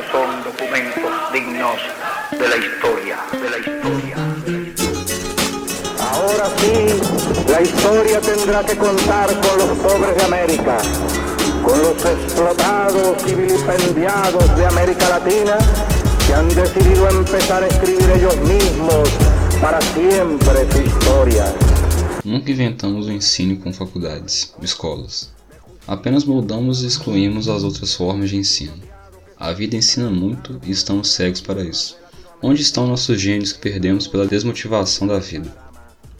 Estos 0.00 0.12
son 0.12 0.44
documentos 0.44 1.12
dignos 1.30 1.76
de 2.30 2.48
la 2.48 2.56
historia, 2.56 3.18
de 3.32 3.50
la 3.50 3.58
historia. 3.58 4.16
Ahora 6.00 6.46
sí, 6.56 7.50
la 7.50 7.60
historia 7.60 8.20
tendrá 8.20 8.64
que 8.64 8.76
contar 8.76 9.28
con 9.28 9.58
los 9.58 9.78
pobres 9.78 10.16
de 10.16 10.24
América, 10.24 10.78
con 11.62 11.82
los 11.82 12.02
explotados 12.02 13.26
y 13.26 13.34
vilipendiados 13.34 14.56
de 14.56 14.66
América 14.66 15.08
Latina 15.10 15.58
que 16.26 16.34
han 16.34 16.48
decidido 16.48 17.08
empezar 17.10 17.62
a 17.62 17.66
escribir 17.66 18.10
ellos 18.10 18.36
mismos 18.38 19.08
para 19.60 19.80
siempre 19.82 20.70
su 20.72 20.80
historia. 20.80 21.54
Nunca 22.24 22.50
inventamos 22.50 23.06
o 23.06 23.10
ensino 23.10 23.60
com 23.60 23.70
faculdades, 23.72 24.54
escolas. 24.62 25.30
Apenas 25.86 26.24
moldamos 26.24 26.82
e 26.84 26.86
excluímos 26.86 27.48
as 27.48 27.64
outras 27.64 27.94
formas 27.94 28.30
de 28.30 28.36
ensino. 28.36 28.89
A 29.40 29.54
vida 29.54 29.74
ensina 29.74 30.10
muito 30.10 30.60
e 30.66 30.70
estamos 30.70 31.08
cegos 31.08 31.40
para 31.40 31.64
isso. 31.64 31.96
Onde 32.42 32.60
estão 32.60 32.86
nossos 32.86 33.18
gênios 33.18 33.54
que 33.54 33.58
perdemos 33.58 34.06
pela 34.06 34.26
desmotivação 34.26 35.06
da 35.06 35.18
vida? 35.18 35.50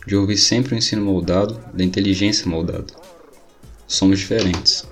De 0.06 0.16
ouvir 0.16 0.38
sempre 0.38 0.74
o 0.74 0.78
ensino 0.78 1.05
moldado, 1.05 1.61
da 1.75 1.84
inteligência 1.84 2.48
moldada. 2.48 2.87
Somos 3.87 4.20
diferentes. 4.20 4.88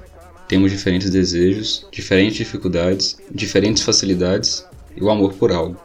Temos 0.46 0.70
diferentes 0.70 1.09
desejos, 1.09 1.86
diferentes 1.91 2.36
dificuldades, 2.36 3.16
diferentes 3.30 3.83
facilidades 3.83 4.62
e 4.95 5.02
o 5.02 5.08
amor 5.08 5.33
por 5.33 5.50
algo. 5.50 5.80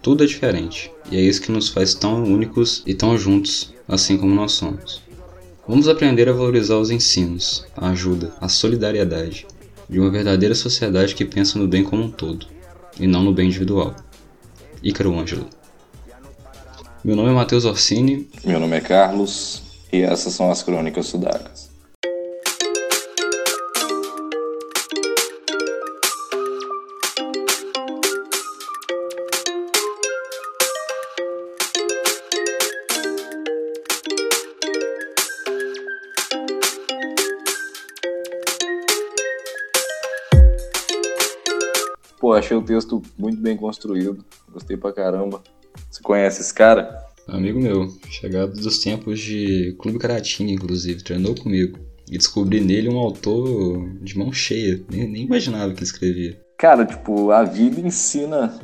Tudo 0.00 0.24
é 0.24 0.26
diferente, 0.26 0.90
e 1.10 1.18
é 1.18 1.20
isso 1.20 1.42
que 1.42 1.52
nos 1.52 1.68
faz 1.68 1.92
tão 1.92 2.24
únicos 2.24 2.82
e 2.86 2.94
tão 2.94 3.18
juntos, 3.18 3.74
assim 3.86 4.16
como 4.16 4.34
nós 4.34 4.52
somos. 4.52 5.02
Vamos 5.68 5.88
aprender 5.88 6.26
a 6.26 6.32
valorizar 6.32 6.78
os 6.78 6.90
ensinos, 6.90 7.66
a 7.76 7.90
ajuda, 7.90 8.32
a 8.40 8.48
solidariedade, 8.48 9.46
de 9.90 9.98
uma 9.98 10.08
verdadeira 10.08 10.54
sociedade 10.54 11.16
que 11.16 11.24
pensa 11.24 11.58
no 11.58 11.66
bem 11.66 11.82
como 11.82 12.04
um 12.04 12.10
todo, 12.10 12.46
e 12.98 13.08
não 13.08 13.24
no 13.24 13.34
bem 13.34 13.48
individual. 13.48 13.96
Ícaro 14.80 15.18
Ângelo. 15.18 15.48
Meu 17.02 17.16
nome 17.16 17.30
é 17.30 17.32
Matheus 17.32 17.64
Orsini. 17.64 18.30
Meu 18.44 18.60
nome 18.60 18.76
é 18.76 18.80
Carlos, 18.80 19.62
e 19.92 20.00
essas 20.00 20.32
são 20.32 20.48
as 20.48 20.62
Crônicas 20.62 21.06
Sudacas. 21.06 21.69
Achei 42.50 42.56
o 42.56 42.62
texto 42.62 43.02
muito 43.16 43.40
bem 43.40 43.56
construído. 43.56 44.24
Gostei 44.52 44.76
pra 44.76 44.92
caramba. 44.92 45.40
Você 45.88 46.02
conhece 46.02 46.40
esse 46.40 46.52
cara? 46.52 46.90
Amigo 47.28 47.60
meu, 47.60 47.88
chegado 48.08 48.52
dos 48.52 48.78
tempos 48.80 49.20
de 49.20 49.76
Clube 49.78 49.98
Caratinga, 49.98 50.50
inclusive, 50.50 51.04
treinou 51.04 51.34
comigo. 51.34 51.78
E 52.10 52.18
descobri 52.18 52.60
nele 52.60 52.88
um 52.88 52.98
autor 52.98 53.88
de 54.02 54.18
mão 54.18 54.32
cheia. 54.32 54.82
Nem, 54.90 55.08
nem 55.08 55.24
imaginava 55.24 55.72
que 55.72 55.84
escrevia. 55.84 56.40
Cara, 56.58 56.84
tipo, 56.84 57.30
a 57.30 57.44
vida 57.44 57.80
ensina 57.80 58.58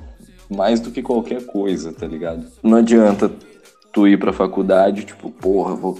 mais 0.51 0.81
do 0.81 0.91
que 0.91 1.01
qualquer 1.01 1.47
coisa, 1.47 1.93
tá 1.93 2.07
ligado? 2.07 2.45
Não 2.63 2.79
adianta 2.79 3.31
tu 3.93 4.09
ir 4.09 4.19
pra 4.19 4.33
faculdade, 4.33 5.05
tipo, 5.05 5.31
porra, 5.31 5.77
vou 5.77 5.99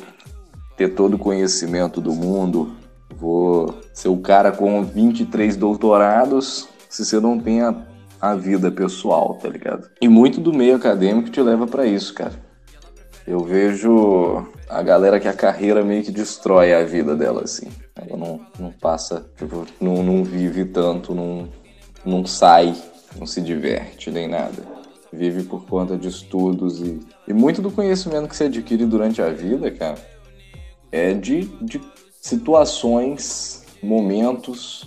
ter 0.77 0.89
todo 0.89 1.15
o 1.15 1.19
conhecimento 1.19 2.01
do 2.01 2.13
mundo, 2.13 2.73
vou 3.17 3.79
ser 3.95 4.09
o 4.09 4.19
cara 4.19 4.51
com 4.51 4.85
23 4.85 5.57
doutorados, 5.57 6.69
se 6.89 7.05
você 7.05 7.21
não 7.21 7.39
tem 7.39 7.63
a, 7.63 7.75
a 8.21 8.35
vida 8.35 8.71
pessoal, 8.71 9.35
tá 9.35 9.49
ligado? 9.49 9.89
E 10.01 10.09
muito 10.09 10.41
do 10.41 10.53
meio 10.53 10.77
acadêmico 10.77 11.31
te 11.31 11.41
leva 11.41 11.67
para 11.67 11.87
isso, 11.87 12.15
cara. 12.15 12.33
Eu 13.27 13.41
vejo 13.41 14.47
a 14.69 14.83
galera 14.83 15.19
que 15.19 15.27
a 15.27 15.33
carreira 15.33 15.85
meio 15.85 16.05
que 16.05 16.13
destrói 16.13 16.73
a 16.73 16.85
vida 16.85 17.17
dela, 17.17 17.43
assim. 17.43 17.69
Ela 17.97 18.17
não, 18.17 18.41
não 18.59 18.71
passa, 18.71 19.29
tipo, 19.37 19.67
não, 19.81 20.03
não 20.03 20.23
vive 20.23 20.65
tanto, 20.65 21.15
não, 21.15 21.49
não 22.05 22.25
sai, 22.25 22.75
não 23.19 23.27
se 23.27 23.41
diverte 23.41 24.11
nem 24.11 24.29
nada. 24.29 24.63
Vive 25.13 25.43
por 25.45 25.67
conta 25.67 25.97
de 25.97 26.09
estudos 26.09 26.81
e, 26.81 27.01
e 27.27 27.33
muito 27.33 27.61
do 27.61 27.71
conhecimento 27.71 28.29
que 28.29 28.37
você 28.37 28.45
adquire 28.45 28.85
durante 28.85 29.21
a 29.21 29.31
vida, 29.31 29.71
cara, 29.71 29.99
é 30.93 31.13
de, 31.13 31.47
de 31.63 31.81
situações, 32.21 33.65
momentos 33.83 34.87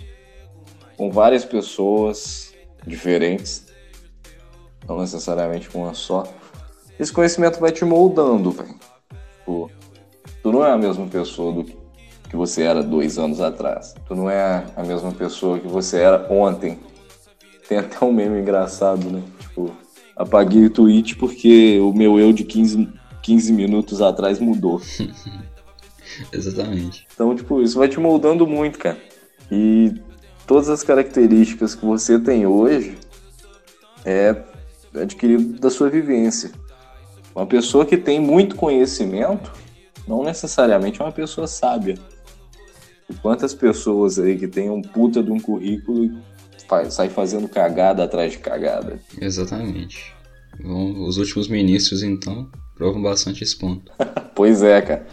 com 1.00 1.10
várias 1.10 1.46
pessoas 1.46 2.52
diferentes, 2.86 3.64
não 4.86 5.00
necessariamente 5.00 5.70
com 5.70 5.84
uma 5.84 5.94
só. 5.94 6.24
Esse 6.98 7.10
conhecimento 7.10 7.58
vai 7.58 7.72
te 7.72 7.86
moldando, 7.86 8.50
velho. 8.50 8.74
Tipo, 9.38 9.70
tu 10.42 10.52
não 10.52 10.62
é 10.62 10.70
a 10.70 10.76
mesma 10.76 11.06
pessoa 11.06 11.54
do 11.54 11.64
que 11.64 12.36
você 12.36 12.64
era 12.64 12.82
dois 12.82 13.16
anos 13.16 13.40
atrás. 13.40 13.94
Tu 14.06 14.14
não 14.14 14.28
é 14.28 14.66
a 14.76 14.82
mesma 14.82 15.10
pessoa 15.10 15.58
que 15.58 15.66
você 15.66 16.00
era 16.00 16.30
ontem. 16.30 16.78
Tem 17.66 17.78
até 17.78 18.04
um 18.04 18.12
meme 18.12 18.38
engraçado, 18.38 19.10
né? 19.10 19.22
Tipo, 19.38 19.74
apaguei 20.14 20.66
o 20.66 20.70
tweet 20.70 21.16
porque 21.16 21.80
o 21.80 21.94
meu 21.94 22.20
eu 22.20 22.30
de 22.30 22.44
15, 22.44 22.92
15 23.22 23.52
minutos 23.54 24.02
atrás 24.02 24.38
mudou. 24.38 24.82
Exatamente. 26.30 27.06
Então, 27.14 27.34
tipo, 27.34 27.62
isso 27.62 27.78
vai 27.78 27.88
te 27.88 27.98
moldando 27.98 28.46
muito, 28.46 28.78
cara. 28.78 28.98
E 29.50 29.94
todas 30.50 30.68
as 30.68 30.82
características 30.82 31.76
que 31.76 31.86
você 31.86 32.18
tem 32.18 32.44
hoje 32.44 32.98
é 34.04 34.34
adquirido 34.92 35.60
da 35.60 35.70
sua 35.70 35.88
vivência. 35.88 36.50
Uma 37.32 37.46
pessoa 37.46 37.86
que 37.86 37.96
tem 37.96 38.18
muito 38.18 38.56
conhecimento 38.56 39.52
não 40.08 40.24
necessariamente 40.24 41.00
é 41.00 41.04
uma 41.04 41.12
pessoa 41.12 41.46
sábia. 41.46 41.96
E 43.08 43.14
quantas 43.14 43.54
pessoas 43.54 44.18
aí 44.18 44.36
que 44.36 44.48
tem 44.48 44.68
um 44.68 44.82
puta 44.82 45.22
de 45.22 45.30
um 45.30 45.38
currículo 45.38 46.06
e 46.06 46.12
faz, 46.66 46.94
sai 46.94 47.08
fazendo 47.08 47.48
cagada 47.48 48.02
atrás 48.02 48.32
de 48.32 48.38
cagada? 48.38 48.98
Exatamente. 49.20 50.12
Bom, 50.60 51.06
os 51.06 51.16
últimos 51.16 51.46
ministros, 51.46 52.02
então, 52.02 52.50
provam 52.74 53.00
bastante 53.00 53.44
esse 53.44 53.56
ponto. 53.56 53.92
pois 54.34 54.64
é, 54.64 54.82
cara. 54.82 55.06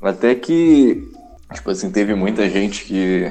Até 0.00 0.34
que, 0.34 1.06
tipo 1.52 1.70
assim, 1.70 1.90
teve 1.90 2.14
muita 2.14 2.48
gente 2.48 2.86
que 2.86 3.30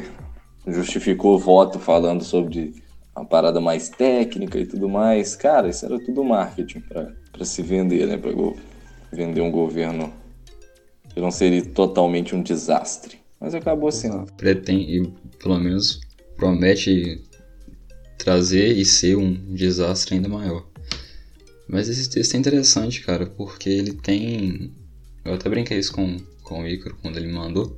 justificou 0.67 1.35
o 1.35 1.39
voto 1.39 1.79
falando 1.79 2.23
sobre 2.23 2.73
uma 3.15 3.25
parada 3.25 3.59
mais 3.59 3.89
técnica 3.89 4.59
e 4.59 4.65
tudo 4.65 4.87
mais. 4.87 5.35
Cara, 5.35 5.69
isso 5.69 5.85
era 5.85 5.99
tudo 5.99 6.23
marketing 6.23 6.81
para 6.81 7.45
se 7.45 7.61
vender, 7.61 8.07
né? 8.07 8.17
Pra 8.17 8.31
vender 9.11 9.41
um 9.41 9.51
governo 9.51 10.13
que 11.13 11.19
não 11.19 11.31
seria 11.31 11.63
totalmente 11.65 12.35
um 12.35 12.41
desastre. 12.41 13.19
Mas 13.39 13.55
acabou 13.55 13.91
sendo. 13.91 14.31
Pretende, 14.37 15.11
pelo 15.41 15.59
menos, 15.59 15.99
promete 16.37 17.23
trazer 18.17 18.77
e 18.77 18.85
ser 18.85 19.17
um 19.17 19.33
desastre 19.33 20.15
ainda 20.15 20.29
maior. 20.29 20.65
Mas 21.67 21.89
esse 21.89 22.09
texto 22.09 22.35
é 22.35 22.37
interessante, 22.37 23.01
cara, 23.01 23.25
porque 23.25 23.69
ele 23.69 23.93
tem. 23.93 24.71
Eu 25.25 25.33
até 25.33 25.49
brinquei 25.49 25.79
isso 25.79 25.93
com, 25.93 26.17
com 26.43 26.61
o 26.61 26.67
Ícaro 26.67 26.97
quando 27.01 27.17
ele 27.17 27.31
mandou. 27.31 27.77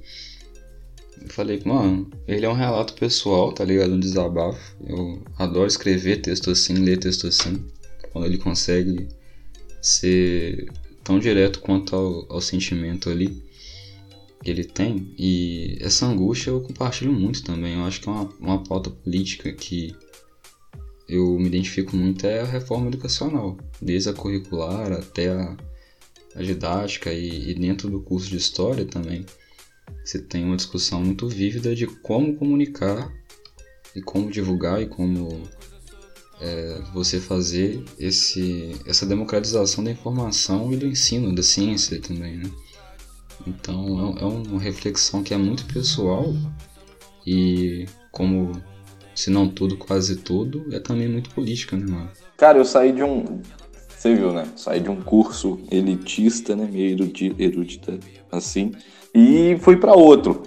Falei, 1.27 1.61
mano, 1.65 2.09
ele 2.27 2.45
é 2.45 2.49
um 2.49 2.53
relato 2.53 2.93
pessoal, 2.93 3.51
tá 3.51 3.63
ligado? 3.63 3.93
Um 3.93 3.99
desabafo. 3.99 4.75
Eu 4.85 5.21
adoro 5.37 5.67
escrever 5.67 6.21
texto 6.21 6.51
assim, 6.51 6.73
ler 6.75 6.97
texto 6.97 7.27
assim. 7.27 7.63
Quando 8.11 8.25
ele 8.25 8.37
consegue 8.37 9.07
ser 9.81 10.71
tão 11.03 11.19
direto 11.19 11.59
quanto 11.59 11.95
ao, 11.95 12.33
ao 12.33 12.41
sentimento 12.41 13.09
ali 13.09 13.43
que 14.43 14.49
ele 14.49 14.63
tem. 14.63 15.13
E 15.17 15.77
essa 15.81 16.05
angústia 16.05 16.51
eu 16.51 16.61
compartilho 16.61 17.13
muito 17.13 17.43
também. 17.43 17.75
Eu 17.75 17.85
acho 17.85 18.01
que 18.01 18.09
é 18.09 18.11
uma, 18.11 18.29
uma 18.39 18.63
pauta 18.63 18.89
política 18.89 19.51
que 19.51 19.95
eu 21.07 21.37
me 21.37 21.47
identifico 21.47 21.95
muito 21.95 22.25
é 22.25 22.41
a 22.41 22.45
reforma 22.45 22.87
educacional, 22.87 23.57
desde 23.81 24.09
a 24.09 24.13
curricular 24.13 24.91
até 24.91 25.29
a, 25.29 25.57
a 26.35 26.41
didática 26.41 27.11
e, 27.11 27.51
e 27.51 27.53
dentro 27.53 27.89
do 27.89 28.01
curso 28.01 28.29
de 28.29 28.37
história 28.37 28.85
também 28.85 29.25
você 30.03 30.19
tem 30.19 30.43
uma 30.43 30.57
discussão 30.57 31.01
muito 31.01 31.27
vívida 31.27 31.73
de 31.73 31.87
como 31.87 32.35
comunicar 32.35 33.11
e 33.95 34.01
como 34.01 34.29
divulgar 34.29 34.81
e 34.81 34.87
como 34.87 35.43
é, 36.41 36.81
você 36.93 37.19
fazer 37.19 37.83
esse, 37.97 38.75
essa 38.85 39.05
democratização 39.05 39.83
da 39.83 39.91
informação 39.91 40.73
e 40.73 40.75
do 40.75 40.85
ensino, 40.85 41.33
da 41.33 41.41
ciência 41.41 42.01
também, 42.01 42.37
né? 42.37 42.51
Então 43.47 44.17
é, 44.17 44.23
é 44.23 44.25
uma 44.25 44.59
reflexão 44.59 45.23
que 45.23 45.33
é 45.33 45.37
muito 45.37 45.65
pessoal 45.65 46.33
e 47.25 47.85
como 48.11 48.51
se 49.15 49.29
não 49.29 49.47
tudo, 49.47 49.77
quase 49.77 50.17
tudo, 50.17 50.65
é 50.73 50.79
também 50.79 51.07
muito 51.07 51.29
política, 51.29 51.77
né, 51.77 51.85
mano? 51.85 52.11
Cara, 52.35 52.57
eu 52.57 52.65
saí 52.65 52.91
de 52.91 53.03
um. 53.03 53.41
Você 53.95 54.15
viu, 54.15 54.33
né? 54.33 54.45
Saí 54.57 54.81
de 54.81 54.89
um 54.89 55.01
curso 55.01 55.61
elitista, 55.71 56.55
né? 56.55 56.67
Meio 56.69 56.97
erudita, 57.37 57.97
assim 58.31 58.73
e 59.13 59.57
fui 59.61 59.77
para 59.77 59.93
outro. 59.93 60.43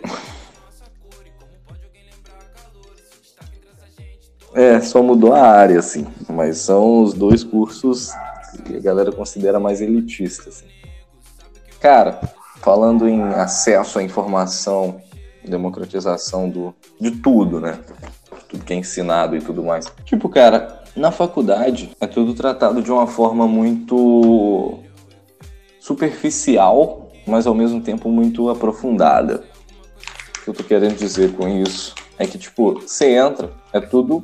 É, 4.55 4.81
só 4.81 5.03
mudou 5.03 5.35
a 5.35 5.43
área, 5.43 5.79
assim. 5.79 6.07
Mas 6.29 6.59
são 6.59 7.03
os 7.03 7.13
dois 7.13 7.45
cursos 7.45 8.11
que 8.65 8.77
a 8.77 8.81
galera 8.81 9.13
considera 9.13 9.61
mais 9.61 9.81
elitistas. 9.81 10.65
Assim. 10.65 10.67
Cara, 11.79 12.21
falando 12.63 13.07
em 13.07 13.23
acesso 13.23 13.99
à 13.99 14.03
informação, 14.03 15.01
democratização 15.47 16.49
do, 16.49 16.75
de 16.99 17.11
tudo, 17.11 17.61
né? 17.61 17.79
Tudo 18.49 18.65
que 18.65 18.73
é 18.73 18.77
ensinado 18.77 19.37
e 19.37 19.41
tudo 19.41 19.63
mais. 19.63 19.93
Tipo, 20.05 20.29
cara, 20.29 20.83
na 20.97 21.13
faculdade 21.13 21.91
é 22.01 22.07
tudo 22.07 22.33
tratado 22.33 22.83
de 22.83 22.91
uma 22.91 23.07
forma 23.07 23.47
muito 23.47 24.79
superficial, 25.79 27.06
mas 27.27 27.47
ao 27.47 27.55
mesmo 27.55 27.81
tempo 27.81 28.09
muito 28.09 28.49
aprofundada. 28.49 29.45
O 30.39 30.45
que 30.45 30.51
eu 30.51 30.55
tô 30.55 30.65
querendo 30.65 30.97
dizer 30.97 31.33
com 31.33 31.49
isso 31.49 31.95
é 32.19 32.27
que, 32.27 32.39
tipo, 32.39 32.81
você 32.81 33.17
entra, 33.17 33.53
é 33.73 33.81
tudo 33.81 34.23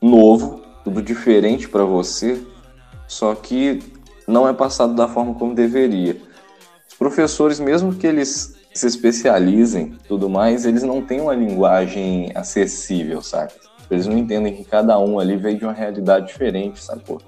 novo, 0.00 0.62
tudo 0.82 1.02
diferente 1.02 1.68
para 1.68 1.84
você, 1.84 2.42
só 3.06 3.34
que 3.34 3.80
não 4.26 4.48
é 4.48 4.52
passado 4.52 4.94
da 4.94 5.06
forma 5.06 5.34
como 5.34 5.54
deveria. 5.54 6.16
Os 6.88 6.94
professores, 6.94 7.60
mesmo 7.60 7.94
que 7.94 8.06
eles 8.06 8.56
se 8.74 8.86
especializem 8.86 9.96
tudo 10.08 10.30
mais, 10.30 10.64
eles 10.64 10.82
não 10.82 11.02
têm 11.02 11.20
uma 11.20 11.34
linguagem 11.34 12.32
acessível, 12.34 13.20
sabe? 13.20 13.52
Eles 13.90 14.06
não 14.06 14.16
entendem 14.16 14.54
que 14.54 14.64
cada 14.64 14.98
um 14.98 15.18
ali 15.18 15.36
veio 15.36 15.58
de 15.58 15.64
uma 15.64 15.72
realidade 15.72 16.28
diferente, 16.28 16.82
sacou? 16.82 17.20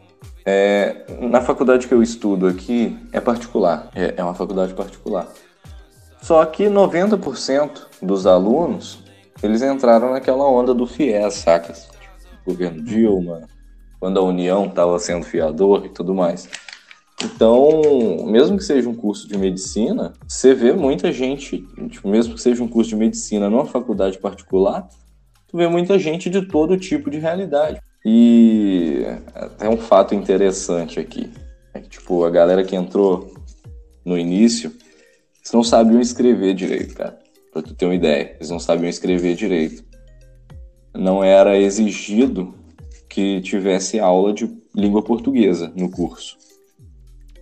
É, 0.46 1.04
na 1.20 1.40
faculdade 1.40 1.88
que 1.88 1.94
eu 1.94 2.02
estudo 2.02 2.46
aqui 2.46 2.98
é 3.12 3.20
particular, 3.20 3.90
é, 3.94 4.14
é 4.16 4.22
uma 4.22 4.34
faculdade 4.34 4.74
particular. 4.74 5.28
Só 6.20 6.44
que 6.44 6.64
90% 6.64 7.86
dos 8.02 8.26
alunos, 8.26 8.98
eles 9.42 9.62
entraram 9.62 10.12
naquela 10.12 10.44
onda 10.44 10.74
do 10.74 10.86
FIES, 10.86 11.34
sacas? 11.34 11.88
governo 12.46 12.82
Dilma, 12.82 13.48
quando 13.98 14.18
a 14.18 14.22
União 14.22 14.66
estava 14.66 14.98
sendo 14.98 15.24
fiador 15.24 15.86
e 15.86 15.88
tudo 15.88 16.14
mais. 16.14 16.48
Então, 17.22 18.26
mesmo 18.26 18.58
que 18.58 18.64
seja 18.64 18.88
um 18.88 18.94
curso 18.94 19.26
de 19.26 19.38
medicina, 19.38 20.12
você 20.26 20.52
vê 20.52 20.72
muita 20.72 21.10
gente, 21.10 21.66
tipo, 21.88 22.08
mesmo 22.08 22.34
que 22.34 22.40
seja 22.42 22.62
um 22.62 22.68
curso 22.68 22.90
de 22.90 22.96
medicina 22.96 23.48
numa 23.48 23.64
faculdade 23.64 24.18
particular, 24.18 24.86
tu 25.48 25.56
vê 25.56 25.66
muita 25.68 25.98
gente 25.98 26.28
de 26.28 26.42
todo 26.42 26.76
tipo 26.76 27.10
de 27.10 27.18
realidade. 27.18 27.80
E 28.04 29.02
até 29.34 29.68
um 29.68 29.78
fato 29.78 30.14
interessante 30.14 31.00
aqui, 31.00 31.30
é 31.72 31.80
que, 31.80 31.88
tipo, 31.88 32.24
a 32.24 32.30
galera 32.30 32.64
que 32.64 32.76
entrou 32.76 33.34
no 34.04 34.18
início, 34.18 34.70
eles 35.38 35.52
não 35.52 35.64
sabiam 35.64 36.00
escrever 36.00 36.54
direito, 36.54 36.94
cara. 36.94 37.18
Pra 37.52 37.62
tu 37.62 37.74
ter 37.74 37.86
uma 37.86 37.94
ideia, 37.94 38.34
eles 38.36 38.50
não 38.50 38.58
sabiam 38.58 38.88
escrever 38.88 39.34
direito 39.34 39.84
não 40.94 41.22
era 41.22 41.58
exigido 41.58 42.54
que 43.08 43.40
tivesse 43.40 43.98
aula 43.98 44.32
de 44.32 44.48
língua 44.74 45.02
portuguesa 45.02 45.72
no 45.74 45.90
curso. 45.90 46.38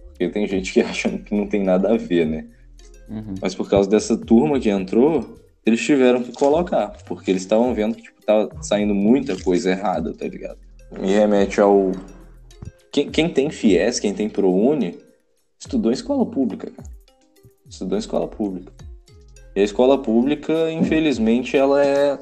Porque 0.08 0.28
tem 0.28 0.46
gente 0.46 0.72
que 0.72 0.80
acha 0.82 1.08
que 1.08 1.34
não 1.34 1.46
tem 1.46 1.62
nada 1.62 1.92
a 1.92 1.96
ver, 1.96 2.26
né? 2.26 2.46
Uhum. 3.08 3.34
Mas 3.40 3.54
por 3.54 3.68
causa 3.68 3.88
dessa 3.88 4.16
turma 4.16 4.58
que 4.58 4.70
entrou, 4.70 5.38
eles 5.64 5.80
tiveram 5.84 6.22
que 6.22 6.32
colocar, 6.32 6.96
porque 7.06 7.30
eles 7.30 7.42
estavam 7.42 7.74
vendo 7.74 7.96
que 7.96 8.11
tava 8.24 8.50
saindo 8.62 8.94
muita 8.94 9.36
coisa 9.42 9.70
errada, 9.70 10.12
tá 10.12 10.26
ligado? 10.26 10.58
Me 10.90 11.12
remete 11.12 11.60
ao. 11.60 11.92
Quem, 12.92 13.10
quem 13.10 13.28
tem 13.28 13.50
FIES, 13.50 13.98
quem 13.98 14.12
tem 14.12 14.28
ProUni, 14.28 14.98
estudou 15.58 15.90
em 15.90 15.94
escola 15.94 16.26
pública, 16.26 16.70
cara. 16.70 16.88
Estudou 17.68 17.96
em 17.96 18.00
escola 18.00 18.28
pública. 18.28 18.72
E 19.54 19.60
a 19.60 19.64
escola 19.64 19.98
pública, 19.98 20.70
infelizmente, 20.70 21.56
ela 21.56 21.84
é 21.84 22.18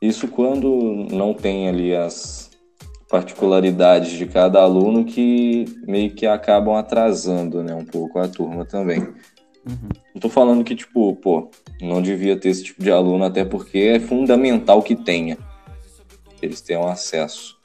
isso 0.00 0.28
quando 0.28 1.06
não 1.10 1.34
tem 1.34 1.68
ali 1.68 1.94
as 1.94 2.50
particularidades 3.08 4.10
de 4.10 4.26
cada 4.26 4.60
aluno 4.60 5.04
que 5.04 5.64
meio 5.86 6.14
que 6.14 6.26
acabam 6.26 6.76
atrasando, 6.76 7.62
né, 7.62 7.74
um 7.74 7.84
pouco 7.84 8.18
a 8.18 8.28
turma 8.28 8.64
também. 8.64 9.06
Uhum. 9.68 9.88
Não 10.14 10.20
tô 10.20 10.28
falando 10.30 10.64
que, 10.64 10.74
tipo, 10.74 11.14
pô, 11.16 11.50
não 11.80 12.00
devia 12.00 12.36
ter 12.36 12.48
esse 12.48 12.64
tipo 12.64 12.82
de 12.82 12.90
aluno, 12.90 13.24
até 13.24 13.44
porque 13.44 13.78
é 13.78 14.00
fundamental 14.00 14.82
que 14.82 14.96
tenha. 14.96 15.36
Eles 16.40 16.60
tenham 16.60 16.88
acesso. 16.88 17.58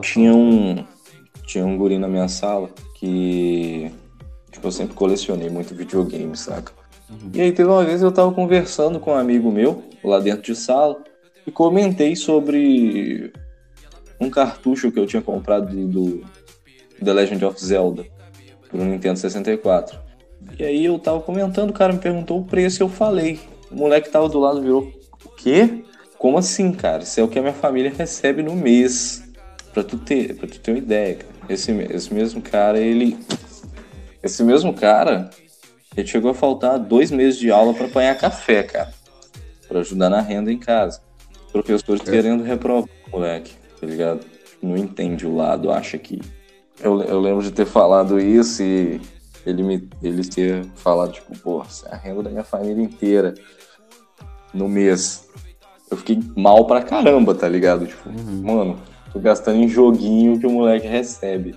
Tinha 0.00 0.34
um, 0.34 0.84
tinha 1.44 1.64
um 1.64 1.76
guri 1.76 1.98
na 1.98 2.08
minha 2.08 2.28
sala 2.28 2.70
que, 2.94 3.90
tipo, 4.50 4.66
eu 4.66 4.72
sempre 4.72 4.94
colecionei 4.94 5.50
muito 5.50 5.74
videogame, 5.74 6.36
saca? 6.36 6.72
Uhum. 7.10 7.30
E 7.34 7.40
aí 7.40 7.52
teve 7.52 7.68
uma 7.68 7.84
vez 7.84 8.02
eu 8.02 8.10
tava 8.10 8.32
conversando 8.32 8.98
com 8.98 9.12
um 9.12 9.16
amigo 9.16 9.50
meu, 9.52 9.84
lá 10.02 10.18
dentro 10.18 10.42
de 10.42 10.56
sala, 10.56 11.04
e 11.46 11.52
comentei 11.52 12.16
sobre 12.16 13.32
um 14.18 14.30
cartucho 14.30 14.90
que 14.90 14.98
eu 14.98 15.06
tinha 15.06 15.22
comprado 15.22 15.74
do 15.86 16.24
The 17.04 17.12
Legend 17.12 17.44
of 17.44 17.64
Zelda 17.64 18.06
pro 18.68 18.82
Nintendo 18.82 19.18
64. 19.18 20.05
E 20.58 20.64
aí 20.64 20.84
eu 20.84 20.98
tava 20.98 21.20
comentando, 21.20 21.70
o 21.70 21.72
cara 21.72 21.92
me 21.92 21.98
perguntou 21.98 22.40
o 22.40 22.44
preço 22.44 22.82
e 22.82 22.84
eu 22.84 22.88
falei. 22.88 23.40
O 23.70 23.76
moleque 23.76 24.10
tava 24.10 24.28
do 24.28 24.38
lado 24.38 24.60
virou: 24.60 24.92
O 25.24 25.28
quê? 25.30 25.84
Como 26.18 26.38
assim, 26.38 26.72
cara? 26.72 27.02
Isso 27.02 27.20
é 27.20 27.22
o 27.22 27.28
que 27.28 27.38
a 27.38 27.42
minha 27.42 27.54
família 27.54 27.92
recebe 27.96 28.42
no 28.42 28.54
mês. 28.54 29.22
Pra 29.72 29.82
tu 29.82 29.98
ter, 29.98 30.34
pra 30.34 30.48
tu 30.48 30.58
ter 30.58 30.70
uma 30.70 30.78
ideia, 30.78 31.16
cara. 31.16 31.32
Esse, 31.48 31.70
esse 31.72 32.12
mesmo 32.12 32.40
cara, 32.40 32.78
ele. 32.78 33.16
Esse 34.22 34.42
mesmo 34.42 34.72
cara, 34.72 35.30
ele 35.96 36.06
chegou 36.06 36.30
a 36.30 36.34
faltar 36.34 36.78
dois 36.78 37.10
meses 37.10 37.38
de 37.38 37.50
aula 37.50 37.74
para 37.74 37.86
apanhar 37.86 38.16
café, 38.16 38.62
cara. 38.62 38.92
para 39.68 39.80
ajudar 39.80 40.08
na 40.08 40.20
renda 40.20 40.50
em 40.50 40.58
casa 40.58 41.00
professores 41.62 42.02
é. 42.06 42.10
querendo 42.10 42.42
reprovar 42.42 42.88
o 43.06 43.10
moleque, 43.10 43.52
tá 43.80 43.86
ligado? 43.86 44.20
Não 44.62 44.76
entende 44.76 45.26
o 45.26 45.34
lado, 45.34 45.70
acha 45.70 45.98
que. 45.98 46.20
Eu, 46.80 47.02
eu 47.02 47.20
lembro 47.20 47.42
de 47.42 47.50
ter 47.50 47.64
falado 47.64 48.20
isso 48.20 48.62
e 48.62 49.00
ele 49.46 49.62
me 49.62 49.88
ele 50.02 50.24
ter 50.24 50.66
falado, 50.74 51.12
tipo, 51.12 51.38
pô, 51.38 51.62
é 51.86 51.94
a 51.94 51.96
renda 51.96 52.24
da 52.24 52.30
minha 52.30 52.44
família 52.44 52.82
inteira 52.82 53.34
no 54.52 54.68
mês. 54.68 55.28
Eu 55.90 55.96
fiquei 55.96 56.20
mal 56.36 56.66
pra 56.66 56.82
caramba, 56.82 57.34
tá 57.34 57.48
ligado? 57.48 57.86
Tipo, 57.86 58.08
uhum. 58.08 58.42
mano, 58.42 58.78
tô 59.12 59.20
gastando 59.20 59.58
em 59.58 59.68
joguinho 59.68 60.38
que 60.40 60.46
o 60.46 60.50
moleque 60.50 60.86
recebe. 60.86 61.54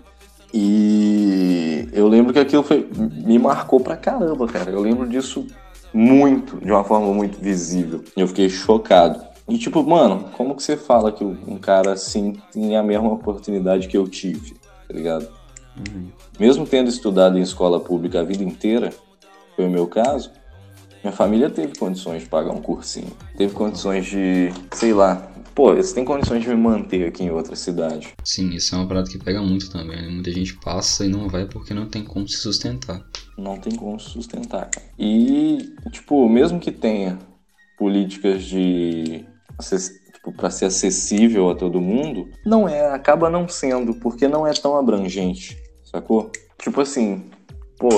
E 0.53 1.87
eu 1.91 2.07
lembro 2.07 2.31
que 2.31 2.39
aquilo 2.39 2.63
foi, 2.63 2.87
me 2.95 3.39
marcou 3.39 3.79
pra 3.79 3.97
caramba, 3.97 4.47
cara. 4.47 4.69
Eu 4.69 4.81
lembro 4.81 5.07
disso 5.07 5.47
muito, 5.91 6.57
de 6.57 6.71
uma 6.71 6.83
forma 6.83 7.11
muito 7.13 7.39
visível. 7.39 8.03
E 8.15 8.21
eu 8.21 8.27
fiquei 8.27 8.49
chocado. 8.49 9.23
E 9.47 9.57
tipo, 9.57 9.83
mano, 9.83 10.25
como 10.37 10.55
que 10.55 10.61
você 10.61 10.77
fala 10.77 11.11
que 11.11 11.23
um 11.23 11.57
cara 11.57 11.93
assim 11.93 12.37
tem 12.51 12.77
a 12.77 12.83
mesma 12.83 13.11
oportunidade 13.11 13.87
que 13.87 13.97
eu 13.97 14.07
tive, 14.07 14.53
tá 14.87 14.93
ligado? 14.93 15.27
Uhum. 15.77 16.11
Mesmo 16.39 16.65
tendo 16.65 16.89
estudado 16.89 17.37
em 17.37 17.41
escola 17.41 17.79
pública 17.79 18.19
a 18.19 18.23
vida 18.23 18.43
inteira, 18.43 18.93
foi 19.55 19.65
o 19.65 19.69
meu 19.69 19.87
caso, 19.87 20.31
minha 21.03 21.13
família 21.13 21.49
teve 21.49 21.77
condições 21.77 22.23
de 22.23 22.29
pagar 22.29 22.51
um 22.51 22.61
cursinho. 22.61 23.11
Teve 23.37 23.53
condições 23.53 24.05
de, 24.05 24.51
sei 24.73 24.93
lá, 24.93 25.31
pô, 25.55 25.73
eles 25.73 25.93
têm 25.93 26.03
condições 26.03 26.43
de 26.43 26.49
me 26.49 26.55
manter 26.55 27.07
aqui 27.07 27.23
em 27.23 27.31
outra 27.31 27.55
cidade. 27.55 28.13
Sim, 28.23 28.49
isso 28.49 28.75
é 28.75 28.77
uma 28.77 28.87
parada 28.87 29.09
que 29.09 29.17
pega 29.17 29.41
muito 29.41 29.69
também, 29.71 30.01
né? 30.01 30.09
Muita 30.09 30.31
gente 30.31 30.57
passa 30.59 31.05
e 31.05 31.09
não 31.09 31.29
vai 31.29 31.45
porque 31.45 31.73
não 31.73 31.87
tem 31.87 32.03
como 32.03 32.27
se 32.27 32.37
sustentar. 32.37 33.01
Não 33.37 33.57
tem 33.57 33.75
como 33.75 33.99
se 33.99 34.09
sustentar. 34.09 34.69
E, 34.97 35.73
tipo, 35.91 36.27
mesmo 36.27 36.59
que 36.59 36.71
tenha 36.71 37.17
políticas 37.77 38.43
de 38.43 39.25
para 40.31 40.49
ser 40.49 40.65
acessível 40.65 41.49
a 41.49 41.55
todo 41.55 41.81
mundo, 41.81 42.29
não 42.45 42.67
é, 42.67 42.87
acaba 42.93 43.29
não 43.29 43.47
sendo, 43.47 43.93
porque 43.95 44.27
não 44.27 44.45
é 44.45 44.53
tão 44.53 44.75
abrangente, 44.75 45.57
sacou? 45.83 46.31
Tipo 46.57 46.81
assim, 46.81 47.29
pô, 47.77 47.89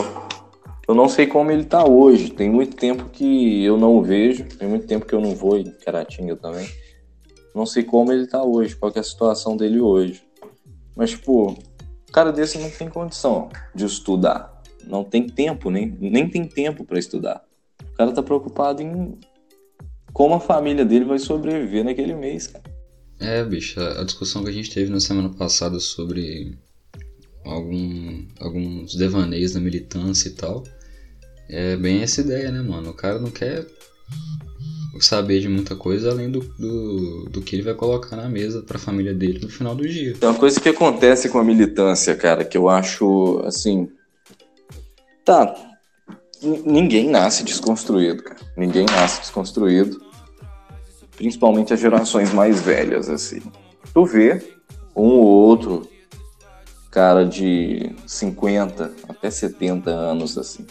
eu 0.87 0.95
não 0.95 1.07
sei 1.07 1.25
como 1.25 1.51
ele 1.51 1.63
tá 1.63 1.87
hoje, 1.87 2.31
tem 2.31 2.49
muito 2.49 2.75
tempo 2.75 3.05
que 3.05 3.63
eu 3.63 3.77
não 3.77 3.95
o 3.95 4.03
vejo, 4.03 4.43
tem 4.43 4.67
muito 4.67 4.85
tempo 4.87 5.05
que 5.05 5.15
eu 5.15 5.21
não 5.21 5.35
vou 5.35 5.57
em 5.57 5.71
Caratinga 5.71 6.35
também. 6.35 6.67
Não 7.53 7.65
sei 7.65 7.83
como 7.83 8.11
ele 8.11 8.27
tá 8.27 8.43
hoje, 8.43 8.75
qual 8.75 8.91
é 8.95 8.99
a 8.99 9.03
situação 9.03 9.55
dele 9.55 9.79
hoje. 9.79 10.23
Mas, 10.95 11.11
tipo, 11.11 11.51
o 11.51 12.11
cara 12.11 12.31
desse 12.31 12.57
não 12.57 12.69
tem 12.69 12.89
condição 12.89 13.49
de 13.73 13.85
estudar. 13.85 14.61
Não 14.85 15.03
tem 15.03 15.27
tempo, 15.27 15.69
nem, 15.69 15.97
nem 15.99 16.29
tem 16.29 16.45
tempo 16.45 16.83
para 16.83 16.99
estudar. 16.99 17.43
O 17.81 17.95
cara 17.95 18.11
tá 18.11 18.21
preocupado 18.21 18.81
em 18.81 19.17
como 20.13 20.35
a 20.35 20.39
família 20.39 20.85
dele 20.85 21.05
vai 21.05 21.19
sobreviver 21.19 21.83
naquele 21.83 22.13
mês, 22.13 22.47
cara. 22.47 22.63
É, 23.19 23.43
bicho, 23.43 23.79
a 23.79 24.03
discussão 24.03 24.43
que 24.43 24.49
a 24.49 24.53
gente 24.53 24.71
teve 24.71 24.91
na 24.91 24.99
semana 24.99 25.29
passada 25.29 25.79
sobre 25.79 26.57
algum, 27.45 28.25
alguns 28.39 28.95
devaneios 28.95 29.53
da 29.53 29.59
militância 29.59 30.27
e 30.27 30.31
tal, 30.31 30.63
é 31.47 31.75
bem 31.75 32.01
essa 32.01 32.21
ideia, 32.21 32.51
né, 32.51 32.61
mano? 32.61 32.89
O 32.89 32.95
cara 32.95 33.19
não 33.19 33.29
quer 33.29 33.67
saber 34.99 35.39
de 35.39 35.47
muita 35.47 35.75
coisa 35.75 36.11
além 36.11 36.29
do, 36.29 36.39
do, 36.39 37.25
do 37.29 37.41
que 37.41 37.55
ele 37.55 37.63
vai 37.63 37.73
colocar 37.73 38.15
na 38.15 38.27
mesa 38.27 38.61
para 38.61 38.77
a 38.77 38.79
família 38.79 39.13
dele 39.13 39.39
no 39.41 39.49
final 39.49 39.75
do 39.75 39.87
dia. 39.87 40.15
É 40.19 40.25
uma 40.25 40.37
coisa 40.37 40.59
que 40.59 40.69
acontece 40.69 41.29
com 41.29 41.39
a 41.39 41.43
militância, 41.43 42.15
cara, 42.15 42.43
que 42.43 42.57
eu 42.57 42.69
acho 42.69 43.41
assim. 43.45 43.89
Tá, 45.23 45.55
ninguém 46.41 47.09
nasce 47.09 47.43
desconstruído, 47.43 48.23
cara. 48.23 48.39
Ninguém 48.57 48.85
nasce 48.85 49.21
desconstruído. 49.21 50.01
principalmente 51.15 51.73
as 51.73 51.79
gerações 51.79 52.33
mais 52.33 52.61
velhas, 52.61 53.09
assim. 53.09 53.41
Tu 53.93 54.05
vê 54.05 54.43
um 54.95 55.19
ou 55.19 55.25
outro 55.25 55.87
cara 56.89 57.25
de 57.25 57.95
50 58.07 58.91
até 59.07 59.29
70 59.29 59.89
anos, 59.89 60.37
assim. 60.37 60.65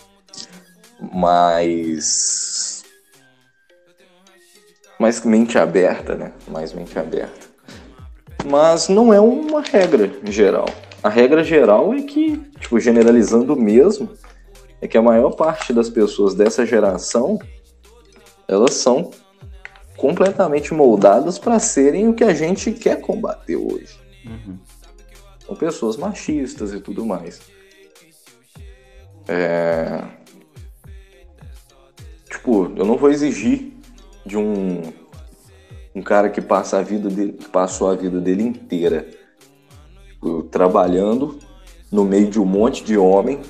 Mas. 1.13 2.85
Mais 4.99 5.25
mente 5.25 5.57
aberta, 5.57 6.15
né? 6.15 6.33
Mais 6.49 6.73
mente 6.73 6.99
aberta. 6.99 7.49
Mas 8.45 8.89
não 8.89 9.13
é 9.13 9.21
uma 9.21 9.63
regra 9.63 10.11
geral. 10.25 10.67
A 11.03 11.09
regra 11.09 11.43
geral 11.43 11.95
é 11.95 12.03
que, 12.03 12.37
tipo, 12.59 12.79
generalizando 12.79 13.57
mesmo, 13.57 14.11
é 14.81 14.89
que 14.89 14.97
a 14.97 15.03
maior 15.03 15.31
parte 15.33 15.73
das 15.73 15.89
pessoas 15.89 16.35
dessa 16.35 16.65
geração 16.65 17.39
elas 18.49 18.75
são 18.75 19.11
completamente 19.97 20.75
moldadas 20.75 21.39
para 21.39 21.59
serem 21.59 22.09
o 22.09 22.15
que 22.15 22.25
a 22.25 22.35
gente 22.35 22.73
quer 22.73 23.01
combater 23.01 23.57
hoje. 23.57 24.01
Uhum. 24.25 24.59
São 25.47 25.55
pessoas 25.55 25.97
machistas 25.97 26.73
e 26.73 26.81
tudo 26.81 27.05
mais. 27.05 27.41
É... 29.29 30.03
Tipo, 32.29 32.73
eu 32.77 32.85
não 32.85 32.97
vou 32.97 33.11
exigir 33.11 33.73
de 34.25 34.37
um, 34.37 34.83
um 35.95 36.03
cara 36.03 36.31
que 36.31 36.41
passa 36.41 36.79
a 36.79 36.83
vida 36.83 37.09
dele, 37.09 37.33
que 37.33 37.49
passou 37.49 37.91
a 37.91 37.95
vida 37.95 38.21
dele 38.21 38.43
inteira 38.43 39.09
tipo, 40.09 40.43
trabalhando 40.45 41.39
no 41.91 42.05
meio 42.05 42.31
de 42.31 42.41
um 42.41 42.45
monte 42.45 42.83
de 42.85 42.97
homem 42.97 43.41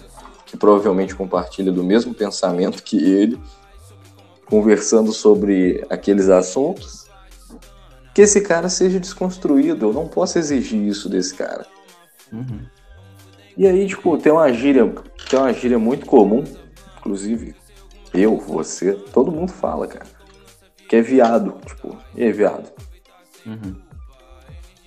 que 0.50 0.56
provavelmente 0.56 1.14
compartilha 1.14 1.70
do 1.70 1.84
mesmo 1.84 2.12
pensamento 2.12 2.82
que 2.82 2.96
ele 2.96 3.40
conversando 4.46 5.12
sobre 5.12 5.86
aqueles 5.88 6.28
assuntos, 6.28 7.06
que 8.12 8.22
esse 8.22 8.40
cara 8.40 8.68
seja 8.68 8.98
desconstruído. 8.98 9.86
Eu 9.86 9.92
não 9.92 10.08
posso 10.08 10.40
exigir 10.40 10.82
isso 10.82 11.08
desse 11.08 11.34
cara. 11.34 11.64
Uhum. 12.32 12.62
E 13.56 13.64
aí, 13.64 13.86
tipo, 13.86 14.18
tem 14.18 14.32
uma 14.32 14.52
gíria, 14.52 14.92
tem 15.30 15.38
uma 15.38 15.52
gíria 15.52 15.78
muito 15.78 16.04
comum, 16.04 16.42
inclusive 16.98 17.54
eu, 18.12 18.36
você, 18.38 18.94
todo 18.94 19.30
mundo 19.30 19.52
fala, 19.52 19.86
cara. 19.86 20.06
Que 20.88 20.96
é 20.96 21.00
viado, 21.02 21.54
tipo, 21.64 21.96
e 22.16 22.24
é 22.24 22.32
viado? 22.32 22.72
Uhum. 23.46 23.76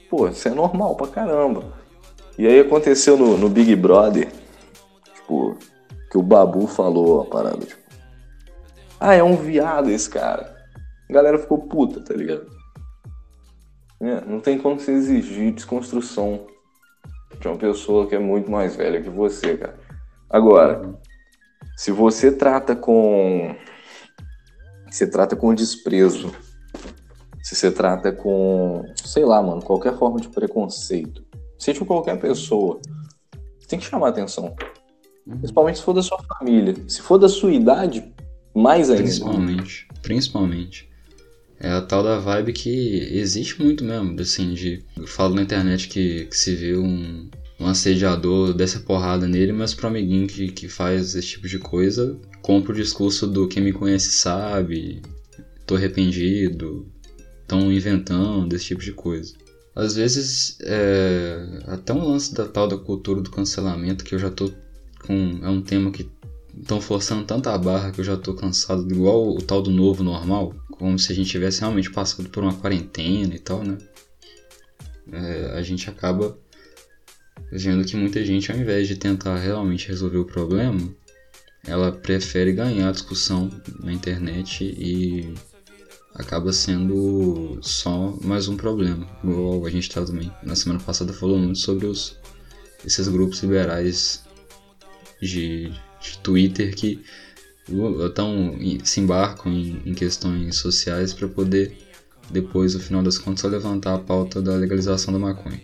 Pô, 0.09 0.27
isso 0.27 0.45
é 0.45 0.51
normal 0.51 0.93
pra 0.95 1.07
caramba. 1.07 1.63
E 2.37 2.45
aí 2.45 2.59
aconteceu 2.59 3.15
no, 3.15 3.37
no 3.37 3.47
Big 3.47 3.73
Brother, 3.77 4.29
tipo, 5.23 5.57
que 6.11 6.17
o 6.17 6.21
Babu 6.21 6.67
falou 6.67 7.21
a 7.21 7.25
parada, 7.25 7.65
tipo, 7.65 7.81
ah, 8.99 9.15
é 9.15 9.23
um 9.23 9.35
viado 9.35 9.89
esse 9.89 10.09
cara. 10.09 10.55
A 11.09 11.13
galera 11.13 11.37
ficou 11.37 11.57
puta, 11.57 11.99
tá 11.99 12.13
ligado? 12.13 12.47
É, 13.99 14.21
não 14.25 14.39
tem 14.39 14.57
como 14.57 14.79
você 14.79 14.91
exigir 14.91 15.53
desconstrução 15.53 16.47
de 17.39 17.47
uma 17.47 17.57
pessoa 17.57 18.07
que 18.07 18.15
é 18.15 18.19
muito 18.19 18.49
mais 18.49 18.75
velha 18.75 19.01
que 19.01 19.09
você, 19.09 19.57
cara. 19.57 19.77
Agora, 20.29 20.97
se 21.75 21.91
você 21.91 22.31
trata 22.31 22.75
com. 22.75 23.55
Se 24.89 25.07
trata 25.07 25.35
com 25.35 25.53
desprezo, 25.53 26.31
se 27.41 27.55
você 27.55 27.71
trata 27.71 28.11
com, 28.11 28.83
sei 29.03 29.25
lá, 29.25 29.41
mano, 29.41 29.61
qualquer 29.61 29.97
forma 29.97 30.19
de 30.19 30.29
preconceito, 30.29 31.25
seja 31.57 31.83
qualquer 31.83 32.19
pessoa, 32.19 32.79
tem 33.67 33.79
que 33.79 33.85
chamar 33.85 34.09
atenção. 34.09 34.55
Uhum. 35.25 35.37
Principalmente 35.37 35.79
se 35.79 35.83
for 35.83 35.93
da 35.93 36.01
sua 36.01 36.19
família. 36.23 36.75
Se 36.87 37.01
for 37.01 37.17
da 37.17 37.29
sua 37.29 37.51
idade, 37.51 38.03
mais 38.53 38.89
ainda. 38.89 39.03
Principalmente. 39.03 39.87
Principalmente. 40.01 40.89
É 41.59 41.71
a 41.71 41.81
tal 41.81 42.03
da 42.03 42.19
vibe 42.19 42.51
que 42.51 43.09
existe 43.11 43.61
muito 43.61 43.83
mesmo, 43.83 44.19
assim, 44.19 44.53
de. 44.53 44.83
Eu 44.97 45.07
falo 45.07 45.33
na 45.33 45.43
internet 45.43 45.87
que, 45.87 46.25
que 46.25 46.35
se 46.35 46.53
vê 46.55 46.75
um, 46.75 47.29
um 47.59 47.67
assediador 47.67 48.53
dessa 48.53 48.79
porrada 48.79 49.27
nele, 49.27 49.53
mas 49.53 49.73
pro 49.73 49.87
amiguinho 49.87 50.27
que, 50.27 50.51
que 50.51 50.67
faz 50.67 51.15
esse 51.15 51.27
tipo 51.27 51.47
de 51.47 51.59
coisa, 51.59 52.19
compra 52.41 52.73
o 52.73 52.75
discurso 52.75 53.25
do 53.25 53.47
quem 53.47 53.63
me 53.63 53.71
conhece 53.71 54.11
sabe, 54.11 55.01
tô 55.65 55.75
arrependido, 55.75 56.85
estão 57.41 57.71
inventando, 57.71 58.53
esse 58.53 58.65
tipo 58.65 58.81
de 58.81 58.91
coisa. 58.91 59.33
Às 59.75 59.95
vezes, 59.95 60.57
é, 60.61 61.61
até 61.67 61.93
um 61.93 62.03
lance 62.03 62.33
da 62.33 62.45
tal 62.45 62.67
da 62.67 62.77
cultura 62.77 63.21
do 63.21 63.31
cancelamento, 63.31 64.03
que 64.03 64.13
eu 64.13 64.19
já 64.19 64.29
tô 64.29 64.51
com. 65.05 65.39
É 65.41 65.49
um 65.49 65.61
tema 65.61 65.91
que 65.91 66.09
estão 66.59 66.79
forçando 66.79 67.25
tanta 67.25 67.57
barra 67.57 67.91
que 67.91 67.99
eu 67.99 68.05
já 68.05 68.17
tô 68.17 68.33
cansado, 68.33 68.87
igual 68.91 69.35
o 69.35 69.41
tal 69.41 69.61
do 69.61 69.71
novo 69.71 70.03
normal, 70.03 70.53
como 70.71 70.97
se 70.99 71.11
a 71.11 71.15
gente 71.15 71.29
tivesse 71.29 71.61
realmente 71.61 71.91
passado 71.91 72.29
por 72.29 72.43
uma 72.43 72.53
quarentena 72.53 73.33
e 73.35 73.39
tal, 73.39 73.63
né? 73.63 73.77
É, 75.11 75.53
a 75.57 75.61
gente 75.61 75.89
acaba 75.89 76.37
vendo 77.51 77.85
que 77.85 77.95
muita 77.95 78.23
gente, 78.23 78.51
ao 78.51 78.57
invés 78.57 78.87
de 78.87 78.95
tentar 78.95 79.37
realmente 79.37 79.87
resolver 79.87 80.17
o 80.17 80.25
problema, 80.25 80.93
ela 81.65 81.91
prefere 81.91 82.51
ganhar 82.53 82.89
a 82.89 82.91
discussão 82.91 83.49
na 83.79 83.91
internet 83.91 84.63
e 84.63 85.33
acaba 86.13 86.53
sendo 86.53 87.57
só 87.61 88.17
mais 88.21 88.47
um 88.47 88.55
problema. 88.55 89.07
Igual 89.23 89.65
a 89.65 89.69
gente 89.69 89.89
tá 89.89 90.03
também, 90.05 90.31
na 90.43 90.55
semana 90.55 90.79
passada 90.79 91.13
falou 91.13 91.37
muito 91.37 91.59
sobre 91.59 91.85
os, 91.85 92.17
esses 92.85 93.07
grupos 93.07 93.41
liberais 93.41 94.23
de 95.23 95.71
de 96.03 96.17
Twitter 96.19 96.75
que 96.75 97.01
tão, 98.13 98.57
se 98.83 98.99
embarcam 98.99 99.51
em, 99.51 99.81
em 99.85 99.93
questões 99.93 100.57
sociais 100.57 101.13
para 101.13 101.27
poder 101.27 101.77
depois, 102.29 102.73
no 102.73 102.79
final 102.79 103.01
das 103.01 103.17
contas, 103.17 103.41
só 103.41 103.47
levantar 103.47 103.95
a 103.95 103.99
pauta 103.99 104.41
da 104.41 104.55
legalização 104.55 105.13
da 105.13 105.19
maconha. 105.19 105.61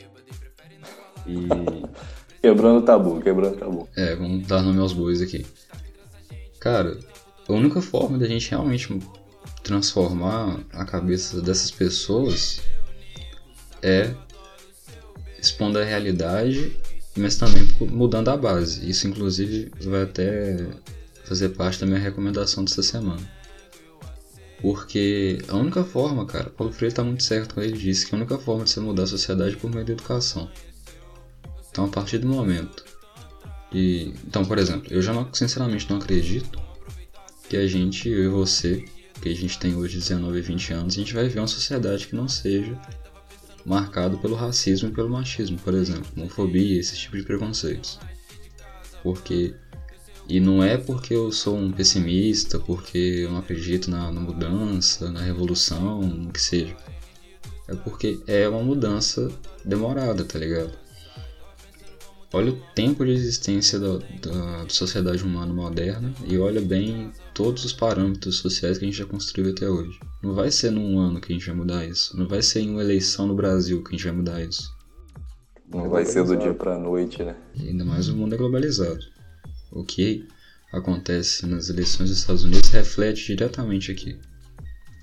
E... 1.28 1.48
Quebrando 2.42 2.86
tabu, 2.86 3.20
quebrando 3.20 3.58
tabu. 3.58 3.90
É, 3.98 4.16
vamos 4.16 4.48
dar 4.48 4.62
nome 4.62 4.80
aos 4.80 4.94
bois 4.94 5.22
aqui. 5.22 5.46
Cara, 6.58 6.98
a 7.48 7.52
única 7.52 7.82
forma 7.82 8.18
da 8.18 8.26
gente 8.26 8.50
realmente 8.50 8.98
transformar 9.62 10.58
a 10.72 10.86
cabeça 10.86 11.42
dessas 11.42 11.70
pessoas 11.70 12.62
é 13.82 14.14
expondo 15.38 15.80
a 15.80 15.84
realidade 15.84 16.78
mas 17.18 17.36
também 17.36 17.68
mudando 17.82 18.30
a 18.30 18.38
base. 18.38 18.90
Isso, 18.90 19.08
inclusive, 19.08 19.72
vai 19.82 20.04
até 20.04 20.68
fazer 21.26 21.50
parte 21.50 21.80
da 21.80 21.86
minha 21.86 22.00
recomendação 22.00 22.64
dessa 22.64 22.82
semana. 22.82 23.22
Porque 24.62 25.40
a 25.48 25.56
única 25.56 25.84
forma, 25.84 26.26
cara, 26.26 26.50
Paulo 26.50 26.74
Freire 26.74 26.92
está 26.92 27.04
muito 27.04 27.24
certo 27.24 27.54
quando 27.54 27.66
ele 27.66 27.78
disse 27.78 28.06
que 28.06 28.14
a 28.14 28.18
única 28.18 28.38
forma 28.38 28.66
de 28.66 28.72
você 28.72 28.80
mudar 28.80 29.04
a 29.04 29.08
sociedade 29.08 29.56
é 29.56 29.58
por 29.58 29.72
meio 29.72 29.86
da 29.86 29.94
educação. 29.94 30.50
Então, 31.70 31.86
a 31.86 31.88
partir 31.88 32.18
do 32.18 32.28
momento. 32.28 32.84
E, 33.72 34.14
então, 34.28 34.44
por 34.44 34.58
exemplo, 34.58 34.92
eu 34.92 35.02
já 35.02 35.14
não, 35.14 35.32
sinceramente 35.34 35.90
não 35.90 35.98
acredito 35.98 36.60
que 37.48 37.56
a 37.56 37.68
gente, 37.68 38.10
eu 38.10 38.24
e 38.24 38.28
você, 38.28 38.84
que 39.22 39.30
a 39.30 39.36
gente 39.36 39.58
tem 39.60 39.76
hoje 39.76 39.98
19 39.98 40.38
e 40.38 40.42
20 40.42 40.74
anos, 40.74 40.94
a 40.96 40.98
gente 40.98 41.14
vai 41.14 41.28
ver 41.30 41.40
uma 41.40 41.48
sociedade 41.48 42.08
que 42.08 42.16
não 42.16 42.28
seja 42.28 42.78
marcado 43.66 44.18
pelo 44.18 44.36
racismo 44.36 44.90
e 44.90 44.92
pelo 44.92 45.10
machismo, 45.10 45.58
por 45.60 45.74
exemplo, 45.74 46.06
homofobia, 46.16 46.80
esse 46.80 46.98
tipo 46.98 47.18
de 47.18 47.24
preconceitos. 47.24 48.00
Porque 49.04 49.56
e 50.30 50.40
não 50.40 50.64
é 50.64 50.78
porque 50.78 51.16
eu 51.16 51.32
sou 51.32 51.58
um 51.58 51.72
pessimista, 51.72 52.60
porque 52.60 52.98
eu 52.98 53.32
não 53.32 53.40
acredito 53.40 53.90
na, 53.90 54.12
na 54.12 54.22
mudança, 54.22 55.10
na 55.12 55.22
revolução, 55.22 56.02
no 56.04 56.32
que 56.32 56.40
seja. 56.40 56.78
É 57.68 57.74
porque 57.74 58.20
é 58.28 58.48
uma 58.48 58.62
mudança 58.62 59.32
demorada, 59.66 60.24
tá 60.24 60.38
ligado? 60.38 60.72
Olha 62.32 62.52
o 62.52 62.62
tempo 62.76 63.04
de 63.04 63.12
existência 63.12 63.80
da, 63.80 63.98
da, 63.98 64.64
da, 64.64 64.70
sociedade 64.70 65.24
humana 65.24 65.52
moderna 65.52 66.14
e 66.28 66.38
olha 66.38 66.62
bem 66.62 67.12
todos 67.34 67.66
os 67.66 67.74
parâmetros 67.74 68.38
sociais 68.38 68.78
que 68.78 68.86
a 68.86 68.88
gente 68.88 69.00
já 69.00 69.06
construiu 69.08 69.52
até 69.52 69.68
hoje. 69.68 70.00
Não 70.22 70.34
vai 70.34 70.52
ser 70.52 70.72
num 70.72 71.00
ano 71.00 71.22
que 71.22 71.32
a 71.32 71.36
gente 71.36 71.48
vai 71.48 71.56
mudar 71.56 71.86
isso. 71.86 72.18
Não 72.18 72.28
vai 72.28 72.42
ser 72.42 72.60
em 72.60 72.70
uma 72.70 72.82
eleição 72.82 73.26
no 73.26 73.36
Brasil 73.36 73.82
que 73.84 73.90
a 73.90 73.92
gente 73.92 74.04
vai 74.04 74.14
mudar 74.14 74.44
isso. 74.44 74.76
Não 75.72 75.90
vai 75.90 76.04
ser 76.06 76.26
do 76.26 76.36
dia 76.36 76.54
pra 76.54 76.78
noite, 76.78 77.24
né? 77.24 77.36
E 77.56 77.70
ainda 77.70 77.86
mais 77.86 78.10
o 78.10 78.16
mundo 78.16 78.34
é 78.34 78.38
globalizado. 78.38 79.00
O 79.72 79.84
que 79.84 80.28
acontece 80.74 81.46
nas 81.46 81.70
eleições 81.70 82.10
dos 82.10 82.20
Estados 82.20 82.44
Unidos 82.44 82.70
reflete 82.70 83.28
diretamente 83.28 83.92
aqui. 83.92 84.20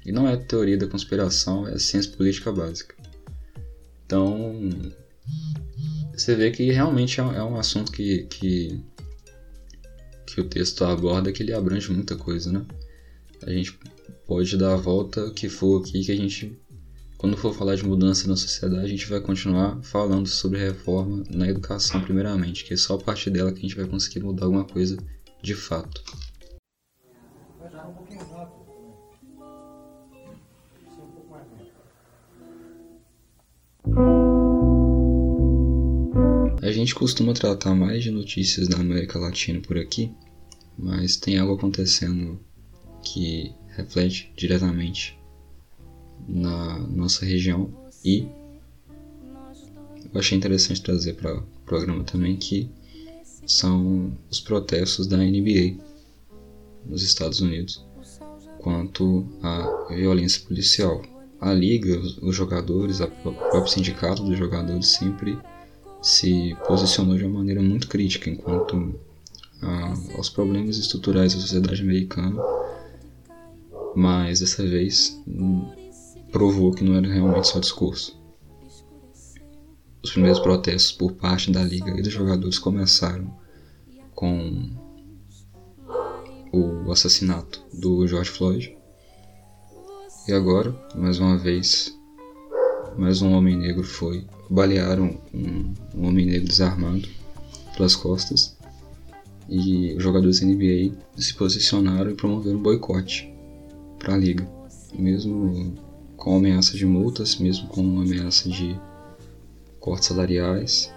E 0.05 0.13
não 0.13 0.29
é 0.29 0.37
teoria 0.37 0.77
da 0.77 0.87
conspiração, 0.87 1.67
é 1.67 1.79
ciência 1.79 2.13
política 2.13 2.53
básica. 2.53 2.95
Então, 4.05 4.71
você 6.13 6.35
vê 6.35 6.51
que 6.51 6.71
realmente 6.71 7.21
é, 7.21 7.25
é 7.25 7.43
um 7.43 7.57
assunto 7.57 7.91
que, 7.91 8.25
que, 8.25 8.81
que 10.27 10.41
o 10.41 10.45
texto 10.45 10.85
aborda, 10.85 11.33
que 11.33 11.43
ele 11.43 11.53
abrange 11.53 11.91
muita 11.93 12.17
coisa, 12.17 12.53
né? 12.53 12.65
A 13.43 13.51
gente 13.51 13.79
pode 14.27 14.57
dar 14.57 14.75
a 14.75 14.77
volta 14.77 15.31
que 15.31 15.49
for 15.49 15.81
aqui, 15.81 16.05
que 16.05 16.11
a 16.11 16.17
gente, 16.17 16.59
quando 17.17 17.37
for 17.37 17.55
falar 17.55 17.77
de 17.77 17.87
mudança 17.87 18.29
na 18.29 18.37
sociedade, 18.37 18.85
a 18.85 18.89
gente 18.89 19.07
vai 19.07 19.21
continuar 19.21 19.81
falando 19.83 20.27
sobre 20.27 20.59
reforma 20.59 21.23
na 21.31 21.49
educação, 21.49 22.01
primeiramente, 22.01 22.65
que 22.65 22.75
é 22.75 22.77
só 22.77 22.95
a 22.95 22.99
partir 22.99 23.31
dela 23.31 23.53
que 23.53 23.59
a 23.59 23.63
gente 23.63 23.77
vai 23.77 23.87
conseguir 23.87 24.21
mudar 24.21 24.47
alguma 24.47 24.65
coisa 24.65 24.97
de 25.43 25.55
fato. 25.55 26.03
A 36.63 36.73
gente 36.73 36.97
costuma 36.97 37.33
tratar 37.33 37.77
mais 37.77 38.03
de 38.03 38.11
notícias 38.11 38.67
da 38.67 38.79
América 38.79 39.21
Latina 39.21 39.61
por 39.61 39.79
aqui, 39.79 40.13
mas 40.77 41.17
tem 41.17 41.39
algo 41.39 41.55
acontecendo 41.55 42.41
que 43.05 43.55
reflete 43.77 44.33
diretamente 44.37 45.19
na 46.27 46.79
nossa 46.79 47.25
região 47.25 47.71
e 48.05 48.27
eu 50.13 50.21
achei 50.21 50.37
interessante 50.37 50.83
trazer 50.83 51.15
para 51.15 51.37
o 51.37 51.43
programa 51.65 52.03
também 52.05 52.37
que 52.37 52.71
são 53.47 54.13
os 54.31 54.41
protestos 54.41 55.07
da 55.07 55.19
NBA 55.19 55.77
nos 56.87 57.03
Estados 57.03 57.41
Unidos 57.41 57.85
quanto 58.67 59.25
à 59.43 59.95
violência 59.95 60.43
policial. 60.45 61.01
A 61.41 61.53
liga, 61.53 62.01
os 62.21 62.35
jogadores, 62.35 62.99
o 62.99 63.07
próprio 63.07 63.69
sindicato 63.69 64.25
dos 64.25 64.37
jogadores 64.37 64.89
sempre 64.89 65.39
se 66.03 66.57
posicionou 66.67 67.17
de 67.17 67.25
uma 67.25 67.39
maneira 67.39 67.63
muito 67.63 67.87
crítica 67.87 68.29
enquanto 68.29 68.99
a, 69.63 69.95
aos 70.17 70.29
problemas 70.29 70.79
estruturais 70.79 71.33
da 71.33 71.41
sociedade 71.41 71.81
americana, 71.81 72.43
mas 73.97 74.41
dessa 74.41 74.63
vez 74.63 75.19
hum, 75.27 75.73
provou 76.31 76.71
que 76.71 76.85
não 76.85 76.97
era 76.97 77.09
realmente 77.09 77.49
só 77.49 77.59
discurso. 77.59 78.21
Os 80.05 80.11
primeiros 80.11 80.39
protestos 80.39 80.93
por 80.93 81.15
parte 81.15 81.51
da 81.51 81.63
liga 81.63 81.91
e 81.99 82.03
dos 82.03 82.13
jogadores 82.13 82.59
começaram 82.59 83.35
com 84.15 84.71
o 86.53 86.93
assassinato 86.93 87.65
do 87.73 88.07
George 88.07 88.31
Floyd. 88.31 88.77
E 90.29 90.33
agora, 90.33 90.79
mais 90.95 91.19
uma 91.19 91.39
vez, 91.39 91.99
mais 92.99 93.23
um 93.23 93.33
homem 93.33 93.57
negro 93.57 93.83
foi. 93.83 94.27
Balearam 94.51 95.19
um, 95.33 95.73
um 95.95 96.07
homem 96.07 96.27
negro 96.27 96.47
desarmado 96.47 97.09
pelas 97.75 97.97
costas. 97.97 98.59
E 99.49 99.95
os 99.95 100.03
jogadores 100.03 100.41
da 100.41 100.47
NBA 100.47 100.95
se 101.17 101.33
posicionaram 101.35 102.11
e 102.11 102.15
promoveram 102.15 102.59
um 102.59 102.63
boicote 102.63 103.35
para 103.99 104.15
a 104.15 104.17
liga, 104.17 104.49
mesmo 104.93 105.75
com 106.17 106.37
ameaça 106.37 106.77
de 106.77 106.87
multas, 106.87 107.37
mesmo 107.37 107.69
com 107.69 107.81
ameaça 108.01 108.49
de 108.49 108.79
cortes 109.79 110.09
salariais, 110.09 110.93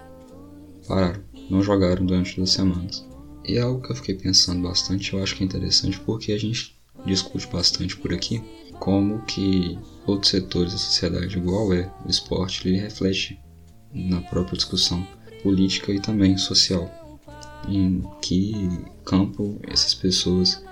pararam, 0.86 1.22
não 1.48 1.62
jogaram 1.62 2.04
durante 2.04 2.36
duas 2.36 2.50
semanas. 2.50 3.06
E 3.44 3.56
é 3.56 3.60
algo 3.60 3.82
que 3.82 3.92
eu 3.92 3.96
fiquei 3.96 4.14
pensando 4.14 4.62
bastante, 4.62 5.12
eu 5.12 5.22
acho 5.22 5.36
que 5.36 5.42
é 5.42 5.46
interessante 5.46 5.98
porque 6.00 6.32
a 6.32 6.38
gente 6.38 6.78
discute 7.04 7.46
bastante 7.46 7.96
por 7.96 8.12
aqui 8.12 8.42
como 8.78 9.22
que 9.22 9.78
outros 10.06 10.30
setores 10.30 10.72
da 10.72 10.78
sociedade, 10.78 11.38
igual 11.38 11.72
é 11.72 11.90
o 12.04 12.10
esporte, 12.10 12.66
ele 12.66 12.78
reflete 12.78 13.38
na 13.92 14.20
própria 14.22 14.56
discussão 14.56 15.06
política 15.42 15.92
e 15.92 16.00
também 16.00 16.36
social. 16.36 16.90
Em 17.68 18.02
que 18.22 18.52
campo 19.04 19.60
essas 19.68 19.94
pessoas 19.94 20.62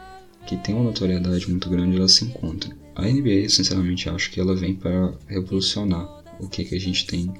que 0.49 0.57
têm 0.57 0.75
uma 0.75 0.85
notoriedade 0.85 1.50
muito 1.50 1.69
grande 1.69 1.99
elas 1.99 2.12
se 2.12 2.25
encontram. 2.25 2.75
A 2.95 3.02
NBA, 3.02 3.50
sinceramente, 3.50 4.09
acho 4.09 4.31
que 4.31 4.40
ela 4.40 4.57
vem 4.57 4.75
para 4.75 5.12
revolucionar 5.26 6.25
o 6.40 6.49
que, 6.49 6.64
que 6.64 6.75
a 6.75 6.81
gente 6.81 7.07
tem 7.07 7.31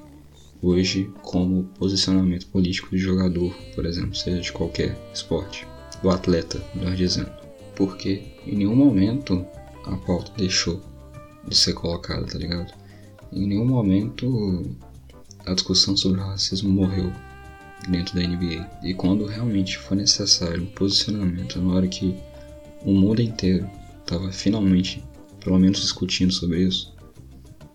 hoje 0.61 1.11
como 1.23 1.63
posicionamento 1.79 2.45
político 2.47 2.91
de 2.91 2.99
jogador, 2.99 3.51
por 3.73 3.87
exemplo, 3.87 4.13
seja 4.13 4.41
de 4.41 4.51
qualquer 4.51 4.95
esporte, 5.11 5.65
do 6.03 6.09
atleta, 6.11 6.63
melhor 6.75 6.95
dizendo. 6.95 7.31
Porque 7.75 8.21
em 8.45 8.57
nenhum 8.57 8.75
momento 8.75 9.43
a 9.85 9.97
pauta 9.97 10.31
deixou 10.37 10.79
de 11.47 11.57
ser 11.57 11.73
colocada, 11.73 12.27
tá 12.27 12.37
ligado? 12.37 12.71
Em 13.33 13.47
nenhum 13.47 13.65
momento 13.65 14.69
a 15.47 15.53
discussão 15.55 15.97
sobre 15.97 16.21
o 16.21 16.25
racismo 16.25 16.69
morreu 16.69 17.11
dentro 17.89 18.13
da 18.13 18.21
NBA. 18.21 18.69
E 18.83 18.93
quando 18.93 19.25
realmente 19.25 19.79
foi 19.79 19.97
necessário 19.97 20.61
um 20.61 20.67
posicionamento, 20.67 21.59
na 21.59 21.73
hora 21.73 21.87
que 21.87 22.15
o 22.83 22.93
mundo 22.93 23.21
inteiro 23.21 23.69
estava 24.01 24.31
finalmente, 24.31 25.03
pelo 25.39 25.59
menos, 25.59 25.79
discutindo 25.81 26.33
sobre 26.33 26.63
isso, 26.63 26.93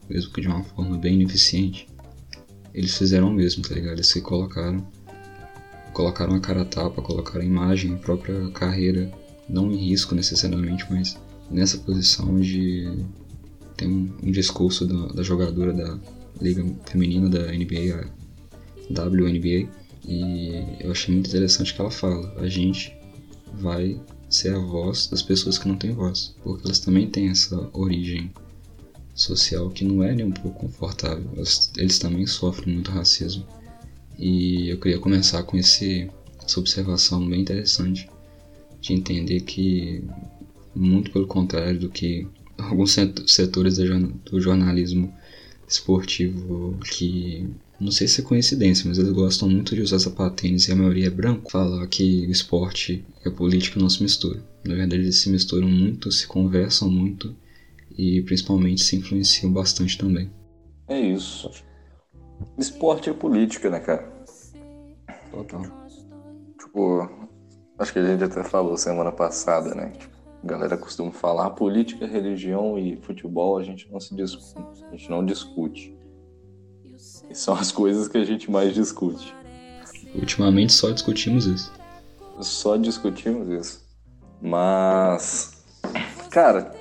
mesmo 0.08 0.32
que 0.32 0.40
de 0.40 0.48
uma 0.48 0.62
forma 0.62 0.98
bem 0.98 1.14
ineficiente, 1.14 1.86
eles 2.72 2.96
fizeram 2.96 3.28
o 3.28 3.32
mesmo, 3.32 3.62
tá 3.62 3.74
ligado? 3.74 3.94
Eles 3.94 4.08
se 4.08 4.20
colocaram, 4.20 4.86
colocaram 5.92 6.34
a 6.34 6.40
cara 6.40 6.62
a 6.62 6.64
tapa, 6.64 7.00
colocaram 7.00 7.42
a 7.42 7.46
imagem, 7.46 7.94
a 7.94 7.98
própria 7.98 8.50
carreira, 8.50 9.12
não 9.48 9.70
em 9.70 9.76
risco 9.76 10.14
necessariamente, 10.14 10.84
mas 10.90 11.16
nessa 11.50 11.78
posição 11.78 12.40
de 12.40 13.04
ter 13.76 13.86
um, 13.86 14.12
um 14.22 14.30
discurso 14.30 14.86
da, 14.86 15.14
da, 15.14 15.22
jogadora 15.22 15.72
da 15.72 15.98
liga 16.40 16.64
feminina 16.86 17.28
da 17.28 17.52
NBA, 17.52 18.10
a 18.90 19.02
WNBA, 19.02 19.68
e 20.06 20.64
eu 20.80 20.90
achei 20.90 21.14
muito 21.14 21.28
interessante 21.28 21.74
que 21.74 21.80
ela 21.80 21.90
fala, 21.90 22.34
a 22.38 22.48
gente 22.48 22.94
vai 23.54 24.00
ser 24.28 24.54
a 24.54 24.58
voz 24.58 25.06
das 25.06 25.22
pessoas 25.22 25.58
que 25.58 25.68
não 25.68 25.76
têm 25.76 25.92
voz, 25.92 26.34
porque 26.42 26.66
elas 26.66 26.78
também 26.78 27.08
têm 27.08 27.28
essa 27.28 27.68
origem 27.72 28.30
social 29.14 29.70
que 29.70 29.84
não 29.84 30.02
é 30.02 30.14
nem 30.14 30.26
um 30.26 30.32
pouco 30.32 30.60
confortável. 30.60 31.30
Eles, 31.36 31.70
eles 31.76 31.98
também 31.98 32.26
sofrem 32.26 32.74
muito 32.74 32.90
racismo. 32.90 33.46
E 34.18 34.68
eu 34.68 34.78
queria 34.78 34.98
começar 34.98 35.42
com 35.44 35.56
esse, 35.56 36.10
essa 36.44 36.60
observação 36.60 37.26
bem 37.28 37.40
interessante 37.40 38.08
de 38.80 38.92
entender 38.92 39.40
que, 39.40 40.04
muito 40.74 41.10
pelo 41.10 41.26
contrário 41.26 41.78
do 41.78 41.88
que 41.88 42.26
alguns 42.58 42.96
setores 43.26 43.78
do 43.78 44.40
jornalismo 44.40 45.12
esportivo 45.66 46.78
que 46.92 47.48
não 47.80 47.90
sei 47.90 48.06
se 48.06 48.20
é 48.20 48.24
coincidência, 48.24 48.88
mas 48.88 48.98
eles 48.98 49.12
gostam 49.12 49.48
muito 49.48 49.74
de 49.74 49.82
usar 49.82 49.98
sapatênis 49.98 50.68
e 50.68 50.72
a 50.72 50.76
maioria 50.76 51.08
é 51.08 51.10
branco, 51.10 51.50
falar 51.50 51.86
que 51.88 52.26
o 52.26 52.30
esporte 52.30 53.04
e 53.24 53.28
a 53.28 53.32
política 53.32 53.80
não 53.80 53.88
se 53.90 54.02
misturam. 54.02 54.42
Na 54.64 54.74
verdade, 54.74 55.02
eles 55.02 55.20
se 55.20 55.28
misturam 55.28 55.68
muito, 55.68 56.10
se 56.12 56.26
conversam 56.26 56.88
muito 56.88 57.34
e 57.96 58.22
principalmente 58.22 58.82
se 58.82 58.96
influenciam 58.96 59.52
bastante 59.52 59.98
também. 59.98 60.30
É 60.88 60.98
isso. 60.98 61.50
Esporte 62.58 63.10
é 63.10 63.12
política, 63.12 63.70
né, 63.70 63.80
cara? 63.80 64.12
Total. 65.30 65.62
Tipo, 66.58 67.08
acho 67.78 67.92
que 67.92 67.98
a 67.98 68.06
gente 68.06 68.24
até 68.24 68.44
falou 68.44 68.76
semana 68.76 69.10
passada, 69.10 69.74
né? 69.74 69.92
Tipo, 69.98 70.14
a 70.42 70.46
galera 70.46 70.76
costuma 70.76 71.10
falar 71.10 71.50
política, 71.50 72.06
religião 72.06 72.78
e 72.78 72.96
futebol 72.96 73.58
a 73.58 73.64
gente 73.64 73.90
não 73.90 73.98
se 73.98 74.14
discute, 74.14 74.84
a 74.84 74.90
gente 74.90 75.10
não 75.10 75.24
discute. 75.24 75.96
E 77.30 77.34
são 77.34 77.54
as 77.54 77.72
coisas 77.72 78.08
que 78.08 78.18
a 78.18 78.24
gente 78.24 78.50
mais 78.50 78.74
discute. 78.74 79.34
Ultimamente 80.14 80.72
só 80.72 80.90
discutimos 80.90 81.46
isso. 81.46 81.72
Só 82.40 82.76
discutimos 82.76 83.48
isso. 83.48 83.84
Mas, 84.40 85.64
cara, 86.30 86.72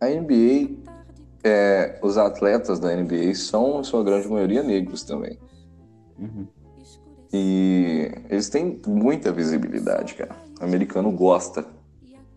a 0.00 0.06
NBA, 0.06 0.76
é, 1.42 1.98
os 2.02 2.16
atletas 2.16 2.78
da 2.78 2.94
NBA 2.94 3.34
são, 3.34 3.80
em 3.80 3.84
sua 3.84 4.02
grande 4.02 4.28
maioria, 4.28 4.62
negros 4.62 5.02
também. 5.02 5.38
Uhum. 6.18 6.46
E 7.32 8.12
eles 8.30 8.48
têm 8.48 8.80
muita 8.86 9.32
visibilidade, 9.32 10.14
cara. 10.14 10.36
O 10.60 10.64
americano 10.64 11.10
gosta. 11.10 11.66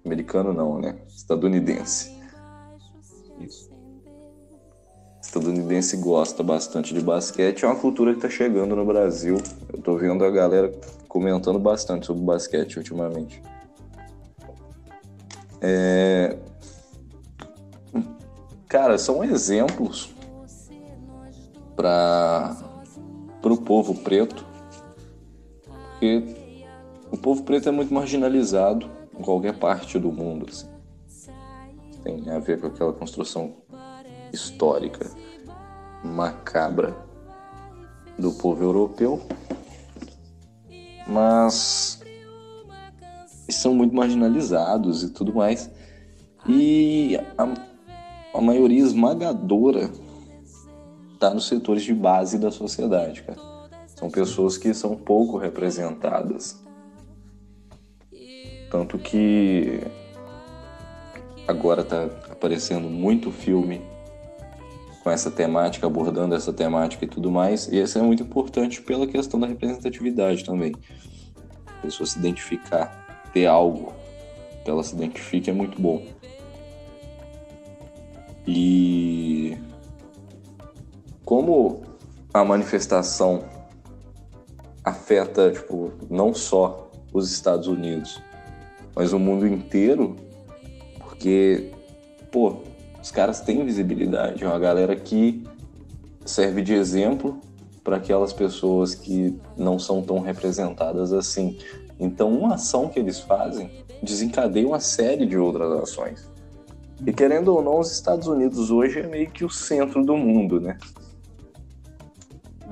Americano 0.03 0.53
não, 0.53 0.79
né? 0.79 0.97
Estadunidense. 1.07 2.17
Isso. 3.39 3.66
Estadunidense 5.37 5.97
gosta 5.97 6.43
bastante 6.43 6.93
de 6.93 7.01
basquete. 7.01 7.63
É 7.63 7.67
uma 7.67 7.75
cultura 7.75 8.13
que 8.13 8.21
tá 8.21 8.29
chegando 8.29 8.75
no 8.75 8.85
Brasil. 8.85 9.37
Eu 9.71 9.81
tô 9.81 9.95
vendo 9.95 10.25
a 10.25 10.31
galera 10.31 10.71
comentando 11.07 11.59
bastante 11.59 12.05
sobre 12.05 12.23
basquete 12.23 12.77
ultimamente. 12.77 13.41
É, 15.61 16.37
Cara, 18.67 18.97
são 18.97 19.23
exemplos 19.23 20.09
para 21.73 22.57
o 23.43 23.57
povo 23.57 23.95
preto, 23.95 24.45
porque 25.91 26.35
o 27.09 27.17
povo 27.17 27.43
preto 27.43 27.69
é 27.69 27.71
muito 27.71 27.93
marginalizado 27.93 28.89
em 29.17 29.23
qualquer 29.23 29.57
parte 29.57 29.97
do 29.97 30.11
mundo. 30.11 30.47
Assim. 30.49 30.67
Tem 32.03 32.29
a 32.29 32.39
ver 32.39 32.59
com 32.59 32.67
aquela 32.67 32.91
construção 32.91 33.55
histórica 34.33 35.09
macabra 36.03 36.95
do 38.17 38.31
povo 38.33 38.63
europeu, 38.63 39.21
mas 41.07 42.01
são 43.49 43.73
muito 43.73 43.95
marginalizados 43.95 45.03
e 45.03 45.09
tudo 45.09 45.33
mais. 45.33 45.69
E 46.47 47.19
a, 47.37 47.53
a 48.37 48.41
maioria 48.41 48.79
esmagadora 48.79 49.89
está 51.13 51.33
nos 51.33 51.47
setores 51.47 51.83
de 51.83 51.93
base 51.93 52.37
da 52.37 52.51
sociedade, 52.51 53.23
cara. 53.23 53.39
São 53.87 54.09
pessoas 54.09 54.57
que 54.57 54.73
são 54.73 54.95
pouco 54.95 55.37
representadas. 55.37 56.63
Tanto 58.69 58.97
que 58.97 59.81
agora 61.47 61.83
tá 61.83 62.03
aparecendo 62.29 62.89
muito 62.89 63.31
filme 63.31 63.81
com 65.07 65.11
essa 65.11 65.31
temática, 65.31 65.87
abordando 65.87 66.35
essa 66.35 66.51
temática 66.51 67.05
e 67.05 67.07
tudo 67.07 67.31
mais. 67.31 67.69
E 67.69 67.79
isso 67.81 67.97
é 67.97 68.01
muito 68.01 68.23
importante 68.23 68.81
pela 68.81 69.07
questão 69.07 69.39
da 69.39 69.47
representatividade 69.47 70.43
também. 70.43 70.75
A 71.65 71.81
pessoa 71.81 72.05
se 72.05 72.19
identificar, 72.19 73.23
ter 73.31 73.45
algo 73.45 73.93
que 74.65 74.69
ela 74.69 74.83
se 74.83 74.93
identifique 74.93 75.49
é 75.49 75.53
muito 75.53 75.81
bom. 75.81 76.05
E 78.45 79.57
como 81.23 81.83
a 82.33 82.43
manifestação 82.43 83.45
afeta, 84.83 85.51
tipo, 85.51 85.93
não 86.09 86.33
só 86.33 86.91
os 87.13 87.31
Estados 87.31 87.67
Unidos, 87.67 88.21
mas 88.93 89.13
o 89.13 89.19
mundo 89.19 89.47
inteiro, 89.47 90.17
porque, 90.99 91.71
pô, 92.29 92.57
os 93.07 93.11
caras 93.11 93.39
têm 93.39 93.63
visibilidade, 93.63 94.43
é 94.43 94.47
uma 94.47 94.59
galera 94.59 94.93
que 94.93 95.41
serve 96.25 96.61
de 96.61 96.73
exemplo 96.73 97.39
para 97.81 97.95
aquelas 97.95 98.33
pessoas 98.33 98.93
que 98.93 99.33
não 99.55 99.79
são 99.79 100.01
tão 100.01 100.19
representadas 100.19 101.13
assim. 101.13 101.57
Então, 101.97 102.37
uma 102.37 102.55
ação 102.55 102.89
que 102.89 102.99
eles 102.99 103.21
fazem 103.21 103.71
desencadeia 104.03 104.67
uma 104.67 104.81
série 104.81 105.25
de 105.25 105.37
outras 105.37 105.71
ações. 105.83 106.29
E 107.05 107.13
querendo 107.13 107.55
ou 107.55 107.63
não, 107.63 107.79
os 107.79 107.93
Estados 107.93 108.27
Unidos 108.27 108.71
hoje 108.71 108.99
é 108.99 109.07
meio 109.07 109.31
que 109.31 109.45
o 109.45 109.49
centro 109.49 110.03
do 110.03 110.17
mundo, 110.17 110.59
né? 110.59 110.77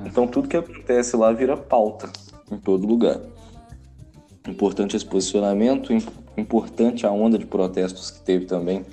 Então 0.06 0.28
tudo 0.28 0.50
que 0.50 0.58
acontece 0.58 1.16
lá 1.16 1.32
vira 1.32 1.56
pauta 1.56 2.10
em 2.52 2.58
todo 2.58 2.86
lugar. 2.86 3.22
Importante 4.46 4.98
esse 4.98 5.06
posicionamento, 5.06 5.94
importante 6.36 7.06
a 7.06 7.12
onda 7.12 7.38
de 7.38 7.46
protestos 7.46 8.12
que 8.12 8.20
teve 8.20 8.46
também 8.46 8.84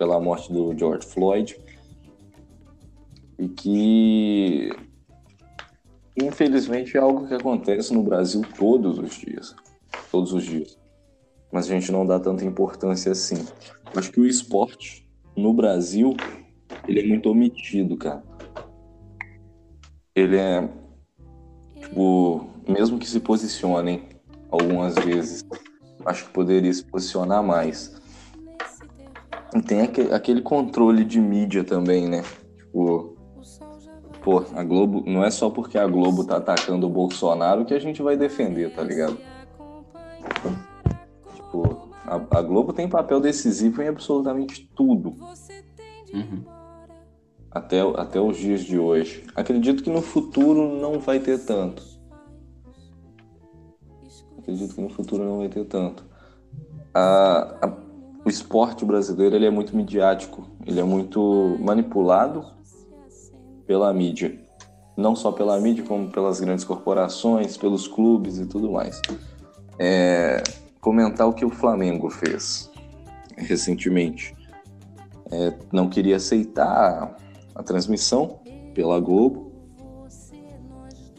pela 0.00 0.18
morte 0.18 0.50
do 0.50 0.76
George 0.76 1.06
Floyd. 1.06 1.60
E 3.38 3.48
que 3.48 4.70
infelizmente 6.16 6.96
é 6.96 7.00
algo 7.00 7.28
que 7.28 7.34
acontece 7.34 7.92
no 7.92 8.02
Brasil 8.02 8.42
todos 8.58 8.98
os 8.98 9.14
dias. 9.14 9.54
Todos 10.10 10.32
os 10.32 10.42
dias. 10.42 10.78
Mas 11.52 11.66
a 11.66 11.74
gente 11.74 11.92
não 11.92 12.06
dá 12.06 12.18
tanta 12.18 12.44
importância 12.44 13.12
assim. 13.12 13.46
Acho 13.94 14.10
que 14.10 14.20
o 14.20 14.26
esporte 14.26 15.06
no 15.36 15.52
Brasil 15.52 16.16
ele 16.88 17.00
é 17.00 17.06
muito 17.06 17.30
omitido, 17.30 17.96
cara 17.96 18.22
ele 20.14 20.36
é 20.36 20.68
tipo, 21.80 22.46
mesmo 22.68 22.98
que 22.98 23.08
se 23.08 23.20
posicionem 23.20 24.08
algumas 24.50 24.94
vezes, 24.96 25.44
acho 26.04 26.26
que 26.26 26.32
poderia 26.32 26.72
se 26.72 26.84
posicionar 26.84 27.42
mais. 27.42 27.99
Tem 29.66 29.80
aquele 29.80 30.42
controle 30.42 31.04
de 31.04 31.20
mídia 31.20 31.64
também, 31.64 32.08
né? 32.08 32.22
Tipo, 32.56 33.16
pô, 34.22 34.44
a 34.54 34.62
Globo, 34.62 35.02
não 35.06 35.24
é 35.24 35.30
só 35.30 35.50
porque 35.50 35.76
a 35.76 35.86
Globo 35.86 36.24
tá 36.24 36.36
atacando 36.36 36.86
o 36.86 36.90
Bolsonaro 36.90 37.64
que 37.64 37.74
a 37.74 37.78
gente 37.78 38.02
vai 38.02 38.16
defender, 38.16 38.72
tá 38.72 38.82
ligado? 38.82 39.18
Tipo, 41.34 41.90
a, 42.06 42.38
a 42.38 42.42
Globo 42.42 42.72
tem 42.72 42.88
papel 42.88 43.20
decisivo 43.20 43.82
em 43.82 43.88
absolutamente 43.88 44.70
tudo. 44.74 45.14
Uhum 46.12 46.60
até, 47.50 47.80
até 47.80 48.20
os 48.20 48.36
dias 48.36 48.60
de 48.60 48.78
hoje. 48.78 49.24
Acredito 49.34 49.82
que 49.82 49.90
no 49.90 50.00
futuro 50.00 50.78
não 50.78 51.00
vai 51.00 51.18
ter 51.18 51.38
tanto. 51.44 51.82
Acredito 54.38 54.74
que 54.74 54.80
no 54.80 54.88
futuro 54.88 55.24
não 55.24 55.38
vai 55.38 55.48
ter 55.48 55.64
tanto. 55.64 56.04
A, 56.94 57.66
a, 57.66 57.76
esporte 58.30 58.84
brasileiro 58.84 59.36
ele 59.36 59.46
é 59.46 59.50
muito 59.50 59.76
midiático, 59.76 60.46
ele 60.66 60.80
é 60.80 60.84
muito 60.84 61.56
manipulado 61.60 62.44
pela 63.66 63.92
mídia. 63.92 64.38
Não 64.96 65.14
só 65.14 65.32
pela 65.32 65.58
mídia, 65.60 65.84
como 65.84 66.10
pelas 66.10 66.40
grandes 66.40 66.64
corporações, 66.64 67.56
pelos 67.56 67.86
clubes 67.86 68.38
e 68.38 68.46
tudo 68.46 68.70
mais. 68.72 69.00
É, 69.78 70.42
comentar 70.80 71.28
o 71.28 71.32
que 71.32 71.44
o 71.44 71.50
Flamengo 71.50 72.10
fez 72.10 72.70
recentemente. 73.36 74.36
É, 75.30 75.54
não 75.72 75.88
queria 75.88 76.16
aceitar 76.16 77.16
a 77.54 77.62
transmissão 77.62 78.40
pela 78.74 78.98
Globo. 79.00 79.52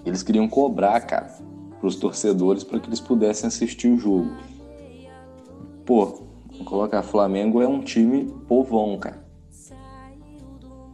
Eles 0.06 0.22
queriam 0.24 0.48
cobrar, 0.48 1.00
cara, 1.02 1.28
para 1.80 1.88
os 1.88 1.96
torcedores 1.96 2.64
para 2.64 2.80
que 2.80 2.90
eles 2.90 3.00
pudessem 3.00 3.48
assistir 3.48 3.88
o 3.88 3.98
jogo. 3.98 4.36
Pô, 5.86 6.31
colocar 6.64 7.02
Flamengo 7.02 7.62
é 7.62 7.68
um 7.68 7.82
time 7.82 8.26
povão, 8.48 8.98
cara. 8.98 9.26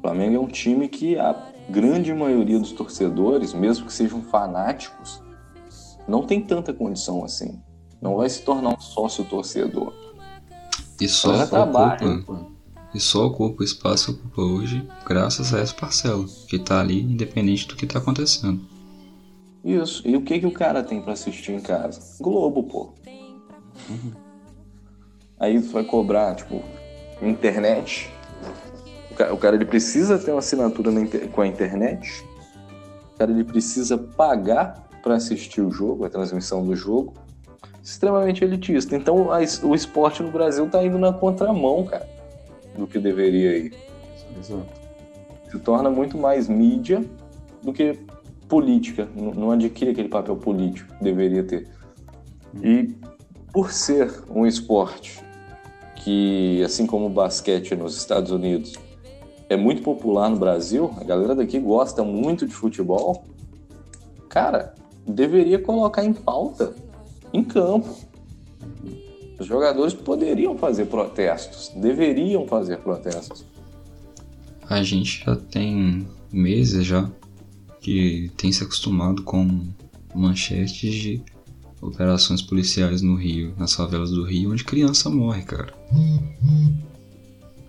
Flamengo 0.02 0.36
é 0.36 0.40
um 0.40 0.48
time 0.48 0.88
que 0.88 1.18
a 1.18 1.36
grande 1.70 2.14
maioria 2.14 2.60
dos 2.60 2.72
torcedores, 2.72 3.54
mesmo 3.54 3.86
que 3.86 3.94
sejam 3.94 4.22
fanáticos, 4.22 5.22
não 6.08 6.26
tem 6.26 6.42
tanta 6.42 6.74
condição 6.74 7.24
assim. 7.24 7.60
Não 8.02 8.16
vai 8.16 8.30
se 8.30 8.42
tornar 8.44 8.78
um 8.78 8.80
sócio 8.80 9.26
torcedor. 9.26 9.94
E 11.00 11.08
só 11.08 11.46
trabalho. 11.46 12.48
E 12.94 13.00
só 13.00 13.26
ocupa 13.28 13.62
o 13.62 13.66
espaço 13.66 14.14
que 14.14 14.20
ocupa 14.22 14.42
hoje 14.42 14.88
graças 15.06 15.54
a 15.54 15.60
essa 15.60 15.74
parcela, 15.74 16.26
que 16.48 16.56
está 16.56 16.80
ali 16.80 17.02
independente 17.02 17.68
do 17.68 17.76
que 17.76 17.86
está 17.86 18.00
acontecendo. 18.00 18.62
Isso. 19.64 20.02
E 20.08 20.16
o 20.16 20.22
que, 20.22 20.40
que 20.40 20.46
o 20.46 20.52
cara 20.52 20.82
tem 20.82 21.02
para 21.02 21.14
assistir 21.14 21.52
em 21.52 21.60
casa? 21.60 22.02
Globo, 22.22 22.64
pô. 22.64 22.94
Uhum. 23.90 24.27
Aí 25.40 25.58
vai 25.58 25.84
cobrar, 25.84 26.36
tipo, 26.36 26.62
internet. 27.22 28.12
O 29.12 29.16
cara, 29.16 29.34
o 29.34 29.38
cara, 29.38 29.56
ele 29.56 29.66
precisa 29.66 30.18
ter 30.18 30.32
uma 30.32 30.40
assinatura 30.40 30.92
com 31.32 31.42
a 31.42 31.48
internet. 31.48 32.24
O 33.14 33.18
cara 33.18 33.32
ele 33.32 33.44
precisa 33.44 33.98
pagar 33.98 34.88
para 35.02 35.16
assistir 35.16 35.62
o 35.62 35.72
jogo, 35.72 36.06
a 36.06 36.10
transmissão 36.10 36.66
do 36.66 36.76
jogo. 36.76 37.14
Extremamente 37.84 38.44
elitista. 38.44 38.96
Então 38.96 39.32
a, 39.32 39.40
o 39.64 39.74
esporte 39.74 40.22
no 40.22 40.32
Brasil 40.32 40.70
tá 40.70 40.84
indo 40.84 40.98
na 40.98 41.14
contramão, 41.14 41.86
cara 41.86 42.18
do 42.78 42.88
que 42.88 43.00
deveria 43.00 43.58
ir. 43.58 43.74
Exato. 44.38 44.66
Se 45.50 45.60
torna 45.60 45.90
muito 45.90 46.18
mais 46.18 46.48
mídia 46.48 47.04
do 47.64 47.74
que 47.74 48.00
política. 48.48 49.08
Não 49.16 49.52
adquire 49.52 49.92
aquele 49.92 50.10
papel 50.10 50.36
político 50.38 50.94
que 50.96 51.04
deveria 51.04 51.44
ter. 51.44 51.68
E 52.62 52.96
por 53.52 53.72
ser 53.72 54.24
um 54.30 54.46
esporte 54.46 55.22
que, 56.08 56.64
assim 56.64 56.88
como 56.88 57.08
o 57.08 57.10
basquete 57.10 57.76
nos 57.76 57.98
Estados 57.98 58.32
Unidos, 58.32 58.76
é 59.50 59.58
muito 59.58 59.82
popular 59.82 60.30
no 60.30 60.38
Brasil, 60.38 60.90
a 60.96 61.04
galera 61.04 61.36
daqui 61.36 61.60
gosta 61.60 62.02
muito 62.02 62.48
de 62.48 62.54
futebol, 62.54 63.26
cara, 64.30 64.74
deveria 65.06 65.60
colocar 65.60 66.06
em 66.06 66.14
pauta, 66.14 66.74
em 67.34 67.44
campo. 67.44 67.94
Os 69.38 69.46
jogadores 69.46 69.94
poderiam 69.94 70.58
fazer 70.58 70.86
protestos, 70.86 71.74
deveriam 71.76 72.48
fazer 72.48 72.78
protestos. 72.78 73.46
A 74.70 74.82
gente 74.84 75.26
já 75.26 75.36
tem 75.36 76.08
meses 76.32 76.86
já 76.86 77.12
que 77.82 78.32
tem 78.38 78.50
se 78.50 78.64
acostumado 78.64 79.24
com 79.24 79.60
manchetes 80.16 80.94
de 80.94 81.22
operações 81.82 82.42
policiais 82.42 83.02
no 83.02 83.16
Rio, 83.16 83.54
nas 83.58 83.74
favelas 83.74 84.12
do 84.12 84.24
Rio, 84.24 84.52
onde 84.52 84.64
criança 84.64 85.10
morre, 85.10 85.44
cara. 85.44 85.74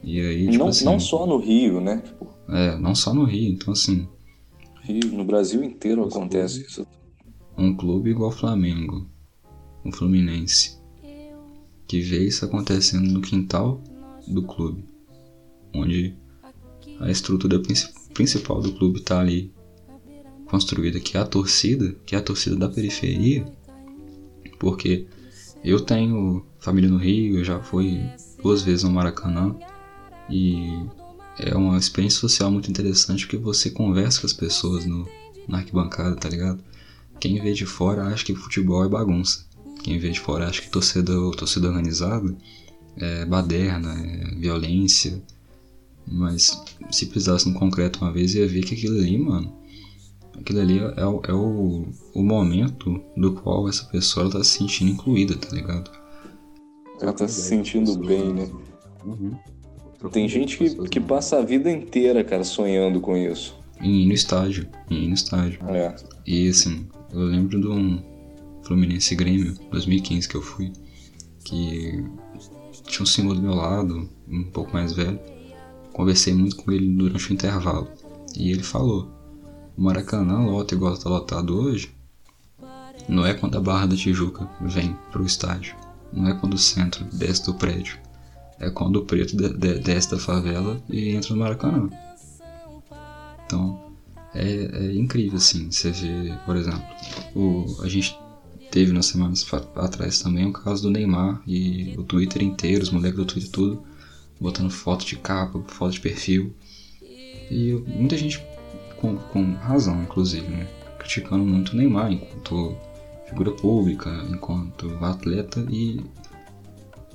E 0.03 0.21
aí, 0.21 0.47
tipo 0.47 0.59
não, 0.59 0.69
assim, 0.69 0.85
não 0.85 0.99
só 0.99 1.27
no 1.27 1.39
Rio, 1.39 1.81
né? 1.81 1.99
Tipo, 1.99 2.29
é, 2.49 2.77
não 2.79 2.95
só 2.95 3.13
no 3.13 3.25
Rio, 3.25 3.53
então 3.53 3.73
assim. 3.73 4.09
Rio, 4.83 5.13
no 5.13 5.25
Brasil 5.25 5.63
inteiro 5.63 6.05
acontece 6.05 6.63
isso. 6.63 6.87
Um 7.57 7.77
clube 7.77 8.11
igual 8.11 8.31
Flamengo, 8.31 9.07
o 9.85 9.93
Fluminense, 9.93 10.79
que 11.87 12.01
vê 12.01 12.27
isso 12.27 12.45
acontecendo 12.45 13.11
no 13.11 13.21
quintal 13.21 13.83
do 14.27 14.43
clube, 14.43 14.85
onde 15.75 16.15
a 17.01 17.11
estrutura 17.11 17.61
principal 18.15 18.61
do 18.61 18.73
clube 18.73 19.01
está 19.01 19.21
ali 19.21 19.53
construída, 20.47 20.99
que 21.01 21.17
é 21.17 21.21
a 21.21 21.27
torcida, 21.27 21.95
que 22.07 22.15
é 22.15 22.19
a 22.19 22.23
torcida 22.23 22.57
da 22.57 22.69
periferia, 22.69 23.45
porque 24.59 25.07
eu 25.65 25.81
tenho 25.81 26.45
família 26.59 26.91
no 26.91 26.99
Rio, 26.99 27.39
eu 27.39 27.45
já 27.45 27.61
fui 27.61 28.01
duas 28.43 28.63
vezes 28.63 28.85
no 28.85 28.91
Maracanã 28.91 29.57
e 30.31 30.85
é 31.39 31.55
uma 31.55 31.79
experiência 31.79 32.21
social 32.21 32.51
muito 32.51 32.71
interessante 32.71 33.27
porque 33.27 33.37
você 33.37 33.71
conversa 33.71 34.21
com 34.21 34.27
as 34.27 34.33
pessoas 34.33 34.85
no, 34.85 35.09
na 35.47 35.59
arquibancada, 35.59 36.17
tá 36.17 36.29
ligado? 36.29 36.61
Quem 37.21 37.41
vê 37.41 37.53
de 37.53 37.67
fora 37.67 38.05
acha 38.05 38.25
que 38.25 38.35
futebol 38.35 38.85
é 38.85 38.89
bagunça. 38.89 39.47
Quem 39.83 39.99
vê 39.99 40.11
de 40.11 40.21
fora 40.21 40.49
acha 40.49 40.63
que 40.63 40.71
torcida, 40.71 41.13
torcida 41.37 41.69
organizada 41.69 42.35
é 42.97 43.25
baderna, 43.25 43.95
é 43.95 44.35
violência. 44.37 45.23
Mas 46.07 46.61
se 46.91 47.07
precisasse 47.07 47.49
no 47.49 47.59
concreto 47.59 48.01
uma 48.01 48.13
vez, 48.13 48.35
ia 48.35 48.47
ver 48.47 48.63
que 48.65 48.75
aquilo 48.75 48.99
ali, 48.99 49.19
mano. 49.19 49.53
Aquilo 50.41 50.61
ali 50.61 50.79
é, 50.79 51.01
é 51.01 51.35
o, 51.35 51.85
o 52.15 52.23
momento 52.23 53.01
do 53.17 53.33
qual 53.35 53.69
essa 53.69 53.85
pessoa 53.87 54.31
tá 54.31 54.43
se 54.45 54.59
sentindo 54.59 54.93
incluída, 54.93 55.37
tá 55.37 55.55
ligado? 55.55 55.91
Ela 57.01 57.13
tá 57.13 57.27
se 57.29 57.43
sentindo 57.43 57.97
bem, 57.99 58.33
né? 58.33 58.49
Uhum. 59.05 59.37
Tem 60.11 60.29
gente 60.29 60.57
que, 60.57 60.89
que 60.89 61.01
passa 61.01 61.39
a 61.39 61.45
vida 61.45 61.71
inteira, 61.71 62.23
cara, 62.23 62.45
sonhando 62.45 63.01
com 63.01 63.17
isso. 63.17 63.57
Em 63.81 64.03
ir 64.03 64.07
no 64.07 64.13
estádio. 64.13 64.69
Em 64.91 65.05
ir 65.05 65.09
no 65.09 65.15
estádio. 65.15 65.61
É. 65.69 65.95
E 66.27 66.49
assim, 66.49 66.89
eu 67.13 67.21
lembro 67.21 67.61
de 67.61 67.67
um 67.67 68.03
Fluminense 68.63 69.15
Grêmio, 69.15 69.55
2015 69.71 70.29
que 70.29 70.35
eu 70.37 70.43
fui, 70.43 70.73
que 71.45 72.05
tinha 72.85 73.03
um 73.03 73.07
senhor 73.07 73.35
do 73.35 73.43
meu 73.43 73.55
lado, 73.55 74.09
um 74.29 74.45
pouco 74.45 74.73
mais 74.73 74.93
velho. 74.93 75.19
Conversei 75.93 76.35
muito 76.35 76.57
com 76.57 76.71
ele 76.71 76.87
durante 76.95 77.31
o 77.31 77.35
intervalo. 77.35 77.89
E 78.37 78.51
ele 78.51 78.63
falou: 78.63 79.09
o 79.79 79.83
Maracanã 79.83 80.45
lota 80.45 80.75
igual 80.75 80.99
tá 80.99 81.09
lotado 81.09 81.57
hoje. 81.57 81.95
Não 83.09 83.25
é 83.25 83.33
quando 83.33 83.57
a 83.57 83.61
Barra 83.61 83.87
da 83.87 83.97
Tijuca 83.97 84.51
vem 84.61 84.95
pro 85.13 85.25
estádio. 85.25 85.77
Não 86.13 86.29
é 86.29 86.35
quando 86.35 86.55
o 86.55 86.59
centro 86.59 87.05
desce 87.05 87.47
do 87.47 87.55
prédio. 87.55 87.97
É 88.59 88.69
quando 88.69 88.97
o 88.97 89.05
preto 89.05 89.37
de, 89.37 89.49
de, 89.51 89.79
desce 89.79 90.11
da 90.11 90.19
favela 90.19 90.83
e 90.91 91.11
entra 91.11 91.33
no 91.33 91.41
Maracanã. 91.41 91.89
Então, 93.47 93.93
é, 94.35 94.47
é 94.47 94.95
incrível 94.95 95.39
assim. 95.39 95.71
Você 95.71 95.93
vê, 95.93 96.37
por 96.45 96.57
exemplo, 96.57 96.83
o, 97.37 97.81
a 97.81 97.89
gente 97.89 98.19
teve 98.73 98.93
nas 98.93 99.07
semanas 99.07 99.47
atrás 99.77 100.21
também 100.21 100.47
o 100.47 100.53
caso 100.53 100.83
do 100.83 100.91
Neymar 100.91 101.41
e 101.47 101.95
o 101.97 102.03
Twitter 102.03 102.43
inteiro, 102.43 102.83
os 102.83 102.91
moleques 102.91 103.17
do 103.17 103.25
Twitter 103.25 103.51
tudo, 103.51 103.83
botando 104.41 104.71
foto 104.71 105.07
de 105.07 105.15
capa, 105.17 105.63
foto 105.69 105.93
de 105.93 106.01
perfil. 106.01 106.53
E 107.01 107.81
muita 107.87 108.17
gente, 108.17 108.43
com, 109.01 109.17
com 109.17 109.53
razão, 109.55 110.03
inclusive, 110.03 110.47
né? 110.47 110.67
criticando 110.99 111.45
muito 111.45 111.73
o 111.73 111.77
Neymar 111.77 112.13
enquanto 112.13 112.77
figura 113.27 113.53
pública, 113.53 114.11
enquanto 114.31 114.93
atleta. 115.05 115.65
E 115.71 116.01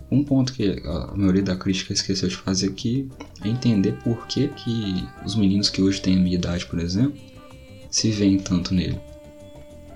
um 0.10 0.24
ponto 0.24 0.54
que 0.54 0.82
a 0.86 1.16
maioria 1.16 1.44
da 1.44 1.56
crítica 1.56 1.94
esqueceu 1.94 2.30
de 2.30 2.36
fazer 2.36 2.70
aqui 2.70 3.10
é 3.44 3.50
entender 3.50 3.94
por 4.04 4.26
que, 4.28 4.48
que 4.50 5.08
os 5.26 5.36
meninos 5.36 5.70
que 5.70 5.82
hoje 5.82 6.02
têm 6.02 6.18
a 6.18 6.22
minha 6.22 6.36
idade, 6.36 6.66
por 6.66 6.80
exemplo, 6.80 7.20
se 7.90 8.12
veem 8.12 8.38
tanto 8.38 8.74
nele. 8.74 9.00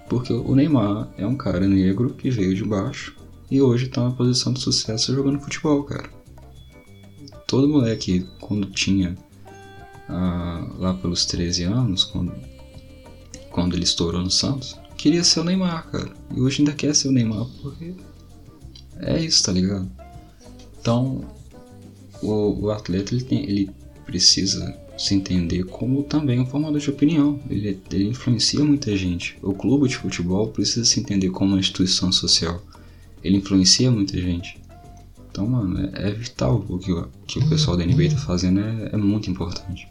Porque 0.09 0.31
o 0.31 0.55
Neymar 0.55 1.09
é 1.17 1.25
um 1.25 1.35
cara 1.35 1.67
negro 1.67 2.13
que 2.13 2.29
veio 2.29 2.55
de 2.55 2.63
baixo 2.63 3.15
e 3.49 3.61
hoje 3.61 3.85
está 3.85 4.01
numa 4.01 4.15
posição 4.15 4.53
de 4.53 4.59
sucesso 4.59 5.13
jogando 5.13 5.39
futebol, 5.39 5.83
cara. 5.83 6.09
Todo 7.45 7.67
moleque, 7.67 8.25
quando 8.39 8.69
tinha 8.71 9.15
ah, 10.09 10.67
lá 10.77 10.93
pelos 10.93 11.25
13 11.25 11.63
anos, 11.63 12.03
quando, 12.03 12.33
quando 13.51 13.75
ele 13.75 13.83
estourou 13.83 14.21
no 14.21 14.31
Santos, 14.31 14.77
queria 14.95 15.23
ser 15.23 15.41
o 15.41 15.43
Neymar, 15.43 15.89
cara. 15.89 16.11
E 16.35 16.41
hoje 16.41 16.61
ainda 16.61 16.73
quer 16.73 16.95
ser 16.95 17.07
o 17.07 17.11
Neymar 17.11 17.45
porque 17.61 17.93
é 18.99 19.19
isso, 19.19 19.43
tá 19.43 19.51
ligado? 19.51 19.89
Então, 20.79 21.25
o, 22.21 22.65
o 22.65 22.71
atleta 22.71 23.13
ele, 23.13 23.23
tem, 23.23 23.43
ele 23.43 23.69
precisa 24.05 24.75
se 24.97 25.13
entender 25.13 25.63
como 25.65 26.03
também 26.03 26.39
um 26.39 26.45
formador 26.45 26.79
de 26.79 26.89
opinião. 26.89 27.39
Ele, 27.49 27.79
ele 27.91 28.07
influencia 28.07 28.63
muita 28.63 28.95
gente. 28.97 29.37
O 29.41 29.53
clube 29.53 29.87
de 29.87 29.97
futebol 29.97 30.47
precisa 30.47 30.85
se 30.85 30.99
entender 30.99 31.29
como 31.29 31.51
uma 31.51 31.59
instituição 31.59 32.11
social. 32.11 32.61
Ele 33.23 33.37
influencia 33.37 33.91
muita 33.91 34.19
gente. 34.19 34.59
Então, 35.29 35.45
mano, 35.45 35.89
é, 35.93 36.09
é 36.09 36.11
vital 36.11 36.65
o 36.67 36.79
que, 36.79 36.91
o 36.91 37.07
que 37.27 37.39
o 37.39 37.47
pessoal 37.47 37.77
da 37.77 37.85
NBA 37.85 38.09
tá 38.09 38.17
fazendo, 38.17 38.59
é, 38.59 38.89
é 38.93 38.97
muito 38.97 39.29
importante. 39.29 39.87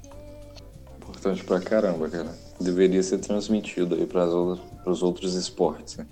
Importante 1.16 1.44
pra 1.44 1.58
caramba, 1.58 2.10
cara. 2.10 2.28
Deveria 2.60 3.02
ser 3.02 3.16
transmitido 3.18 3.94
aí 3.94 4.06
para 4.06 4.26
os 4.26 5.02
outros 5.02 5.34
esportes, 5.34 5.96
né? 5.96 6.06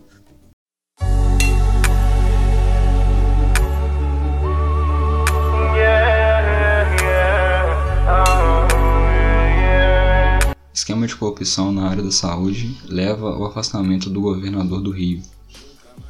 Esquema 10.72 11.06
de 11.06 11.14
corrupção 11.16 11.70
na 11.70 11.90
área 11.90 12.02
da 12.02 12.10
saúde 12.10 12.74
leva 12.88 13.28
ao 13.28 13.44
afastamento 13.44 14.08
do 14.08 14.22
governador 14.22 14.80
do 14.80 14.90
Rio, 14.90 15.22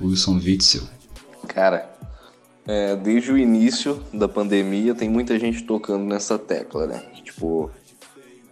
Wilson 0.01 0.37
Witzel. 0.37 0.83
Cara, 1.49 1.93
é, 2.65 2.95
desde 2.95 3.33
o 3.33 3.37
início 3.37 4.01
da 4.13 4.29
pandemia 4.29 4.95
tem 4.95 5.09
muita 5.09 5.37
gente 5.37 5.65
tocando 5.65 6.05
nessa 6.05 6.39
tecla, 6.39 6.87
né? 6.87 7.03
Tipo, 7.23 7.71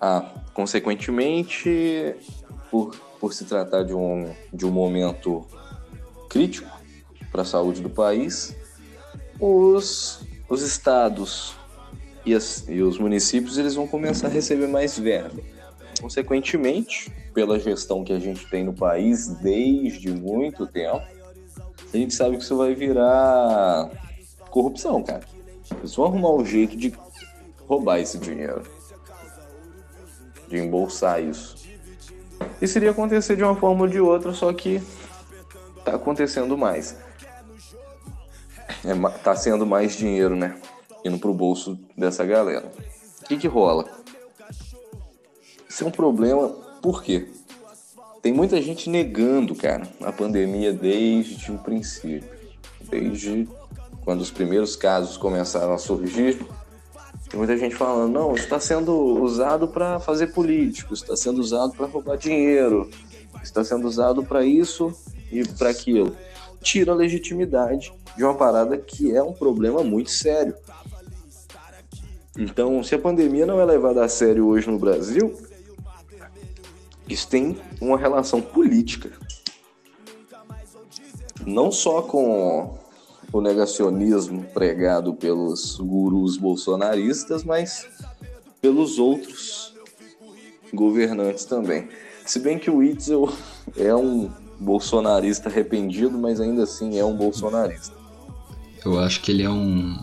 ah, 0.04 0.28
consequentemente, 0.52 2.16
por, 2.68 2.96
por 3.20 3.32
se 3.32 3.44
tratar 3.44 3.84
de 3.84 3.94
um, 3.94 4.34
de 4.52 4.66
um 4.66 4.70
momento 4.72 5.46
crítico 6.28 6.68
para 7.30 7.42
a 7.42 7.44
saúde 7.44 7.80
do 7.80 7.88
país, 7.88 8.56
os, 9.38 10.26
os 10.48 10.60
estados 10.60 11.54
e, 12.26 12.34
as, 12.34 12.66
e 12.68 12.82
os 12.82 12.98
municípios 12.98 13.58
eles 13.58 13.76
vão 13.76 13.86
começar 13.86 14.26
a 14.26 14.30
receber 14.30 14.66
mais 14.66 14.98
verba. 14.98 15.40
Consequentemente, 16.00 17.12
pela 17.32 17.60
gestão 17.60 18.02
que 18.02 18.12
a 18.12 18.18
gente 18.18 18.50
tem 18.50 18.64
no 18.64 18.72
país 18.72 19.28
desde 19.28 20.10
muito 20.10 20.66
tempo, 20.66 21.06
a 21.94 21.96
gente 21.96 22.12
sabe 22.12 22.36
que 22.36 22.42
isso 22.42 22.56
vai 22.56 22.74
virar 22.74 23.88
corrupção, 24.50 25.00
cara. 25.00 25.22
Eles 25.78 25.94
vão 25.94 26.06
arrumar 26.06 26.32
um 26.32 26.44
jeito 26.44 26.76
de 26.76 26.92
roubar 27.68 28.00
esse 28.00 28.18
dinheiro, 28.18 28.62
de 30.52 30.58
embolsar 30.58 31.22
isso. 31.22 31.56
Isso 32.60 32.76
iria 32.76 32.90
acontecer 32.90 33.36
de 33.36 33.42
uma 33.42 33.56
forma 33.56 33.82
ou 33.82 33.88
de 33.88 33.98
outra, 33.98 34.34
só 34.34 34.52
que 34.52 34.82
tá 35.82 35.94
acontecendo 35.94 36.58
mais. 36.58 36.94
É, 38.84 38.94
tá 39.22 39.34
sendo 39.34 39.64
mais 39.64 39.96
dinheiro, 39.96 40.36
né? 40.36 40.60
Indo 41.04 41.18
pro 41.18 41.32
bolso 41.32 41.78
dessa 41.96 42.24
galera. 42.24 42.70
O 43.22 43.24
que 43.24 43.36
que 43.38 43.48
rola? 43.48 43.88
Isso 45.68 45.84
é 45.84 45.86
um 45.86 45.90
problema, 45.90 46.48
por 46.82 47.02
quê? 47.02 47.28
Tem 48.20 48.32
muita 48.32 48.60
gente 48.60 48.90
negando, 48.90 49.54
cara, 49.54 49.88
a 50.02 50.12
pandemia 50.12 50.72
desde 50.72 51.50
o 51.50 51.58
princípio. 51.58 52.28
Desde 52.90 53.48
quando 54.04 54.20
os 54.20 54.30
primeiros 54.30 54.76
casos 54.76 55.16
começaram 55.16 55.72
a 55.72 55.78
surgir, 55.78 56.44
tem 57.32 57.38
muita 57.38 57.56
gente 57.56 57.74
falando: 57.74 58.12
não, 58.12 58.34
está 58.34 58.60
sendo 58.60 58.94
usado 58.94 59.66
para 59.66 59.98
fazer 59.98 60.28
político, 60.28 60.92
está 60.92 61.16
sendo 61.16 61.40
usado 61.40 61.72
para 61.72 61.86
roubar 61.86 62.18
dinheiro, 62.18 62.90
está 63.42 63.64
sendo 63.64 63.88
usado 63.88 64.22
para 64.22 64.44
isso 64.44 64.94
e 65.30 65.42
para 65.42 65.70
aquilo. 65.70 66.14
Tira 66.60 66.92
a 66.92 66.94
legitimidade 66.94 67.90
de 68.14 68.22
uma 68.22 68.34
parada 68.34 68.76
que 68.76 69.16
é 69.16 69.22
um 69.22 69.32
problema 69.32 69.82
muito 69.82 70.10
sério. 70.10 70.54
Então, 72.38 72.82
se 72.82 72.94
a 72.94 72.98
pandemia 72.98 73.46
não 73.46 73.58
é 73.58 73.64
levada 73.64 74.04
a 74.04 74.08
sério 74.08 74.46
hoje 74.46 74.70
no 74.70 74.78
Brasil, 74.78 75.34
isso 77.08 77.26
tem 77.28 77.56
uma 77.80 77.96
relação 77.96 78.42
política. 78.42 79.10
Não 81.46 81.72
só 81.72 82.02
com 82.02 82.78
o 83.32 83.40
negacionismo 83.40 84.44
pregado 84.52 85.14
pelos 85.14 85.76
gurus 85.76 86.36
bolsonaristas, 86.36 87.42
mas 87.42 87.86
pelos 88.60 88.98
outros 88.98 89.74
governantes 90.72 91.44
também. 91.44 91.88
Se 92.26 92.38
bem 92.38 92.58
que 92.58 92.70
o 92.70 92.82
Itzel 92.82 93.32
é 93.76 93.94
um 93.94 94.30
bolsonarista 94.60 95.48
arrependido, 95.48 96.16
mas 96.18 96.40
ainda 96.40 96.62
assim 96.62 96.98
é 96.98 97.04
um 97.04 97.16
bolsonarista. 97.16 97.94
Eu 98.84 98.98
acho 98.98 99.20
que 99.20 99.32
ele 99.32 99.42
é 99.42 99.50
um. 99.50 99.96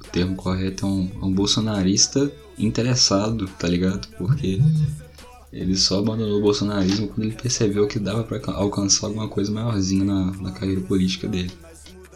O 0.00 0.04
termo 0.12 0.36
correto 0.36 0.86
é 0.86 0.88
um, 0.88 1.10
um 1.22 1.32
bolsonarista 1.32 2.30
interessado, 2.58 3.48
tá 3.58 3.68
ligado? 3.68 4.08
Porque 4.18 4.60
ele 5.52 5.76
só 5.76 5.98
abandonou 5.98 6.38
o 6.38 6.42
bolsonarismo 6.42 7.08
quando 7.08 7.26
ele 7.26 7.36
percebeu 7.36 7.86
que 7.86 7.98
dava 7.98 8.24
para 8.24 8.40
alcançar 8.54 9.06
alguma 9.06 9.28
coisa 9.28 9.52
maiorzinha 9.52 10.04
na, 10.04 10.32
na 10.32 10.52
carreira 10.52 10.80
política 10.80 11.28
dele. 11.28 11.52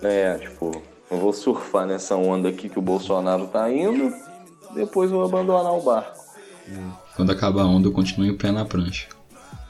É, 0.03 0.39
tipo, 0.39 0.83
eu 1.11 1.19
vou 1.19 1.33
surfar 1.33 1.87
nessa 1.87 2.17
onda 2.17 2.49
aqui 2.49 2.69
que 2.69 2.79
o 2.79 2.83
Bolsonaro 2.83 3.47
tá 3.47 3.71
indo, 3.73 4.15
depois 4.75 5.11
vou 5.11 5.25
abandonar 5.25 5.73
o 5.73 5.83
barco. 5.83 6.25
Quando 7.15 7.33
acabar 7.33 7.63
a 7.63 7.67
onda, 7.67 7.89
eu 7.89 7.93
continuo 7.93 8.27
em 8.27 8.37
pé 8.37 8.51
na 8.51 8.65
prancha. 8.65 9.09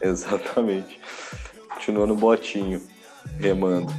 Exatamente. 0.00 1.00
Continua 1.74 2.06
no 2.06 2.16
botinho, 2.16 2.80
remando. 3.38 3.92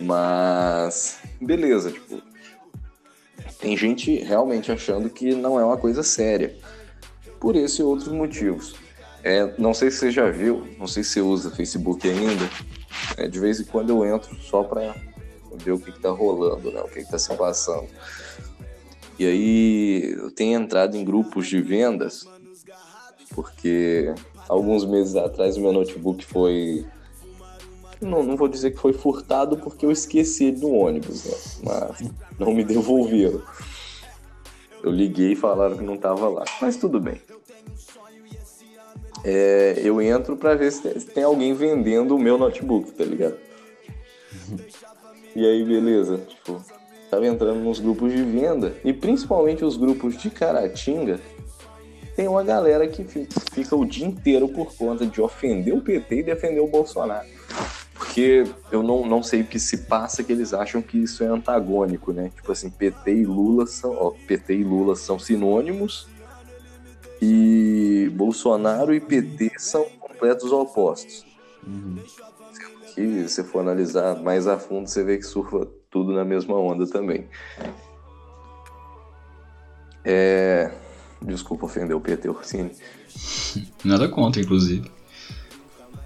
Mas, 0.00 1.20
beleza, 1.40 1.92
tipo, 1.92 2.22
tem 3.60 3.76
gente 3.76 4.16
realmente 4.16 4.72
achando 4.72 5.08
que 5.08 5.34
não 5.34 5.60
é 5.60 5.64
uma 5.64 5.76
coisa 5.76 6.02
séria 6.02 6.56
por 7.38 7.54
esse 7.54 7.80
e 7.80 7.84
outros 7.84 8.08
motivos. 8.08 8.74
É, 9.22 9.54
não 9.56 9.72
sei 9.72 9.90
se 9.90 9.98
você 9.98 10.10
já 10.10 10.28
viu, 10.30 10.66
não 10.78 10.86
sei 10.86 11.04
se 11.04 11.10
você 11.10 11.20
usa 11.20 11.50
Facebook 11.50 12.08
ainda. 12.08 12.48
É, 13.16 13.28
de 13.28 13.38
vez 13.38 13.60
em 13.60 13.64
quando 13.64 13.90
eu 13.90 14.04
entro 14.04 14.34
só 14.40 14.62
para 14.62 14.94
ver 15.56 15.72
o 15.72 15.78
que, 15.78 15.90
está 15.90 16.10
rolando, 16.10 16.70
né? 16.70 16.80
o 16.80 16.88
que 16.88 17.00
está 17.00 17.18
se 17.18 17.34
passando. 17.34 17.88
E 19.18 19.26
aí 19.26 20.16
eu 20.18 20.30
tenho 20.30 20.60
entrado 20.60 20.96
em 20.96 21.04
grupos 21.04 21.46
de 21.46 21.60
vendas, 21.60 22.26
porque 23.34 24.14
alguns 24.48 24.84
meses 24.84 25.14
atrás 25.16 25.56
o 25.56 25.60
meu 25.60 25.72
notebook 25.72 26.24
foi. 26.24 26.86
Não, 28.00 28.22
não 28.22 28.36
vou 28.36 28.48
dizer 28.48 28.72
que 28.72 28.78
foi 28.78 28.92
furtado 28.92 29.56
porque 29.56 29.86
eu 29.86 29.92
esqueci 29.92 30.46
ele 30.46 30.58
no 30.58 30.72
ônibus, 30.72 31.24
né? 31.24 31.36
mas 31.62 32.10
não 32.38 32.52
me 32.52 32.64
devolveram. 32.64 33.42
Eu 34.82 34.90
liguei 34.90 35.32
e 35.32 35.36
falaram 35.36 35.76
que 35.76 35.84
não 35.84 35.96
tava 35.96 36.28
lá. 36.28 36.44
Mas 36.60 36.76
tudo 36.76 36.98
bem. 36.98 37.20
É, 39.24 39.80
eu 39.82 40.02
entro 40.02 40.36
pra 40.36 40.54
ver 40.54 40.72
se 40.72 40.88
tem 41.06 41.22
alguém 41.22 41.54
vendendo 41.54 42.16
o 42.16 42.18
meu 42.18 42.36
notebook, 42.36 42.90
tá 42.92 43.04
ligado? 43.04 43.36
E 45.34 45.46
aí, 45.46 45.64
beleza. 45.64 46.18
Tipo, 46.28 46.62
tava 47.10 47.26
entrando 47.26 47.60
nos 47.60 47.78
grupos 47.78 48.12
de 48.12 48.22
venda. 48.22 48.74
E 48.84 48.92
principalmente 48.92 49.64
os 49.64 49.76
grupos 49.76 50.16
de 50.16 50.28
Caratinga. 50.28 51.20
Tem 52.14 52.28
uma 52.28 52.42
galera 52.42 52.86
que 52.86 53.04
fica 53.54 53.74
o 53.74 53.86
dia 53.86 54.06
inteiro 54.06 54.46
por 54.48 54.74
conta 54.76 55.06
de 55.06 55.20
ofender 55.20 55.74
o 55.74 55.80
PT 55.80 56.16
e 56.16 56.22
defender 56.22 56.60
o 56.60 56.66
Bolsonaro. 56.66 57.26
Porque 57.94 58.44
eu 58.70 58.82
não, 58.82 59.06
não 59.06 59.22
sei 59.22 59.40
o 59.40 59.46
que 59.46 59.58
se 59.58 59.78
passa 59.78 60.22
que 60.22 60.32
eles 60.32 60.52
acham 60.52 60.82
que 60.82 60.98
isso 60.98 61.24
é 61.24 61.26
antagônico, 61.28 62.12
né? 62.12 62.30
Tipo 62.34 62.52
assim, 62.52 62.68
PT 62.68 63.14
e 63.14 63.24
Lula 63.24 63.66
são, 63.66 63.92
ó, 63.92 64.12
PT 64.26 64.56
e 64.56 64.64
Lula 64.64 64.94
são 64.94 65.18
sinônimos 65.18 66.08
e 67.22 68.10
Bolsonaro 68.12 68.92
e 68.92 69.00
PT 69.00 69.52
são 69.56 69.84
completos 70.00 70.50
opostos. 70.50 71.24
Uhum. 71.64 71.98
Que 72.94 73.28
se 73.28 73.44
for 73.44 73.60
analisar 73.60 74.20
mais 74.20 74.48
a 74.48 74.58
fundo, 74.58 74.88
você 74.88 75.04
vê 75.04 75.16
que 75.16 75.22
surfa 75.22 75.68
tudo 75.88 76.12
na 76.12 76.24
mesma 76.24 76.56
onda 76.56 76.84
também. 76.84 77.28
É... 80.04 80.72
Desculpa 81.22 81.66
ofender 81.66 81.96
o 81.96 82.00
PT 82.00 82.28
Orsini. 82.28 82.72
Nada 83.84 84.08
contra, 84.08 84.42
inclusive. 84.42 84.90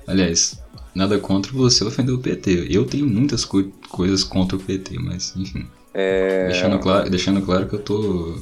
Aliás, 0.06 0.62
nada 0.94 1.18
contra 1.18 1.50
você 1.52 1.82
ofender 1.82 2.14
o 2.14 2.18
PT. 2.18 2.68
Eu 2.70 2.84
tenho 2.84 3.06
muitas 3.06 3.44
co 3.44 3.64
coisas 3.88 4.22
contra 4.22 4.56
o 4.56 4.60
PT, 4.60 4.98
mas 5.00 5.34
enfim. 5.34 5.66
É... 5.92 6.48
Deixando, 6.48 6.78
claro, 6.78 7.10
deixando 7.10 7.42
claro 7.42 7.66
que 7.66 7.74
eu 7.74 7.82
tô. 7.82 8.38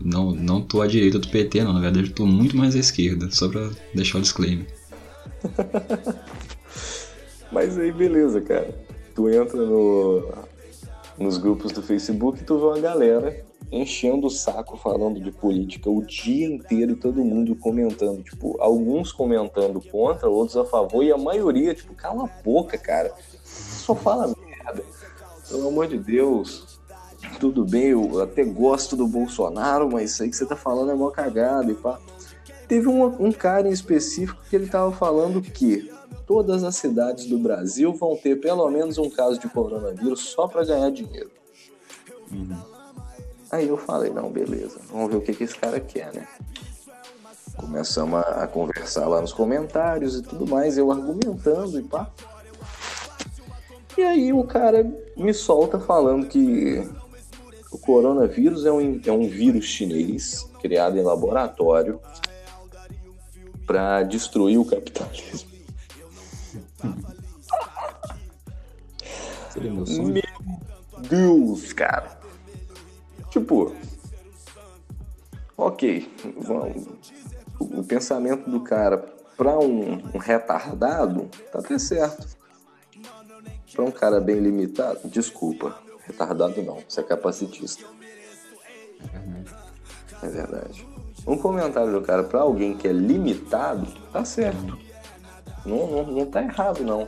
Não, 0.00 0.32
não 0.32 0.60
tô 0.60 0.80
à 0.80 0.86
direita 0.86 1.18
do 1.18 1.28
PT, 1.28 1.64
não. 1.64 1.72
Na 1.72 1.80
verdade, 1.80 2.08
eu 2.08 2.14
tô 2.14 2.26
muito 2.26 2.56
mais 2.56 2.76
à 2.76 2.78
esquerda, 2.78 3.30
só 3.30 3.48
pra 3.48 3.70
deixar 3.94 4.18
o 4.18 4.20
disclaimer. 4.20 4.66
mas 7.50 7.78
aí, 7.78 7.92
beleza, 7.92 8.40
cara. 8.40 8.74
Tu 9.14 9.28
entra 9.28 9.56
no, 9.56 10.28
nos 11.18 11.38
grupos 11.38 11.72
do 11.72 11.82
Facebook 11.82 12.40
e 12.40 12.44
tu 12.44 12.58
vê 12.58 12.64
uma 12.64 12.78
galera 12.78 13.44
enchendo 13.70 14.26
o 14.26 14.30
saco 14.30 14.76
falando 14.76 15.20
de 15.20 15.30
política 15.30 15.90
o 15.90 16.02
dia 16.02 16.46
inteiro 16.46 16.92
e 16.92 16.96
todo 16.96 17.24
mundo 17.24 17.54
comentando, 17.54 18.22
tipo, 18.22 18.56
alguns 18.60 19.12
comentando 19.12 19.80
contra, 19.80 20.28
outros 20.28 20.56
a 20.56 20.64
favor 20.64 21.04
e 21.04 21.12
a 21.12 21.18
maioria, 21.18 21.74
tipo, 21.74 21.94
cala 21.94 22.24
a 22.24 22.42
boca, 22.42 22.78
cara. 22.78 23.12
Só 23.44 23.94
fala 23.94 24.34
merda. 24.46 24.82
Pelo 25.48 25.68
amor 25.68 25.86
de 25.86 25.98
Deus. 25.98 26.67
Tudo 27.40 27.64
bem, 27.64 27.88
eu 27.88 28.20
até 28.20 28.44
gosto 28.44 28.96
do 28.96 29.06
Bolsonaro, 29.06 29.88
mas 29.90 30.12
isso 30.12 30.22
aí 30.22 30.30
que 30.30 30.36
você 30.36 30.44
tá 30.44 30.56
falando 30.56 30.90
é 30.90 30.94
mó 30.94 31.10
cagada 31.10 31.70
e 31.70 31.74
pá. 31.74 31.98
Teve 32.66 32.88
um, 32.88 33.04
um 33.26 33.32
cara 33.32 33.68
em 33.68 33.72
específico 33.72 34.42
que 34.50 34.56
ele 34.56 34.66
tava 34.66 34.90
falando 34.92 35.40
que 35.40 35.90
todas 36.26 36.64
as 36.64 36.76
cidades 36.76 37.26
do 37.26 37.38
Brasil 37.38 37.94
vão 37.94 38.16
ter 38.16 38.40
pelo 38.40 38.68
menos 38.70 38.98
um 38.98 39.08
caso 39.08 39.38
de 39.38 39.48
coronavírus 39.48 40.20
só 40.20 40.48
para 40.48 40.64
ganhar 40.64 40.90
dinheiro. 40.90 41.30
Uhum. 42.30 42.56
Aí 43.50 43.68
eu 43.68 43.78
falei, 43.78 44.10
não, 44.10 44.30
beleza, 44.30 44.78
vamos 44.90 45.10
ver 45.10 45.16
o 45.16 45.20
que, 45.22 45.32
que 45.32 45.44
esse 45.44 45.56
cara 45.56 45.80
quer, 45.80 46.12
né? 46.12 46.26
Começamos 47.56 48.18
a, 48.20 48.44
a 48.44 48.46
conversar 48.46 49.08
lá 49.08 49.20
nos 49.20 49.32
comentários 49.32 50.16
e 50.16 50.22
tudo 50.22 50.46
mais, 50.46 50.76
eu 50.76 50.92
argumentando 50.92 51.80
e 51.80 51.82
pá. 51.82 52.10
E 53.96 54.02
aí 54.02 54.32
o 54.32 54.44
cara 54.44 54.84
me 55.16 55.32
solta 55.32 55.80
falando 55.80 56.26
que 56.26 56.86
o 57.70 57.78
coronavírus 57.78 58.64
é 58.64 58.72
um, 58.72 59.00
é 59.04 59.12
um 59.12 59.28
vírus 59.28 59.66
chinês 59.66 60.48
criado 60.60 60.96
em 60.96 61.02
laboratório 61.02 62.00
para 63.66 64.02
destruir 64.02 64.58
o 64.58 64.64
capitalismo. 64.64 65.48
Meu 69.56 70.22
Deus, 71.08 71.72
cara. 71.72 72.18
Tipo, 73.30 73.74
ok, 75.56 76.10
vamos. 76.36 76.86
O 77.60 77.82
pensamento 77.82 78.48
do 78.48 78.60
cara 78.60 78.98
para 79.36 79.58
um, 79.58 79.94
um, 80.14 80.18
retardado 80.18 81.28
tá 81.52 81.58
até 81.58 81.78
certo. 81.78 82.38
Para 83.72 83.84
um 83.84 83.90
cara 83.90 84.20
bem 84.20 84.40
limitado, 84.40 85.08
desculpa, 85.08 85.78
retardado 86.08 86.60
não, 86.62 86.78
você 86.88 87.00
é 87.00 87.04
capacitista. 87.04 87.84
É 90.22 90.28
verdade. 90.28 90.86
Um 91.26 91.36
comentário 91.36 91.92
do 91.92 92.00
cara 92.00 92.24
para 92.24 92.40
alguém 92.40 92.76
que 92.76 92.88
é 92.88 92.92
limitado 92.92 93.86
tá 94.12 94.24
certo. 94.24 94.78
Não, 95.64 95.86
não, 95.86 96.06
não 96.06 96.26
tá 96.26 96.42
errado, 96.42 96.82
não. 96.82 97.06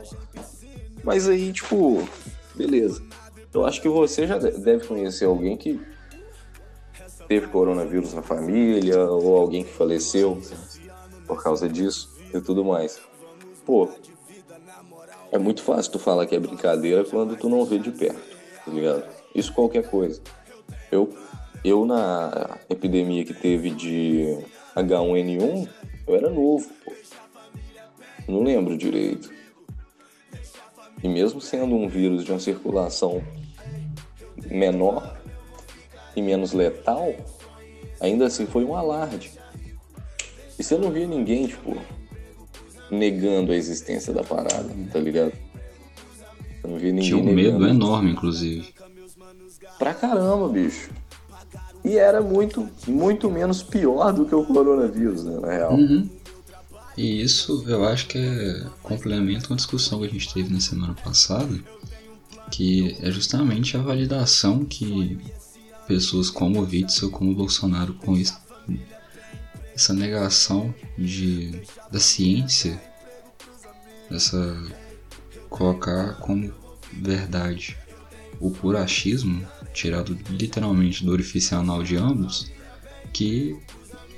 Mas 1.03 1.27
aí, 1.27 1.51
tipo, 1.51 2.07
beleza. 2.55 3.03
Eu 3.53 3.65
acho 3.65 3.81
que 3.81 3.89
você 3.89 4.27
já 4.27 4.37
deve 4.37 4.85
conhecer 4.87 5.25
alguém 5.25 5.57
que 5.57 5.81
teve 7.27 7.47
coronavírus 7.47 8.13
na 8.13 8.21
família 8.21 9.03
ou 9.03 9.35
alguém 9.35 9.63
que 9.63 9.73
faleceu 9.73 10.39
por 11.27 11.41
causa 11.43 11.67
disso 11.67 12.15
e 12.33 12.39
tudo 12.39 12.63
mais. 12.63 12.99
Pô, 13.65 13.89
é 15.31 15.37
muito 15.37 15.63
fácil 15.63 15.93
tu 15.93 15.99
falar 15.99 16.25
que 16.25 16.35
é 16.35 16.39
brincadeira 16.39 17.03
quando 17.05 17.35
tu 17.35 17.49
não 17.49 17.65
vê 17.65 17.79
de 17.79 17.91
perto, 17.91 18.30
tá 18.65 18.71
ligado? 18.71 19.05
Isso 19.33 19.53
qualquer 19.53 19.89
coisa. 19.89 20.21
Eu, 20.91 21.15
eu 21.63 21.85
na 21.85 22.57
epidemia 22.69 23.23
que 23.23 23.33
teve 23.33 23.69
de 23.71 24.37
H1N1, 24.75 25.69
eu 26.07 26.15
era 26.15 26.29
novo, 26.29 26.69
pô. 26.83 26.93
Não 28.27 28.43
lembro 28.43 28.77
direito. 28.77 29.31
E 31.03 31.09
mesmo 31.09 31.41
sendo 31.41 31.75
um 31.75 31.87
vírus 31.87 32.23
de 32.23 32.31
uma 32.31 32.39
circulação 32.39 33.23
menor, 34.45 35.19
e 36.15 36.21
menos 36.21 36.51
letal, 36.53 37.13
ainda 37.99 38.25
assim 38.25 38.45
foi 38.45 38.63
um 38.63 38.75
alarde. 38.75 39.31
E 40.59 40.63
você 40.63 40.77
não 40.77 40.91
via 40.91 41.07
ninguém, 41.07 41.47
tipo, 41.47 41.77
negando 42.89 43.51
a 43.51 43.55
existência 43.55 44.13
da 44.13 44.23
parada, 44.23 44.69
tá 44.91 44.99
ligado? 44.99 45.33
Eu 46.63 46.69
não 46.69 46.77
via 46.77 46.91
ninguém. 46.91 47.09
Tinha 47.09 47.17
um 47.17 47.33
medo 47.33 47.67
enorme, 47.67 48.11
inclusive. 48.11 48.73
Pra 49.77 49.93
caramba, 49.93 50.47
bicho. 50.49 50.89
E 51.83 51.97
era 51.97 52.21
muito, 52.21 52.69
muito 52.87 53.29
menos 53.29 53.63
pior 53.63 54.13
do 54.13 54.25
que 54.25 54.35
o 54.35 54.45
coronavírus, 54.45 55.23
né, 55.23 55.39
na 55.39 55.51
real. 55.51 55.73
Uhum. 55.73 56.07
E 56.95 57.21
isso 57.21 57.63
eu 57.67 57.83
acho 57.85 58.07
que 58.07 58.17
é 58.17 58.65
complemento 58.83 59.49
uma 59.49 59.55
discussão 59.55 59.99
que 59.99 60.05
a 60.05 60.09
gente 60.09 60.31
teve 60.31 60.53
na 60.53 60.59
semana 60.59 60.93
passada, 60.93 61.57
que 62.51 62.95
é 63.01 63.09
justamente 63.09 63.75
a 63.75 63.81
validação 63.81 64.63
que 64.65 65.17
pessoas 65.87 66.29
como 66.29 66.59
o 66.59 66.65
Witzel, 66.65 67.09
como 67.09 67.31
o 67.31 67.35
Bolsonaro, 67.35 67.93
com 67.95 68.15
isso, 68.15 68.37
essa 69.73 69.93
negação 69.93 70.73
de, 70.97 71.61
da 71.91 71.99
ciência, 71.99 72.79
essa 74.11 74.55
colocar 75.51 76.13
como 76.15 76.51
verdade 76.93 77.77
o 78.39 78.49
puro 78.49 78.77
achismo, 78.77 79.45
tirado 79.71 80.17
literalmente 80.29 81.05
do 81.05 81.11
orifício 81.11 81.55
anal 81.55 81.83
de 81.83 81.95
ambos, 81.95 82.51
que 83.13 83.55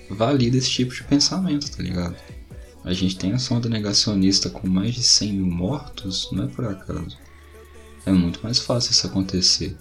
valida 0.09 0.55
esse 0.55 0.69
tipo 0.69 0.93
de 0.93 1.03
pensamento, 1.03 1.69
tá 1.69 1.83
ligado? 1.83 2.15
A 2.85 2.93
gente 2.93 3.17
tem 3.17 3.33
a 3.33 3.39
sonda 3.39 3.67
negacionista 3.67 4.49
com 4.49 4.69
mais 4.69 4.93
de 4.93 5.03
100 5.03 5.33
mil 5.33 5.47
mortos, 5.47 6.29
não 6.31 6.45
é 6.45 6.47
por 6.47 6.65
acaso. 6.65 7.17
É 8.05 8.11
muito 8.11 8.39
mais 8.43 8.59
fácil 8.59 8.91
isso 8.91 9.07
acontecer 9.07 9.75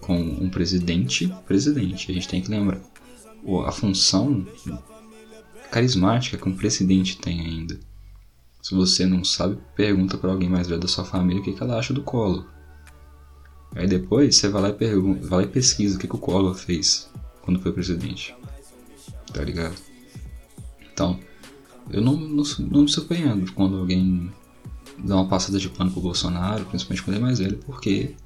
com 0.00 0.18
um 0.18 0.50
presidente, 0.50 1.32
presidente, 1.46 2.10
a 2.10 2.14
gente 2.14 2.28
tem 2.28 2.42
que 2.42 2.50
lembrar 2.50 2.80
a 3.64 3.72
função 3.72 4.46
carismática 5.70 6.36
que 6.36 6.48
um 6.48 6.56
presidente 6.56 7.18
tem 7.18 7.40
ainda. 7.40 7.78
Se 8.66 8.74
você 8.74 9.06
não 9.06 9.22
sabe, 9.22 9.56
pergunta 9.76 10.18
para 10.18 10.32
alguém 10.32 10.48
mais 10.48 10.66
velho 10.66 10.80
da 10.80 10.88
sua 10.88 11.04
família 11.04 11.40
o 11.40 11.44
que, 11.44 11.52
que 11.52 11.62
ela 11.62 11.78
acha 11.78 11.94
do 11.94 12.02
Collor. 12.02 12.44
Aí 13.76 13.86
depois 13.86 14.34
você 14.34 14.48
vai 14.48 14.60
lá 14.60 14.68
e, 14.70 14.72
pergunta, 14.72 15.24
vai 15.24 15.38
lá 15.38 15.44
e 15.44 15.48
pesquisa 15.48 15.94
o 15.94 16.00
que, 16.00 16.08
que 16.08 16.16
o 16.16 16.18
Collor 16.18 16.52
fez 16.52 17.08
quando 17.42 17.60
foi 17.60 17.70
presidente. 17.70 18.34
Tá 19.32 19.44
ligado? 19.44 19.76
Então, 20.92 21.20
eu 21.92 22.02
não, 22.02 22.16
não, 22.16 22.42
não 22.58 22.82
me 22.82 22.88
surpreendo 22.88 23.52
quando 23.52 23.76
alguém 23.76 24.32
dá 24.98 25.14
uma 25.14 25.28
passada 25.28 25.60
de 25.60 25.68
pano 25.68 25.92
pro 25.92 26.00
Bolsonaro, 26.00 26.64
principalmente 26.64 27.04
quando 27.04 27.18
é 27.18 27.20
mais 27.20 27.38
velho, 27.38 27.58
porque 27.58 28.16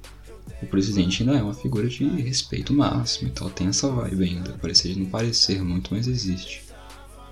o 0.59 0.65
presidente 0.65 1.21
ainda 1.21 1.37
é 1.37 1.43
uma 1.43 1.53
figura 1.53 1.87
de 1.87 2.03
respeito 2.03 2.73
máximo 2.73 3.29
e 3.29 3.31
tal, 3.31 3.47
tem 3.51 3.67
essa 3.67 3.87
vibe 3.89 4.23
ainda, 4.23 4.53
parecer 4.53 4.97
não 4.97 5.05
parecer 5.05 5.63
muito, 5.63 5.93
mas 5.93 6.07
existe. 6.07 6.63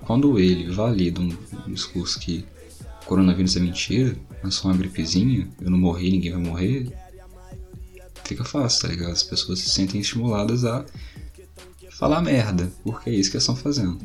Quando 0.02 0.38
ele 0.38 0.70
valida 0.70 1.20
um 1.20 1.36
discurso 1.66 2.20
que 2.20 2.46
coronavírus 3.06 3.56
é 3.56 3.60
mentira, 3.60 4.16
é 4.44 4.50
só 4.50 4.68
uma 4.68 4.76
gripezinha, 4.76 5.48
eu 5.60 5.70
não 5.70 5.78
morri, 5.78 6.10
ninguém 6.10 6.32
vai 6.32 6.40
morrer, 6.40 6.92
fica 8.24 8.44
fácil, 8.44 8.82
tá 8.82 8.88
ligado? 8.88 9.12
As 9.12 9.22
pessoas 9.22 9.58
se 9.58 9.70
sentem 9.70 10.00
estimuladas 10.00 10.64
a 10.64 10.84
falar 11.90 12.20
merda, 12.20 12.70
porque 12.84 13.10
é 13.10 13.12
isso 13.12 13.30
que 13.30 13.36
eles 13.36 13.42
estão 13.42 13.56
fazendo. 13.56 13.98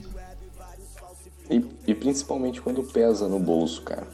E, 1.49 1.63
e 1.87 1.93
principalmente 1.93 2.61
quando 2.61 2.83
pesa 2.83 3.27
no 3.27 3.39
bolso, 3.39 3.81
cara. 3.83 4.07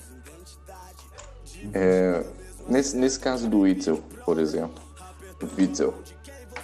É, 1.74 2.26
nesse, 2.68 2.98
nesse 2.98 3.20
caso 3.20 3.50
do 3.50 3.60
Witzel, 3.60 4.04
por 4.26 4.40
exemplo. 4.40 4.84
Witzel. 5.58 5.94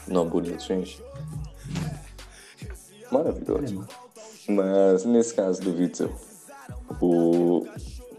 Não 0.07 0.27
bonito, 0.27 0.63
gente. 0.63 1.01
Maravilhoso. 3.11 3.87
Mas 4.47 5.03
nesse 5.05 5.33
caso 5.33 5.61
do 5.61 5.75
Witzel, 5.75 6.13
o. 7.01 7.65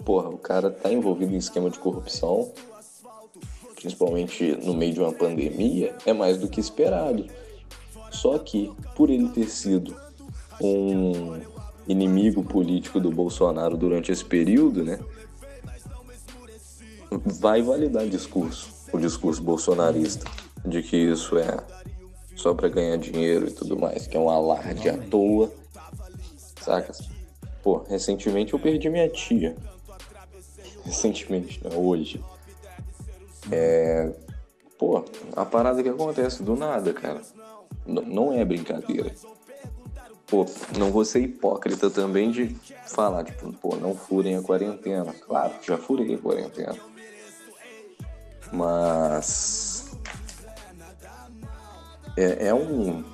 Porra, 0.08 0.30
o 0.30 0.38
cara 0.38 0.70
tá 0.70 0.90
envolvido 0.90 1.34
em 1.34 1.36
esquema 1.36 1.68
de 1.68 1.78
corrupção, 1.78 2.50
principalmente 3.74 4.56
no 4.64 4.72
meio 4.72 4.94
de 4.94 5.00
uma 5.00 5.12
pandemia, 5.12 5.94
é 6.06 6.14
mais 6.14 6.38
do 6.38 6.48
que 6.48 6.58
esperado. 6.58 7.26
Só 8.10 8.38
que, 8.38 8.72
por 8.96 9.10
ele 9.10 9.28
ter 9.28 9.50
sido 9.50 9.94
um 10.62 11.38
inimigo 11.86 12.42
político 12.42 12.98
do 12.98 13.10
Bolsonaro 13.10 13.76
durante 13.76 14.10
esse 14.10 14.24
período, 14.24 14.82
né? 14.82 14.98
Vai 17.10 17.60
validar 17.60 18.06
discurso, 18.06 18.70
o 18.90 18.98
discurso 18.98 19.42
bolsonarista, 19.42 20.24
de 20.64 20.82
que 20.82 20.96
isso 20.96 21.36
é 21.36 21.62
só 22.34 22.54
para 22.54 22.70
ganhar 22.70 22.96
dinheiro 22.96 23.46
e 23.46 23.52
tudo 23.52 23.78
mais, 23.78 24.06
que 24.06 24.16
é 24.16 24.20
um 24.20 24.30
alarde 24.30 24.88
à 24.88 24.96
toa, 24.96 25.52
saca? 26.62 26.94
Pô, 27.62 27.82
recentemente 27.86 28.54
eu 28.54 28.58
perdi 28.58 28.88
minha 28.88 29.10
tia. 29.10 29.54
Recentemente, 30.88 31.62
né? 31.62 31.70
Hoje. 31.76 32.24
É. 33.52 34.10
Pô, 34.78 35.04
a 35.36 35.44
parada 35.44 35.82
que 35.82 35.88
acontece 35.88 36.42
do 36.42 36.56
nada, 36.56 36.94
cara. 36.94 37.20
N 37.86 38.00
não 38.02 38.32
é 38.32 38.42
brincadeira. 38.44 39.12
Pô, 40.26 40.46
não 40.78 40.90
vou 40.90 41.04
ser 41.04 41.20
hipócrita 41.20 41.90
também 41.90 42.30
de 42.30 42.54
falar, 42.86 43.24
tipo, 43.24 43.52
pô, 43.52 43.76
não 43.76 43.94
furem 43.94 44.36
a 44.36 44.42
quarentena. 44.42 45.12
Claro, 45.12 45.54
já 45.62 45.76
furei 45.76 46.14
a 46.14 46.18
quarentena. 46.18 46.76
Mas. 48.50 49.90
É, 52.16 52.48
é 52.48 52.54
um. 52.54 53.04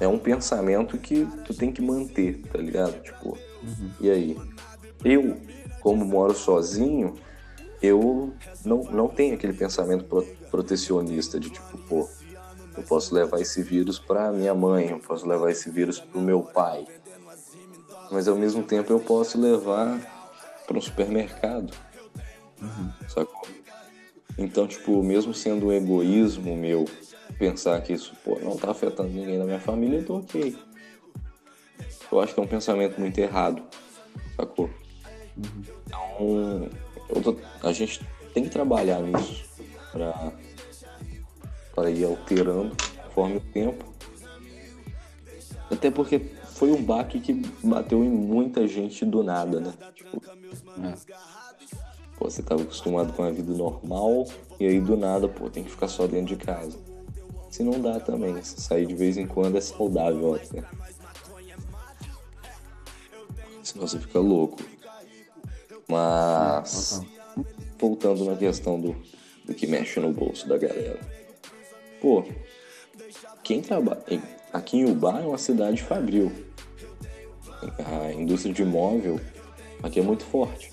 É 0.00 0.08
um 0.08 0.18
pensamento 0.18 0.96
que 0.98 1.26
tu 1.44 1.54
tem 1.54 1.70
que 1.70 1.82
manter, 1.82 2.40
tá 2.50 2.58
ligado? 2.58 3.02
Tipo, 3.02 3.38
uhum. 3.62 3.90
e 4.00 4.10
aí? 4.10 4.36
Eu, 5.04 5.36
como 5.82 6.04
moro 6.04 6.34
sozinho, 6.34 7.14
eu 7.82 8.32
não, 8.64 8.84
não 8.84 9.08
tenho 9.08 9.34
aquele 9.34 9.52
pensamento 9.52 10.04
protecionista 10.50 11.40
de 11.40 11.50
tipo, 11.50 11.78
pô, 11.88 12.08
eu 12.76 12.82
posso 12.84 13.14
levar 13.14 13.40
esse 13.40 13.62
vírus 13.62 13.98
para 13.98 14.32
minha 14.32 14.54
mãe, 14.54 14.90
eu 14.90 14.98
posso 14.98 15.26
levar 15.26 15.50
esse 15.50 15.68
vírus 15.68 15.98
para 15.98 16.18
o 16.18 16.22
meu 16.22 16.42
pai. 16.42 16.86
Mas 18.10 18.28
ao 18.28 18.36
mesmo 18.36 18.62
tempo 18.62 18.92
eu 18.92 19.00
posso 19.00 19.38
levar 19.38 19.98
para 20.66 20.78
um 20.78 20.80
supermercado. 20.80 21.74
Uhum. 22.60 22.92
Sacou? 23.08 23.48
Então, 24.38 24.66
tipo, 24.66 25.02
mesmo 25.02 25.34
sendo 25.34 25.66
um 25.66 25.72
egoísmo 25.72 26.56
meu 26.56 26.86
pensar 27.38 27.80
que 27.82 27.92
isso 27.92 28.14
pô, 28.24 28.38
não 28.40 28.56
tá 28.56 28.70
afetando 28.70 29.08
ninguém 29.08 29.38
da 29.38 29.44
minha 29.44 29.60
família, 29.60 29.98
eu 29.98 30.06
tô 30.06 30.18
ok. 30.18 30.56
Eu 32.10 32.20
acho 32.20 32.34
que 32.34 32.40
é 32.40 32.42
um 32.42 32.46
pensamento 32.46 33.00
muito 33.00 33.18
errado, 33.18 33.62
sacou? 34.36 34.70
Uhum. 35.36 36.68
Então, 37.10 37.22
tô, 37.22 37.36
a 37.62 37.72
gente 37.72 38.00
tem 38.32 38.44
que 38.44 38.50
trabalhar 38.50 39.00
nisso 39.00 39.44
para 41.74 41.90
ir 41.90 42.04
alterando 42.04 42.76
conforme 43.04 43.36
o 43.36 43.40
tempo. 43.40 43.84
Até 45.70 45.90
porque 45.90 46.18
foi 46.18 46.70
um 46.70 46.82
baque 46.82 47.20
que 47.20 47.32
bateu 47.62 48.04
em 48.04 48.10
muita 48.10 48.66
gente 48.68 49.04
do 49.04 49.22
nada, 49.22 49.60
né? 49.60 49.72
Tipo, 49.94 50.20
pô, 52.18 52.30
você 52.30 52.42
tava 52.42 52.62
acostumado 52.62 53.12
com 53.12 53.22
a 53.22 53.30
vida 53.30 53.52
normal 53.52 54.26
e 54.60 54.66
aí 54.66 54.80
do 54.80 54.96
nada, 54.96 55.28
pô, 55.28 55.48
tem 55.50 55.64
que 55.64 55.70
ficar 55.70 55.88
só 55.88 56.06
dentro 56.06 56.36
de 56.36 56.44
casa. 56.44 56.78
Se 57.50 57.62
não 57.62 57.80
dá 57.80 58.00
também, 58.00 58.42
se 58.42 58.60
sair 58.60 58.86
de 58.86 58.94
vez 58.94 59.16
em 59.16 59.26
quando 59.26 59.58
é 59.58 59.60
saudável 59.60 60.34
até. 60.34 60.62
Senão 63.62 63.86
você 63.86 63.98
fica 63.98 64.18
louco. 64.18 64.62
Mas 65.92 67.02
voltando 67.78 68.24
na 68.24 68.34
questão 68.34 68.80
do, 68.80 68.96
do 69.44 69.52
que 69.52 69.66
mexe 69.66 70.00
no 70.00 70.10
bolso 70.10 70.48
da 70.48 70.56
galera. 70.56 70.98
Pô, 72.00 72.24
quem 73.44 73.60
trabalha. 73.60 74.02
Aqui 74.50 74.78
em 74.78 74.90
Ubá 74.90 75.20
é 75.20 75.26
uma 75.26 75.36
cidade 75.36 75.82
fabril. 75.82 76.32
A 77.78 78.12
indústria 78.12 78.54
de 78.54 78.64
móvel 78.64 79.20
aqui 79.82 80.00
é 80.00 80.02
muito 80.02 80.24
forte. 80.24 80.72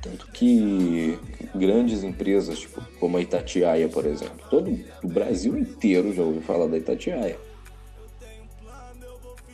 Tanto 0.00 0.26
que 0.32 1.18
grandes 1.54 2.02
empresas, 2.02 2.60
tipo, 2.60 2.80
como 2.98 3.18
a 3.18 3.20
Itatiaia, 3.20 3.88
por 3.88 4.06
exemplo, 4.06 4.48
todo 4.48 4.78
o 5.02 5.08
Brasil 5.08 5.58
inteiro 5.58 6.14
já 6.14 6.22
ouviu 6.22 6.40
falar 6.40 6.66
da 6.66 6.78
Itatiaia. 6.78 7.38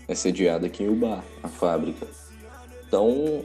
É 0.06 0.14
sediada 0.14 0.66
aqui 0.66 0.84
em 0.84 0.88
Ubá, 0.88 1.24
a 1.42 1.48
fábrica. 1.48 2.06
Então, 2.86 3.42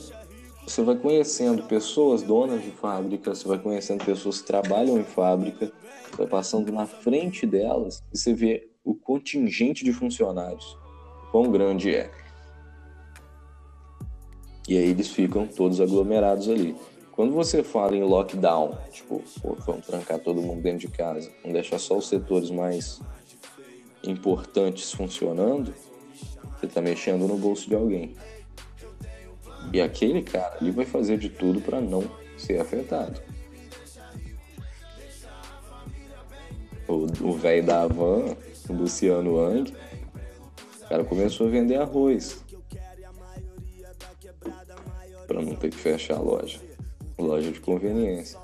você 0.69 0.83
vai 0.83 0.95
conhecendo 0.95 1.63
pessoas 1.63 2.21
donas 2.21 2.61
de 2.61 2.69
fábrica, 2.69 3.33
você 3.33 3.47
vai 3.47 3.57
conhecendo 3.57 4.05
pessoas 4.05 4.39
que 4.39 4.47
trabalham 4.47 4.99
em 4.99 5.03
fábrica, 5.03 5.71
vai 6.15 6.27
passando 6.27 6.71
na 6.71 6.85
frente 6.85 7.47
delas 7.47 8.03
e 8.13 8.17
você 8.17 8.33
vê 8.33 8.69
o 8.83 8.93
contingente 8.93 9.83
de 9.83 9.91
funcionários, 9.91 10.77
quão 11.31 11.51
grande 11.51 11.95
é. 11.95 12.11
E 14.67 14.77
aí 14.77 14.89
eles 14.89 15.09
ficam 15.09 15.47
todos 15.47 15.81
aglomerados 15.81 16.47
ali. 16.47 16.75
Quando 17.13 17.33
você 17.33 17.63
fala 17.63 17.97
em 17.97 18.03
lockdown, 18.03 18.77
tipo, 18.91 19.23
pô, 19.41 19.55
vamos 19.65 19.87
trancar 19.87 20.19
todo 20.19 20.39
mundo 20.39 20.61
dentro 20.61 20.87
de 20.87 20.89
casa, 20.89 21.31
vamos 21.41 21.53
deixar 21.53 21.79
só 21.79 21.97
os 21.97 22.07
setores 22.07 22.51
mais 22.51 23.01
importantes 24.03 24.91
funcionando, 24.91 25.73
você 26.59 26.67
está 26.67 26.79
mexendo 26.79 27.27
no 27.27 27.37
bolso 27.37 27.67
de 27.67 27.75
alguém. 27.75 28.13
E 29.71 29.81
aquele 29.81 30.21
cara 30.21 30.57
ali 30.59 30.71
vai 30.71 30.85
fazer 30.85 31.17
de 31.17 31.29
tudo 31.29 31.61
para 31.61 31.79
não 31.79 32.03
ser 32.37 32.59
afetado. 32.59 33.21
O 36.87 37.33
velho 37.33 37.65
da 37.65 37.83
Havan, 37.83 38.35
o 38.67 38.73
Luciano 38.73 39.35
Wang, 39.35 39.73
o 40.81 40.89
cara 40.89 41.03
começou 41.03 41.47
a 41.47 41.49
vender 41.51 41.75
arroz. 41.75 42.43
para 45.29 45.43
não 45.43 45.53
ter 45.55 45.69
que 45.69 45.77
fechar 45.77 46.17
a 46.17 46.19
loja. 46.19 46.59
Loja 47.15 47.51
de 47.51 47.59
conveniência. 47.59 48.39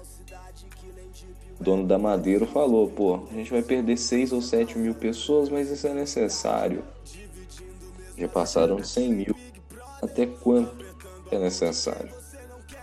O 1.60 1.64
dono 1.64 1.88
da 1.88 1.98
Madeira 1.98 2.46
falou, 2.46 2.88
pô, 2.88 3.22
a 3.32 3.34
gente 3.34 3.50
vai 3.50 3.64
perder 3.64 3.98
6 3.98 4.32
ou 4.32 4.42
7 4.42 4.78
mil 4.78 4.94
pessoas, 4.94 5.50
mas 5.50 5.72
isso 5.72 5.88
é 5.88 5.94
necessário. 5.96 6.84
Já 8.16 8.28
passaram 8.28 8.76
de 8.76 8.88
100 8.88 9.14
mil. 9.14 9.36
Até 10.00 10.28
quanto? 10.28 10.85
É 11.32 11.40
necessário. 11.40 12.10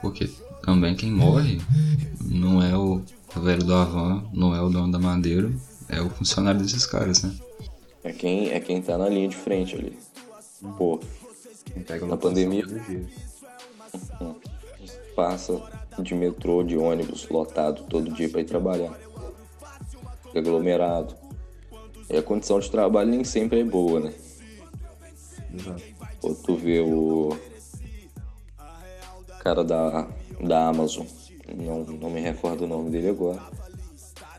Porque 0.01 0.31
também 0.63 0.95
quem 0.95 1.11
morre 1.11 1.61
não 2.21 2.63
é 2.63 2.77
o 2.77 3.03
velho 3.41 3.65
do 3.65 3.75
Avan, 3.75 4.25
não 4.33 4.55
é 4.55 4.61
o 4.61 4.69
dono 4.69 4.91
da 4.91 4.99
madeira, 4.99 5.51
é 5.89 6.01
o 6.01 6.11
funcionário 6.11 6.61
desses 6.61 6.87
caras, 6.87 7.23
né? 7.23 7.35
É 8.05 8.13
quem, 8.13 8.51
é 8.51 8.59
quem 8.59 8.83
tá 8.83 8.99
na 8.99 9.09
linha 9.09 9.29
de 9.29 9.37
frente 9.37 9.77
ali. 9.77 9.97
Pô, 10.77 11.01
na 12.09 12.17
pandemia 12.17 12.65
passa 15.15 15.61
de 15.99 16.15
metrô, 16.15 16.63
de 16.63 16.77
ônibus 16.77 17.29
lotado 17.29 17.85
todo 17.89 18.13
dia 18.13 18.29
para 18.29 18.41
ir 18.41 18.45
trabalhar. 18.45 18.99
Fica 20.25 20.39
aglomerado. 20.39 21.15
E 22.11 22.17
a 22.17 22.23
condição 22.23 22.59
de 22.59 22.71
trabalho 22.71 23.11
nem 23.11 23.25
sempre 23.25 23.61
é 23.61 23.65
boa, 23.65 24.01
né? 24.01 24.15
Exato. 25.55 25.83
Ou 26.23 26.35
tu 26.35 26.57
vê 26.57 26.81
o 26.81 27.37
cara 29.43 29.65
da, 29.65 30.07
da 30.41 30.69
Amazon, 30.69 31.05
não, 31.53 31.83
não 31.83 32.11
me 32.11 32.21
recordo 32.21 32.65
o 32.65 32.67
nome 32.69 32.91
dele 32.91 33.09
agora. 33.09 33.43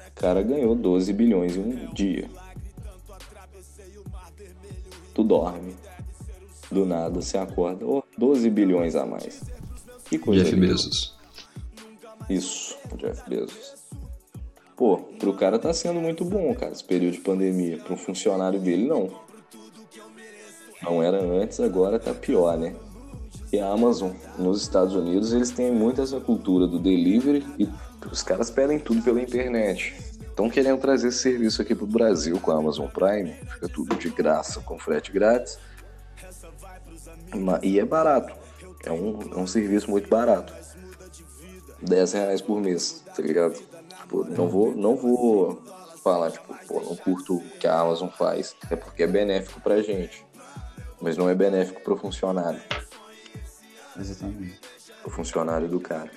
O 0.08 0.16
cara 0.16 0.42
ganhou 0.42 0.74
12 0.74 1.12
bilhões 1.12 1.58
em 1.58 1.60
um 1.60 1.94
dia. 1.94 2.30
Tu 5.14 5.24
dorme, 5.24 5.76
do 6.72 6.86
nada 6.86 7.22
você 7.22 7.38
acorda, 7.38 7.86
oh, 7.86 8.02
12 8.18 8.50
bilhões 8.50 8.96
a 8.96 9.06
mais. 9.06 9.44
Que 10.06 10.18
coisa 10.18 10.44
Jeff 10.44 10.56
linda. 10.56 10.68
Bezos. 10.68 11.16
Isso, 12.30 12.78
Jeff 12.96 13.30
Bezos. 13.30 13.74
Pô, 14.78 14.98
pro 14.98 15.34
cara 15.34 15.60
tá 15.60 15.74
sendo 15.74 16.00
muito 16.00 16.24
bom, 16.24 16.56
cara, 16.56 16.72
esse 16.72 16.84
período 16.84 17.16
de 17.16 17.20
pandemia. 17.20 17.80
Um 17.90 17.98
funcionário 17.98 18.60
dele, 18.60 18.88
não. 18.88 19.12
Não 20.82 21.04
era 21.04 21.22
antes, 21.22 21.60
agora 21.60 22.00
tá 22.00 22.14
pior, 22.14 22.58
né? 22.58 22.74
E 23.54 23.60
a 23.60 23.68
Amazon, 23.68 24.14
nos 24.36 24.64
Estados 24.64 24.96
Unidos, 24.96 25.32
eles 25.32 25.52
têm 25.52 25.72
muito 25.72 26.02
essa 26.02 26.20
cultura 26.20 26.66
do 26.66 26.80
delivery 26.80 27.46
e 27.60 27.70
os 28.12 28.24
caras 28.24 28.50
pedem 28.50 28.80
tudo 28.80 29.04
pela 29.04 29.22
internet. 29.22 29.94
Estão 30.22 30.50
querendo 30.50 30.80
trazer 30.82 31.10
esse 31.10 31.20
serviço 31.20 31.62
aqui 31.62 31.76
pro 31.76 31.86
Brasil 31.86 32.40
com 32.40 32.50
a 32.50 32.58
Amazon 32.58 32.88
Prime. 32.88 33.32
Fica 33.32 33.70
tudo 33.70 33.96
de 33.96 34.10
graça, 34.10 34.60
com 34.62 34.80
frete 34.80 35.12
grátis. 35.12 35.60
E 37.62 37.80
é 37.80 37.86
barato. 37.86 38.36
É 38.84 38.92
um, 38.92 39.20
é 39.22 39.38
um 39.38 39.46
serviço 39.46 39.88
muito 39.88 40.10
barato. 40.10 40.52
10 41.80 42.14
reais 42.14 42.42
por 42.42 42.60
mês, 42.60 43.04
tá 43.16 43.22
ligado? 43.22 43.54
Tipo, 43.54 44.24
não 44.24 44.50
vou, 44.50 44.76
não 44.76 44.96
vou 44.96 45.62
falar, 46.04 46.32
tipo, 46.32 46.56
pô, 46.68 46.82
não 46.82 46.96
curto 46.96 47.36
o 47.36 47.50
que 47.60 47.68
a 47.68 47.80
Amazon 47.80 48.10
faz. 48.10 48.56
É 48.72 48.76
porque 48.76 49.04
é 49.04 49.08
benéfico 49.08 49.62
pra 49.62 49.80
gente. 49.84 50.26
Mas 51.00 51.16
não 51.16 51.30
é 51.30 51.36
benéfico 51.36 51.82
pro 51.82 51.96
funcionário. 51.96 52.60
Exatamente. 54.00 54.60
O 55.06 55.10
funcionário 55.10 55.68
do 55.68 55.80
cara. 55.80 56.10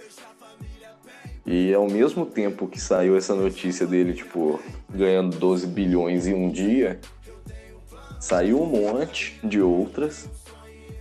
E 1.45 1.72
ao 1.72 1.89
mesmo 1.89 2.27
tempo 2.27 2.66
que 2.66 2.81
saiu 2.81 3.16
essa 3.16 3.35
notícia 3.35 3.87
dele, 3.87 4.14
tipo, 4.14 4.61
ganhando 4.91 5.37
12 5.39 5.66
bilhões 5.68 6.27
em 6.27 6.35
um 6.35 6.51
dia, 6.51 6.99
saiu 8.20 8.61
um 8.61 8.66
monte 8.66 9.39
de 9.45 9.61
outras 9.61 10.29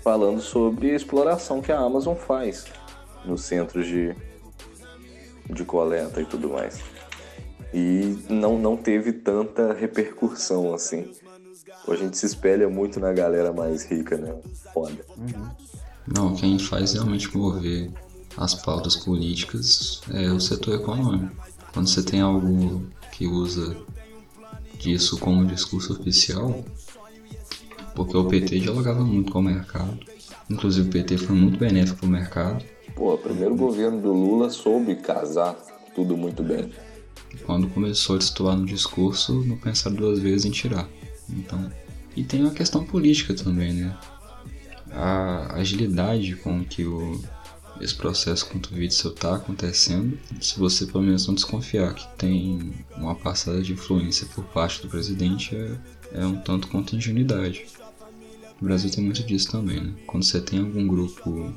falando 0.04 0.40
sobre 0.40 0.92
a 0.92 0.96
exploração 0.96 1.62
que 1.64 1.72
a 1.72 1.80
Amazon 1.80 2.16
faz 2.16 2.66
nos 3.26 3.44
centros 3.44 3.88
de, 3.88 4.16
de 5.50 5.66
coleta 5.66 6.22
e 6.22 6.26
tudo 6.26 6.50
mais. 6.50 6.80
E 7.74 8.24
não, 8.30 8.60
não 8.60 8.78
teve 8.78 9.12
tanta 9.12 9.74
repercussão 9.74 10.76
assim. 10.76 11.12
A 11.88 11.96
gente 11.96 12.18
se 12.18 12.26
espelha 12.28 12.70
muito 12.70 13.00
na 13.00 13.12
galera 13.12 13.52
mais 13.52 13.84
rica, 13.84 14.16
né? 14.16 14.36
Foda. 14.72 15.04
Não, 16.08 16.36
quem 16.36 16.60
faz 16.60 16.94
realmente 16.94 17.36
mover 17.36 17.92
as 18.38 18.54
pautas 18.54 18.96
políticas 18.96 20.02
é 20.12 20.30
o 20.30 20.40
setor 20.40 20.76
econômico. 20.76 21.36
Quando 21.74 21.90
você 21.90 22.04
tem 22.04 22.22
algo 22.22 22.84
que 23.12 23.28
usa 23.28 23.76
disso 24.80 25.18
como 25.18 25.46
discurso 25.46 25.94
oficial, 25.94 26.64
porque 27.96 28.16
o 28.16 28.26
PT 28.26 28.60
dialogava 28.60 29.04
muito 29.04 29.32
com 29.32 29.40
o 29.40 29.44
mercado, 29.44 29.98
inclusive 30.50 30.88
o 30.88 30.92
PT 30.92 31.18
foi 31.18 31.36
muito 31.36 31.58
benéfico 31.58 32.00
para 32.00 32.08
o 32.08 32.12
mercado. 32.12 32.66
Pô, 32.96 33.14
o 33.14 33.18
primeiro 33.18 33.56
governo 33.56 34.02
do 34.02 34.14
Lula 34.14 34.50
soube 34.50 34.96
casar 34.96 35.56
tudo 35.96 36.16
muito 36.16 36.44
bem. 36.44 36.72
Quando 37.46 37.68
começou 37.70 38.16
a 38.16 38.20
destoar 38.20 38.56
no 38.56 38.66
discurso, 38.66 39.44
não 39.46 39.58
pensaram 39.58 39.96
duas 39.96 40.20
vezes 40.20 40.46
em 40.46 40.52
tirar. 40.52 40.88
Então, 41.30 41.72
e 42.16 42.24
tem 42.24 42.42
uma 42.42 42.52
questão 42.52 42.86
política 42.86 43.34
também, 43.34 43.74
né? 43.74 43.98
A 44.92 45.56
agilidade 45.56 46.36
com 46.36 46.64
que 46.64 46.86
o 46.86 47.20
esse 47.82 47.94
processo 47.94 48.48
contra 48.48 48.74
o 48.74 48.78
Witzel 48.78 49.12
está 49.12 49.36
acontecendo, 49.36 50.18
se 50.40 50.58
você 50.58 50.86
pelo 50.86 51.04
menos 51.04 51.28
não 51.28 51.36
desconfiar 51.36 51.94
que 51.94 52.08
tem 52.18 52.74
uma 52.96 53.16
passada 53.16 53.62
de 53.62 53.74
influência 53.74 54.28
por 54.34 54.46
parte 54.46 54.82
do 54.82 54.88
presidente, 54.88 55.56
é, 55.56 55.78
é 56.14 56.26
um 56.26 56.38
tanto 56.38 56.68
quanto 56.70 56.96
ingenuidade. 56.96 57.66
O 58.62 58.64
Brasil 58.64 58.90
tem 58.90 59.04
muito 59.04 59.24
disso 59.24 59.52
também, 59.52 59.82
né? 59.82 59.94
Quando 60.08 60.24
você 60.24 60.40
tem 60.40 60.60
algum 60.60 60.88
grupo 60.88 61.54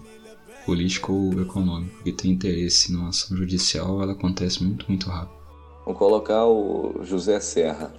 político 0.66 1.12
ou 1.12 1.40
econômico 1.40 2.02
que 2.02 2.12
tem 2.12 2.32
interesse 2.32 2.92
numa 2.92 3.10
ação 3.10 3.36
judicial, 3.36 4.02
ela 4.02 4.12
acontece 4.12 4.62
muito, 4.62 4.86
muito 4.88 5.08
rápido. 5.08 5.38
Vou 5.86 5.94
colocar 5.94 6.44
o 6.44 7.00
José 7.04 7.38
Serra. 7.40 7.94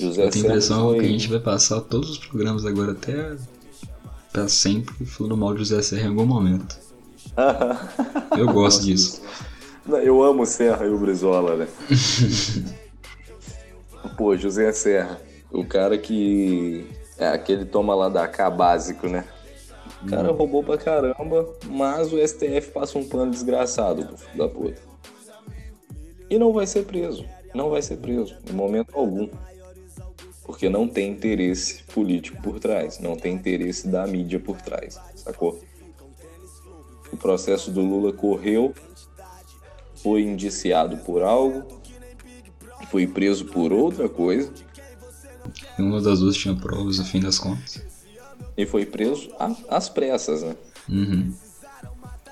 José 0.00 0.24
Eu 0.24 0.30
tenho 0.30 0.44
a 0.44 0.48
impressão 0.48 0.88
foi... 0.88 1.00
que 1.00 1.06
a 1.06 1.08
gente 1.08 1.28
vai 1.28 1.40
passar 1.40 1.80
todos 1.80 2.10
os 2.10 2.18
programas 2.18 2.64
agora 2.64 2.92
até 2.92 3.36
pra 4.32 4.48
sempre 4.48 5.04
falando 5.04 5.36
mal 5.36 5.52
de 5.52 5.60
José 5.60 5.82
Serra 5.82 6.06
em 6.06 6.08
algum 6.08 6.26
momento. 6.26 6.78
Eu 8.36 8.52
gosto 8.52 8.84
disso. 8.84 9.22
Eu 10.02 10.22
amo 10.22 10.46
Serra 10.46 10.86
e 10.86 10.88
o 10.88 10.98
Brizola, 10.98 11.56
né? 11.56 11.68
Pô, 14.16 14.36
José 14.36 14.72
Serra, 14.72 15.20
o 15.50 15.64
cara 15.64 15.98
que. 15.98 16.86
É 17.18 17.28
aquele 17.28 17.66
toma 17.66 17.94
lá 17.94 18.08
da 18.08 18.26
K 18.26 18.48
básico, 18.48 19.06
né? 19.06 19.24
O 20.02 20.06
cara 20.06 20.32
hum. 20.32 20.36
roubou 20.36 20.64
pra 20.64 20.78
caramba, 20.78 21.46
mas 21.66 22.12
o 22.12 22.26
STF 22.26 22.70
passa 22.72 22.98
um 22.98 23.06
pano 23.06 23.30
desgraçado 23.30 24.08
da 24.34 24.48
puta. 24.48 24.80
E 26.30 26.38
não 26.38 26.52
vai 26.52 26.66
ser 26.66 26.84
preso. 26.84 27.24
Não 27.54 27.68
vai 27.68 27.82
ser 27.82 27.96
preso, 27.96 28.36
em 28.48 28.54
momento 28.54 28.92
algum 28.94 29.28
porque 30.50 30.68
não 30.68 30.88
tem 30.88 31.12
interesse 31.12 31.84
político 31.84 32.42
por 32.42 32.58
trás, 32.58 32.98
não 32.98 33.14
tem 33.14 33.36
interesse 33.36 33.86
da 33.86 34.04
mídia 34.04 34.40
por 34.40 34.60
trás, 34.60 34.98
sacou? 35.14 35.62
O 37.12 37.16
processo 37.16 37.70
do 37.70 37.80
Lula 37.80 38.12
correu, 38.12 38.74
foi 39.94 40.22
indiciado 40.22 40.96
por 40.98 41.22
algo, 41.22 41.80
foi 42.90 43.06
preso 43.06 43.44
por 43.44 43.72
outra 43.72 44.08
coisa. 44.08 44.52
Uma 45.78 46.00
das 46.00 46.18
duas 46.18 46.34
tinha 46.34 46.56
provas, 46.56 46.98
no 46.98 47.04
fim 47.04 47.20
das 47.20 47.38
contas. 47.38 47.80
E 48.56 48.66
foi 48.66 48.84
preso 48.84 49.30
às 49.68 49.88
pressas, 49.88 50.42
né? 50.42 50.56
Uhum. 50.88 51.32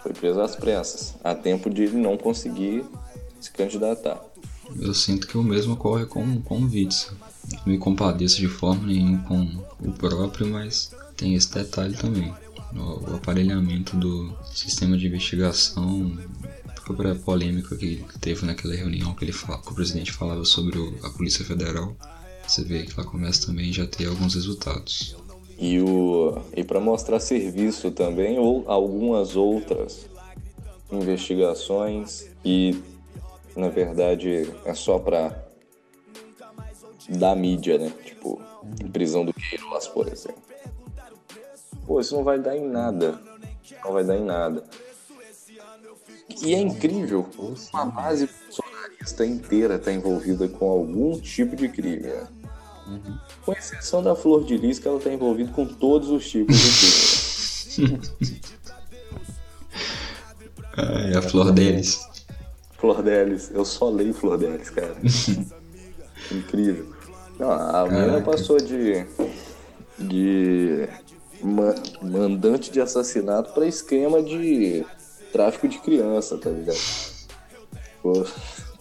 Foi 0.02 0.12
preso 0.12 0.40
às 0.40 0.56
pressas, 0.56 1.14
a 1.22 1.36
tempo 1.36 1.70
de 1.70 1.84
ele 1.84 1.96
não 1.96 2.16
conseguir 2.16 2.84
se 3.40 3.52
candidatar. 3.52 4.20
Eu 4.76 4.92
sinto 4.92 5.28
que 5.28 5.38
o 5.38 5.42
mesmo 5.42 5.74
ocorre 5.74 6.04
com, 6.04 6.42
com 6.42 6.58
o 6.58 6.64
Witzel 6.64 7.27
me 7.66 7.78
compadeço 7.78 8.36
de 8.36 8.48
forma 8.48 8.86
nenhuma 8.86 9.22
com 9.24 9.64
o 9.80 9.92
próprio, 9.92 10.46
mas 10.48 10.94
tem 11.16 11.34
esse 11.34 11.52
detalhe 11.52 11.96
também. 11.96 12.32
O, 12.74 13.14
aparelhamento 13.14 13.96
do 13.96 14.32
sistema 14.52 14.96
de 14.96 15.06
investigação, 15.06 16.12
a 16.68 16.80
própria 16.80 17.14
polêmica 17.14 17.76
que 17.76 18.04
teve 18.20 18.44
naquela 18.44 18.74
reunião 18.74 19.14
que, 19.14 19.24
ele 19.24 19.32
fala, 19.32 19.60
que 19.60 19.72
o 19.72 19.74
presidente 19.74 20.12
falava 20.12 20.44
sobre 20.44 20.78
o, 20.78 20.94
a 21.02 21.10
Polícia 21.10 21.44
Federal, 21.44 21.96
você 22.46 22.62
vê 22.62 22.82
que 22.82 22.92
ela 22.98 23.08
começa 23.08 23.46
também 23.46 23.72
já 23.72 23.86
ter 23.86 24.06
alguns 24.06 24.34
resultados. 24.34 25.16
E, 25.58 25.80
o, 25.80 26.38
e 26.56 26.62
para 26.62 26.80
mostrar 26.80 27.20
serviço 27.20 27.90
também, 27.90 28.38
ou 28.38 28.64
algumas 28.70 29.34
outras 29.34 30.06
investigações 30.90 32.26
e 32.44 32.80
na 33.56 33.68
verdade 33.68 34.48
é 34.64 34.74
só 34.74 34.98
para 34.98 35.47
da 37.08 37.34
mídia, 37.34 37.78
né? 37.78 37.92
Tipo, 38.04 38.40
prisão 38.92 39.24
do 39.24 39.32
Queiroz, 39.32 39.88
por 39.88 40.08
exemplo. 40.08 40.42
Pô, 41.86 42.00
isso 42.00 42.14
não 42.14 42.24
vai 42.24 42.38
dar 42.38 42.56
em 42.56 42.68
nada. 42.68 43.18
Não 43.84 43.92
vai 43.92 44.04
dar 44.04 44.16
em 44.16 44.24
nada. 44.24 44.64
E 46.42 46.54
é 46.54 46.58
incrível, 46.58 47.26
uma 47.72 47.86
base 47.86 48.28
bolsonarista 48.28 49.24
inteira 49.24 49.76
está 49.76 49.92
envolvida 49.92 50.46
com 50.48 50.68
algum 50.68 51.18
tipo 51.18 51.56
de 51.56 51.68
crime. 51.68 52.06
Né? 52.06 52.28
Uhum. 52.86 53.18
Com 53.44 53.52
exceção 53.52 54.02
da 54.02 54.14
Flor 54.14 54.44
de 54.44 54.56
Lis, 54.56 54.78
que 54.78 54.86
ela 54.86 54.98
está 54.98 55.10
envolvida 55.10 55.50
com 55.52 55.66
todos 55.66 56.10
os 56.10 56.28
tipos 56.28 56.56
de 56.56 57.86
crime. 57.86 58.00
ah, 60.76 61.10
é 61.12 61.16
a 61.16 61.22
Flor 61.22 61.52
deles. 61.52 62.06
Flor 62.78 63.02
deles. 63.02 63.50
Eu 63.52 63.64
só 63.64 63.88
leio 63.88 64.14
Flor 64.14 64.38
deles, 64.38 64.70
cara. 64.70 64.96
Incrível. 66.30 66.97
Não, 67.38 67.50
a 67.50 67.86
menina 67.88 68.20
passou 68.20 68.56
de. 68.58 69.06
de. 69.98 70.88
Ma 71.40 71.72
mandante 72.02 72.68
de 72.68 72.80
assassinato 72.80 73.52
para 73.52 73.64
esquema 73.64 74.20
de 74.20 74.84
tráfico 75.32 75.68
de 75.68 75.78
criança, 75.78 76.36
tá 76.36 76.50
ligado? 76.50 76.78
Pô, 78.02 78.26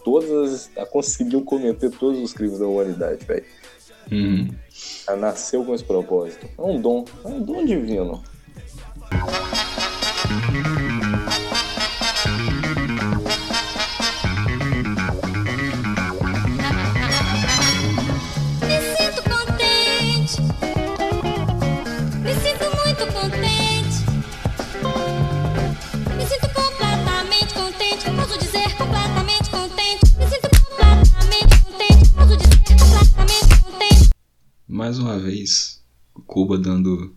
todas. 0.04 0.68
Ela 0.74 0.86
conseguiu 0.86 1.42
cometer 1.42 1.90
todos 1.90 2.20
os 2.20 2.32
crimes 2.32 2.58
da 2.58 2.66
humanidade, 2.66 3.24
velho. 3.24 3.44
Uhum. 4.10 4.48
Ela 5.06 5.16
nasceu 5.18 5.64
com 5.64 5.74
esse 5.74 5.84
propósito. 5.84 6.48
É 6.58 6.62
um 6.62 6.80
dom. 6.80 7.04
É 7.24 7.28
um 7.28 7.40
dom 7.40 7.64
divino. 7.64 8.22
Mais 34.88 34.98
uma 34.98 35.18
vez 35.18 35.84
Cuba 36.26 36.56
dando 36.56 37.14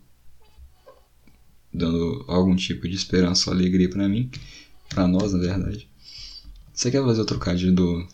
dando 1.74 2.26
algum 2.28 2.54
tipo 2.54 2.86
de 2.86 2.98
esperança 2.98 3.50
ou 3.50 3.56
alegria 3.56 3.90
para 3.90 4.10
mim, 4.10 4.30
para 4.90 5.08
nós 5.08 5.32
na 5.32 5.40
verdade. 5.40 5.90
Você 6.74 6.92
quer 6.92 7.02
fazer 7.02 7.22
o 7.22 7.26
trocadilho 7.26 7.74
do 7.74 8.08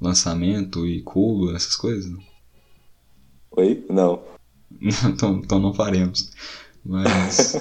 lançamento 0.00 0.84
e 0.88 1.02
Cuba, 1.02 1.54
essas 1.54 1.76
coisas? 1.76 2.12
Oi? 3.52 3.86
Não. 3.88 4.24
então, 4.82 5.36
então 5.36 5.60
não 5.60 5.72
faremos. 5.72 6.32
Mas 6.84 7.54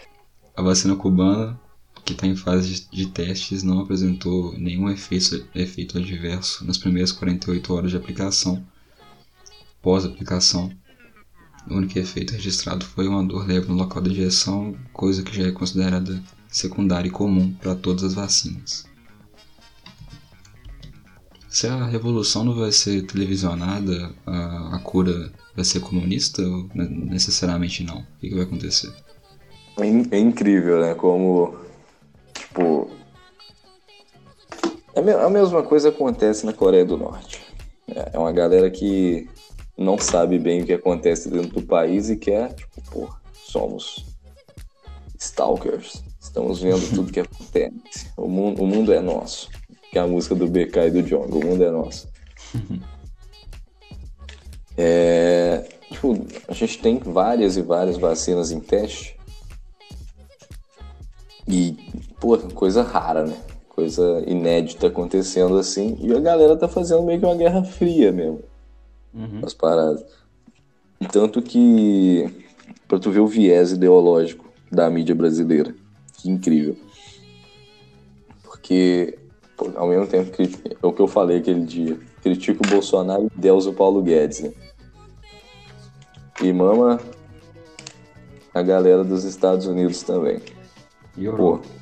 a 0.56 0.62
vacina 0.62 0.96
cubana 0.96 1.60
que 2.06 2.14
está 2.14 2.26
em 2.26 2.36
fase 2.36 2.88
de 2.90 3.08
testes, 3.08 3.62
não 3.62 3.80
apresentou 3.80 4.56
nenhum 4.58 4.88
efeito, 4.88 5.46
efeito 5.54 5.98
adverso 5.98 6.64
nas 6.64 6.78
primeiras 6.78 7.12
48 7.12 7.74
horas 7.74 7.90
de 7.90 7.98
aplicação. 7.98 8.66
Pós-aplicação, 9.82 10.72
o 11.68 11.74
único 11.74 11.98
efeito 11.98 12.32
registrado 12.32 12.84
foi 12.84 13.08
uma 13.08 13.24
dor 13.24 13.46
leve 13.46 13.68
no 13.68 13.74
local 13.74 14.02
da 14.02 14.10
injeção, 14.10 14.74
coisa 14.92 15.22
que 15.22 15.34
já 15.36 15.48
é 15.48 15.52
considerada 15.52 16.22
secundária 16.48 17.08
e 17.08 17.10
comum 17.10 17.52
para 17.54 17.74
todas 17.74 18.04
as 18.04 18.14
vacinas. 18.14 18.86
Se 21.48 21.66
a 21.66 21.86
revolução 21.86 22.44
não 22.44 22.54
vai 22.54 22.70
ser 22.70 23.06
televisionada, 23.06 24.14
a, 24.26 24.76
a 24.76 24.78
cura 24.78 25.32
vai 25.54 25.64
ser 25.64 25.80
comunista 25.80 26.42
necessariamente 26.74 27.82
não? 27.82 28.00
O 28.00 28.06
que, 28.20 28.28
que 28.28 28.34
vai 28.34 28.44
acontecer? 28.44 28.92
É, 29.78 30.16
é 30.16 30.18
incrível, 30.18 30.80
né? 30.80 30.94
Como, 30.94 31.56
tipo... 32.34 32.90
A 34.94 35.30
mesma 35.30 35.62
coisa 35.62 35.90
acontece 35.90 36.46
na 36.46 36.52
Coreia 36.52 36.84
do 36.84 36.96
Norte. 36.96 37.40
É, 37.88 38.10
é 38.14 38.18
uma 38.18 38.32
galera 38.32 38.70
que 38.70 39.28
não 39.76 39.98
sabe 39.98 40.38
bem 40.38 40.62
o 40.62 40.66
que 40.66 40.72
acontece 40.72 41.28
dentro 41.28 41.60
do 41.60 41.62
país 41.62 42.08
e 42.08 42.16
quer, 42.16 42.54
tipo, 42.54 42.80
pô, 42.90 43.14
somos 43.32 44.06
stalkers. 45.18 46.02
Estamos 46.20 46.60
vendo 46.62 46.88
tudo 46.94 47.12
que 47.12 47.20
acontece. 47.20 48.10
O 48.16 48.26
mundo, 48.26 48.62
o 48.62 48.66
mundo 48.66 48.92
é 48.92 49.00
nosso. 49.00 49.50
Que 49.90 49.98
é 49.98 50.00
a 50.00 50.06
música 50.06 50.34
do 50.34 50.48
BK 50.48 50.86
e 50.86 50.90
do 50.90 51.02
John. 51.02 51.26
O 51.26 51.44
mundo 51.44 51.62
é 51.62 51.70
nosso. 51.70 52.08
é, 54.76 55.68
tipo, 55.90 56.26
a 56.48 56.54
gente 56.54 56.78
tem 56.78 56.98
várias 56.98 57.56
e 57.56 57.62
várias 57.62 57.98
vacinas 57.98 58.50
em 58.50 58.60
teste. 58.60 59.14
E, 61.46 61.76
pô, 62.18 62.38
coisa 62.38 62.82
rara, 62.82 63.24
né? 63.26 63.36
Coisa 63.68 64.24
inédita 64.26 64.86
acontecendo 64.86 65.58
assim. 65.58 65.98
E 66.00 66.12
a 66.14 66.18
galera 66.18 66.56
tá 66.56 66.66
fazendo 66.66 67.02
meio 67.02 67.20
que 67.20 67.26
uma 67.26 67.36
guerra 67.36 67.62
fria 67.62 68.10
mesmo 68.10 68.42
uhum. 69.16 69.40
as 69.42 69.54
paradas. 69.54 70.04
Tanto 71.10 71.42
que, 71.42 72.44
pra 72.86 72.98
tu 72.98 73.10
ver 73.10 73.20
o 73.20 73.26
viés 73.26 73.72
ideológico 73.72 74.44
da 74.70 74.88
mídia 74.90 75.14
brasileira, 75.14 75.74
que 76.18 76.30
incrível. 76.30 76.76
Porque, 78.42 79.18
pô, 79.56 79.70
ao 79.76 79.88
mesmo 79.88 80.06
tempo 80.06 80.30
que 80.30 80.42
é 80.42 80.86
o 80.86 80.92
que 80.92 81.00
eu 81.00 81.08
falei 81.08 81.38
aquele 81.38 81.64
dia, 81.64 81.98
critica 82.22 82.66
o 82.66 82.70
Bolsonaro 82.70 83.26
e 83.26 83.40
Deus 83.40 83.66
o 83.66 83.72
Paulo 83.72 84.02
Guedes, 84.02 84.40
né? 84.40 84.52
E 86.42 86.52
mama 86.52 87.00
a 88.52 88.62
galera 88.62 89.04
dos 89.04 89.24
Estados 89.24 89.66
Unidos 89.66 90.02
também. 90.02 90.40
E 91.16 91.24
Europa. 91.24 91.62
Pô, 91.62 91.76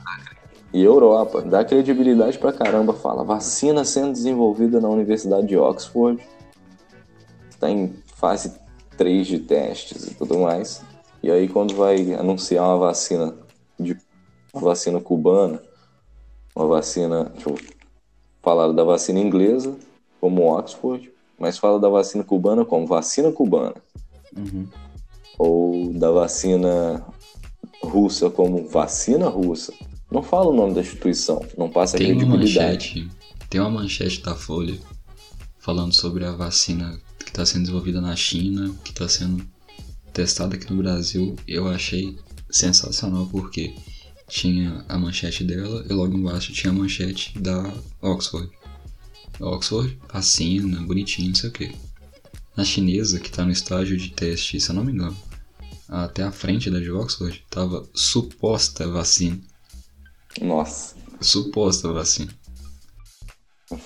e 0.73 0.83
Europa, 0.83 1.41
dá 1.41 1.65
credibilidade 1.65 2.37
pra 2.37 2.53
caramba, 2.53 2.93
fala 2.93 3.23
vacina 3.23 3.85
sendo 3.85 4.11
desenvolvida 4.11 4.81
na 4.81 4.89
Universidade 4.89 5.47
de 5.47 5.57
Oxford 5.57 6.21
está 7.65 7.71
em 7.71 7.95
fase 8.17 8.53
3 8.99 9.27
de 9.27 9.39
testes 9.41 10.07
e 10.07 10.15
tudo 10.15 10.39
mais. 10.39 10.83
E 11.23 11.31
aí 11.31 11.49
quando 11.49 11.75
vai 11.75 12.13
anunciar 12.15 12.65
uma 12.67 12.79
vacina 12.79 13.35
de 13.81 13.97
uma 14.53 14.63
vacina 14.63 15.01
cubana, 15.01 15.61
uma 16.55 16.67
vacina, 16.67 17.25
deixa 17.25 17.49
eu 17.49 17.59
falar 18.43 18.71
da 18.73 18.85
vacina 18.85 19.19
inglesa 19.19 19.75
como 20.21 20.55
Oxford, 20.55 21.11
mas 21.39 21.59
fala 21.59 21.81
da 21.81 21.89
vacina 21.89 22.23
cubana 22.23 22.65
como 22.65 22.87
vacina 22.87 23.33
cubana. 23.33 23.75
Uhum. 24.37 24.69
Ou 25.39 25.93
da 25.95 26.11
vacina 26.11 27.05
russa 27.83 28.31
como 28.31 28.69
vacina 28.69 29.29
russa. 29.29 29.73
Não 30.11 30.23
fala 30.23 30.51
o 30.51 30.53
nome 30.53 30.75
da 30.75 30.81
instituição, 30.81 31.45
não 31.59 31.69
passa 31.69 31.97
tem 31.97 32.09
credibilidade. 32.09 33.01
Uma 33.01 33.05
manchete, 33.05 33.49
tem 33.51 33.61
uma 33.61 33.71
manchete 33.71 34.23
da 34.23 34.37
Folha 34.37 34.79
falando 35.59 35.93
sobre 35.93 36.25
a 36.25 36.31
vacina 36.31 37.01
está 37.35 37.45
sendo 37.45 37.63
desenvolvida 37.63 38.01
na 38.01 38.15
China, 38.15 38.73
que 38.85 38.93
está 38.93 39.09
sendo 39.09 39.45
testada 40.13 40.55
aqui 40.55 40.71
no 40.71 40.81
Brasil, 40.81 41.35
eu 41.49 41.67
achei 41.67 42.17
sensacional 42.49 43.27
porque 43.27 43.75
tinha 44.29 44.85
a 44.89 44.97
manchete 44.97 45.43
dela 45.43 45.85
e 45.91 45.93
logo 45.93 46.17
embaixo 46.17 46.53
tinha 46.53 46.73
a 46.73 46.75
manchete 46.75 47.37
da 47.41 47.75
Oxford. 48.01 48.49
Oxford, 49.41 49.99
vacina, 50.13 50.81
bonitinho, 50.83 51.31
não 51.31 51.35
sei 51.35 51.51
o 51.51 51.53
que. 51.53 51.75
Na 52.57 52.65
chinesa, 52.65 53.19
que 53.19 53.29
está 53.29 53.45
no 53.45 53.51
estágio 53.51 53.97
de 53.97 54.11
teste, 54.11 54.61
se 54.61 54.71
eu 54.71 54.77
não 54.77 54.85
me 54.85 54.93
engano, 54.93 55.17
até 55.89 56.23
a 56.23 56.31
frente 56.31 56.71
da 56.71 56.79
de 56.79 56.93
Oxford, 56.93 57.45
tava 57.51 57.85
suposta 57.93 58.87
vacina. 58.87 59.41
Nossa. 60.41 60.95
Suposta 61.21 61.93
vacina. 61.93 62.33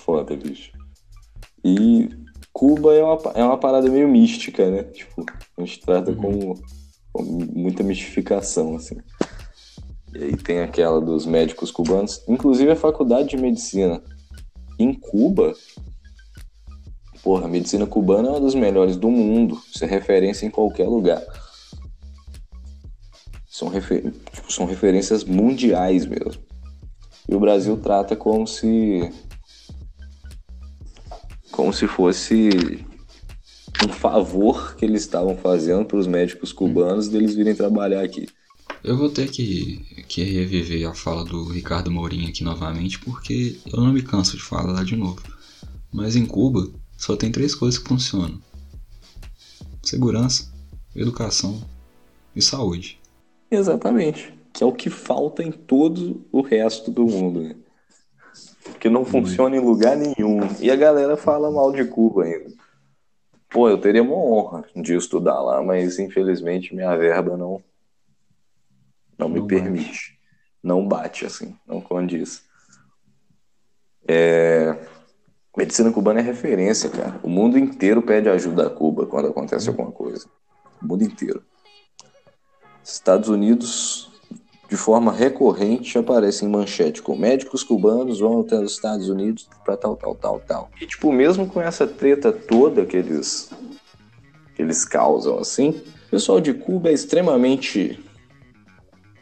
Foda, 0.05 0.35
bicho. 0.35 0.71
E 1.65 2.28
Cuba 2.59 2.93
é 2.93 3.01
uma, 3.01 3.17
é 3.35 3.41
uma 3.41 3.57
parada 3.57 3.89
meio 3.89 4.09
mística, 4.09 4.69
né? 4.69 4.83
Tipo, 4.83 5.25
a 5.55 5.61
gente 5.61 5.79
trata 5.79 6.13
como, 6.13 6.61
como 7.13 7.47
muita 7.55 7.83
mistificação, 7.83 8.75
assim. 8.75 8.97
E 10.13 10.25
aí 10.25 10.35
tem 10.35 10.59
aquela 10.59 10.99
dos 10.99 11.25
médicos 11.25 11.71
cubanos, 11.71 12.21
inclusive 12.27 12.69
a 12.69 12.75
faculdade 12.75 13.29
de 13.29 13.37
medicina 13.37 14.03
em 14.77 14.93
Cuba. 14.93 15.55
Porra, 17.23 17.45
a 17.45 17.47
medicina 17.47 17.87
cubana 17.87 18.27
é 18.27 18.31
uma 18.31 18.41
das 18.41 18.55
melhores 18.55 18.97
do 18.97 19.09
mundo. 19.09 19.57
Isso 19.73 19.85
é 19.85 19.87
referência 19.87 20.45
em 20.45 20.51
qualquer 20.51 20.89
lugar. 20.89 21.23
São, 23.47 23.69
refer... 23.69 24.11
tipo, 24.33 24.51
são 24.51 24.65
referências 24.65 25.23
mundiais 25.23 26.05
mesmo. 26.05 26.43
E 27.25 27.33
o 27.33 27.39
Brasil 27.39 27.77
trata 27.77 28.17
como 28.17 28.45
se 28.45 29.09
como 31.59 31.73
se 31.73 31.87
fosse 31.87 32.85
um 33.85 33.89
favor 33.89 34.77
que 34.77 34.85
eles 34.85 35.01
estavam 35.01 35.35
fazendo 35.35 35.83
para 35.83 35.97
os 35.97 36.07
médicos 36.07 36.53
cubanos 36.53 37.09
deles 37.09 37.35
virem 37.35 37.53
trabalhar 37.53 38.01
aqui. 38.01 38.29
Eu 38.81 38.95
vou 38.95 39.09
ter 39.09 39.29
que, 39.29 39.75
que 40.07 40.23
reviver 40.23 40.87
a 40.87 40.93
fala 40.93 41.25
do 41.25 41.43
Ricardo 41.49 41.91
Mourinho 41.91 42.29
aqui 42.29 42.45
novamente, 42.45 42.97
porque 42.99 43.59
eu 43.73 43.81
não 43.83 43.91
me 43.91 44.01
canso 44.01 44.37
de 44.37 44.41
falar 44.41 44.71
lá 44.71 44.83
de 44.85 44.95
novo. 44.95 45.21
Mas 45.91 46.15
em 46.15 46.25
Cuba 46.25 46.65
só 46.97 47.17
tem 47.17 47.29
três 47.29 47.53
coisas 47.53 47.77
que 47.77 47.89
funcionam: 47.89 48.39
segurança, 49.83 50.49
educação 50.95 51.61
e 52.33 52.41
saúde. 52.41 52.97
Exatamente. 53.51 54.33
Que 54.53 54.63
é 54.63 54.65
o 54.65 54.71
que 54.71 54.89
falta 54.89 55.43
em 55.43 55.51
todo 55.51 56.25
o 56.31 56.41
resto 56.41 56.89
do 56.89 57.05
mundo. 57.05 57.41
Né? 57.41 57.55
Que 58.79 58.89
não 58.89 59.05
funciona 59.05 59.55
em 59.55 59.59
lugar 59.59 59.95
nenhum. 59.95 60.39
E 60.59 60.69
a 60.69 60.75
galera 60.75 61.15
fala 61.17 61.51
mal 61.51 61.71
de 61.71 61.85
Cuba 61.85 62.23
ainda. 62.23 62.53
Pô, 63.49 63.67
eu 63.67 63.79
teria 63.79 64.03
uma 64.03 64.15
honra 64.15 64.63
de 64.75 64.95
estudar 64.95 65.39
lá, 65.41 65.61
mas 65.63 65.97
infelizmente 65.97 66.75
minha 66.75 66.95
verba 66.95 67.35
não 67.35 67.63
não 69.17 69.27
me 69.27 69.39
não 69.39 69.47
permite. 69.47 70.11
Bate. 70.11 70.19
Não 70.63 70.87
bate 70.87 71.25
assim, 71.25 71.55
não 71.67 71.81
condiz. 71.81 72.43
É... 74.07 74.77
Medicina 75.57 75.91
cubana 75.91 76.19
é 76.19 76.23
referência, 76.23 76.89
cara. 76.89 77.19
O 77.21 77.29
mundo 77.29 77.57
inteiro 77.57 78.01
pede 78.01 78.29
ajuda 78.29 78.67
a 78.67 78.69
Cuba 78.69 79.05
quando 79.05 79.27
acontece 79.27 79.67
alguma 79.67 79.91
coisa. 79.91 80.27
O 80.81 80.85
mundo 80.85 81.03
inteiro. 81.03 81.43
Estados 82.83 83.27
Unidos 83.29 84.09
de 84.69 84.77
forma 84.77 85.11
recorrente 85.11 85.97
aparece 85.97 86.45
em 86.45 86.47
manchete 86.47 87.01
com 87.01 87.15
médicos 87.15 87.63
cubanos 87.63 88.19
vão 88.19 88.41
até 88.41 88.55
os 88.59 88.73
Estados 88.73 89.09
Unidos 89.09 89.49
para 89.65 89.75
tal, 89.75 89.95
tal, 89.95 90.13
tal, 90.13 90.39
tal. 90.39 90.69
E 90.79 90.85
tipo, 90.85 91.11
mesmo 91.11 91.47
com 91.47 91.59
essa 91.59 91.87
treta 91.87 92.31
toda 92.31 92.85
que 92.85 92.95
eles, 92.95 93.49
que 94.55 94.61
eles 94.61 94.85
causam 94.85 95.39
assim, 95.39 95.69
o 95.69 96.09
pessoal 96.11 96.39
de 96.39 96.53
Cuba 96.53 96.89
é 96.89 96.93
extremamente. 96.93 97.99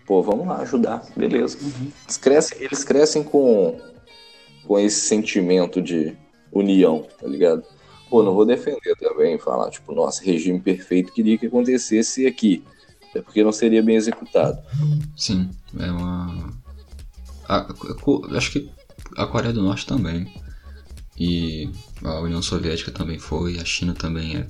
Pô, 0.05 0.21
vamos 0.21 0.45
lá 0.45 0.57
ajudar, 0.57 1.05
beleza. 1.15 1.57
Uhum. 1.61 1.91
Eles, 2.03 2.17
crescem, 2.17 2.57
eles 2.61 2.83
crescem 2.83 3.23
com, 3.23 3.79
com 4.65 4.77
esse 4.77 5.01
sentimento 5.01 5.81
de 5.81 6.15
união, 6.51 7.05
tá 7.19 7.27
ligado? 7.27 7.63
Pô, 8.09 8.21
não 8.21 8.33
vou 8.33 8.45
defender 8.45 8.95
também, 8.99 9.37
falar, 9.37 9.69
tipo, 9.69 9.93
nossa, 9.93 10.23
regime 10.23 10.59
perfeito 10.59 11.11
queria 11.13 11.37
que 11.37 11.47
acontecesse 11.47 12.25
aqui 12.25 12.63
até 13.09 13.21
porque 13.21 13.43
não 13.43 13.51
seria 13.51 13.83
bem 13.83 13.95
executado. 13.95 14.61
Sim, 15.15 15.49
é 15.79 15.91
uma. 15.91 16.53
A, 17.47 17.67
acho 18.35 18.51
que 18.51 18.69
a 19.15 19.25
Coreia 19.25 19.53
do 19.53 19.61
Norte 19.61 19.85
também. 19.85 20.31
E 21.19 21.69
a 22.03 22.19
União 22.19 22.41
Soviética 22.41 22.91
também 22.91 23.17
foi, 23.17 23.57
a 23.57 23.65
China 23.65 23.93
também 23.93 24.37
é. 24.37 24.47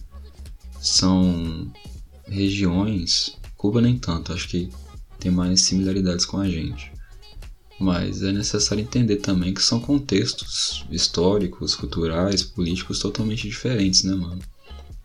São 0.81 1.71
regiões. 2.27 3.37
Cuba 3.55 3.81
nem 3.81 3.97
tanto, 3.97 4.33
acho 4.33 4.49
que 4.49 4.69
tem 5.19 5.31
mais 5.31 5.61
similaridades 5.61 6.25
com 6.25 6.37
a 6.37 6.49
gente. 6.49 6.91
Mas 7.79 8.23
é 8.23 8.31
necessário 8.31 8.81
entender 8.81 9.17
também 9.17 9.53
que 9.53 9.61
são 9.61 9.79
contextos 9.79 10.85
históricos, 10.91 11.75
culturais, 11.75 12.43
políticos 12.43 12.99
totalmente 12.99 13.47
diferentes, 13.47 14.03
né, 14.03 14.15
mano? 14.15 14.41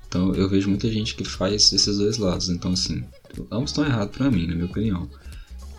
Então 0.09 0.35
eu 0.35 0.49
vejo 0.49 0.69
muita 0.69 0.91
gente 0.91 1.15
que 1.15 1.25
faz 1.25 1.73
esses 1.73 1.99
dois 1.99 2.19
lados. 2.19 2.49
Então, 2.49 2.73
assim, 2.73 3.05
ambos 3.51 3.71
estão 3.71 3.85
errados 3.85 4.17
para 4.17 4.31
mim, 4.31 4.47
na 4.47 4.55
minha 4.55 4.67
opinião. 4.67 5.09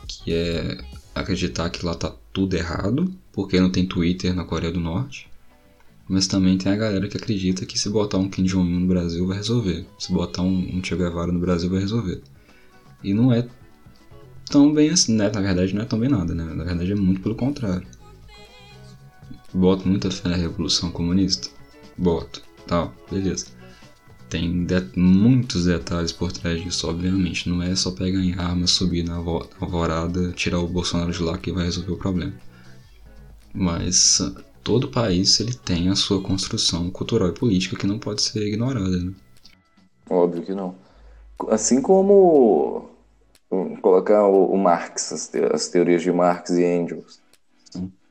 Que 0.08 0.34
é 0.34 0.78
acreditar 1.16 1.70
que 1.70 1.86
lá 1.86 1.96
tá 1.96 2.14
tudo 2.32 2.56
errado, 2.56 3.14
porque 3.32 3.60
não 3.60 3.70
tem 3.70 3.86
Twitter 3.86 4.34
na 4.34 4.44
Coreia 4.44 4.72
do 4.72 4.80
Norte. 4.80 5.30
Mas 6.08 6.28
também 6.28 6.58
tem 6.58 6.72
a 6.72 6.76
galera 6.76 7.08
que 7.08 7.18
acredita 7.18 7.66
que 7.66 7.80
se 7.80 7.90
botar 7.90 8.18
um 8.18 8.30
Kim 8.30 8.44
Jong-un 8.44 8.82
no 8.82 8.88
Brasil 8.88 9.26
vai 9.26 9.38
resolver. 9.38 9.86
Se 9.98 10.12
botar 10.12 10.42
um, 10.42 10.82
Che 10.84 10.96
Guevara 10.96 11.32
no 11.32 11.40
Brasil 11.40 11.70
vai 11.70 11.80
resolver. 11.80 12.22
E 13.04 13.14
não 13.14 13.32
é 13.32 13.48
tão 14.50 14.74
bem 14.74 14.90
assim, 14.90 15.16
né? 15.16 15.32
Na 15.34 15.42
verdade 15.42 15.74
não 15.74 15.82
é 15.82 15.86
tão 15.86 16.00
bem 16.00 16.10
nada, 16.10 16.36
né? 16.36 16.44
Na 16.44 16.64
verdade 16.64 16.92
é 16.92 16.96
muito 16.96 17.22
pelo 17.22 17.36
contrário. 17.36 17.88
Boto 19.54 19.88
muita 19.88 20.12
fé 20.12 20.30
na 20.30 20.36
Revolução 20.36 20.92
Comunista? 20.92 21.50
Boto. 21.98 22.42
Tal, 22.68 22.94
beleza. 23.10 23.48
Tem 24.34 24.66
de 24.66 24.82
muitos 24.98 25.66
detalhes 25.66 26.12
por 26.12 26.32
trás 26.32 26.60
disso, 26.60 26.90
obviamente. 26.90 27.48
Não 27.48 27.62
é 27.62 27.76
só 27.76 27.92
pegar 27.92 28.18
em 28.18 28.34
arma, 28.34 28.66
subir 28.66 29.04
na 29.04 29.18
alvorada, 29.18 30.32
tirar 30.32 30.58
o 30.58 30.68
Bolsonaro 30.68 31.12
de 31.12 31.22
lá 31.22 31.38
que 31.38 31.52
vai 31.52 31.66
resolver 31.66 31.92
o 31.92 31.98
problema. 31.98 32.34
Mas 33.54 34.20
todo 34.64 34.90
país 34.90 35.40
ele 35.40 35.54
tem 35.54 35.88
a 35.90 35.96
sua 35.96 36.20
construção 36.20 36.90
cultural 36.90 37.30
e 37.30 37.34
política 37.34 37.78
que 37.78 37.86
não 37.86 38.00
pode 38.00 38.24
ser 38.24 38.48
ignorada. 38.48 38.98
Né? 38.98 39.14
Óbvio 40.10 40.42
que 40.42 40.56
não. 40.56 40.74
Assim 41.52 41.80
como 41.80 42.90
colocar 43.84 44.26
o, 44.26 44.58
Marx, 44.58 45.30
as, 45.54 45.68
teorias 45.68 46.02
de 46.02 46.12
Marx 46.12 46.50
e 46.50 46.64
Engels. 46.64 47.22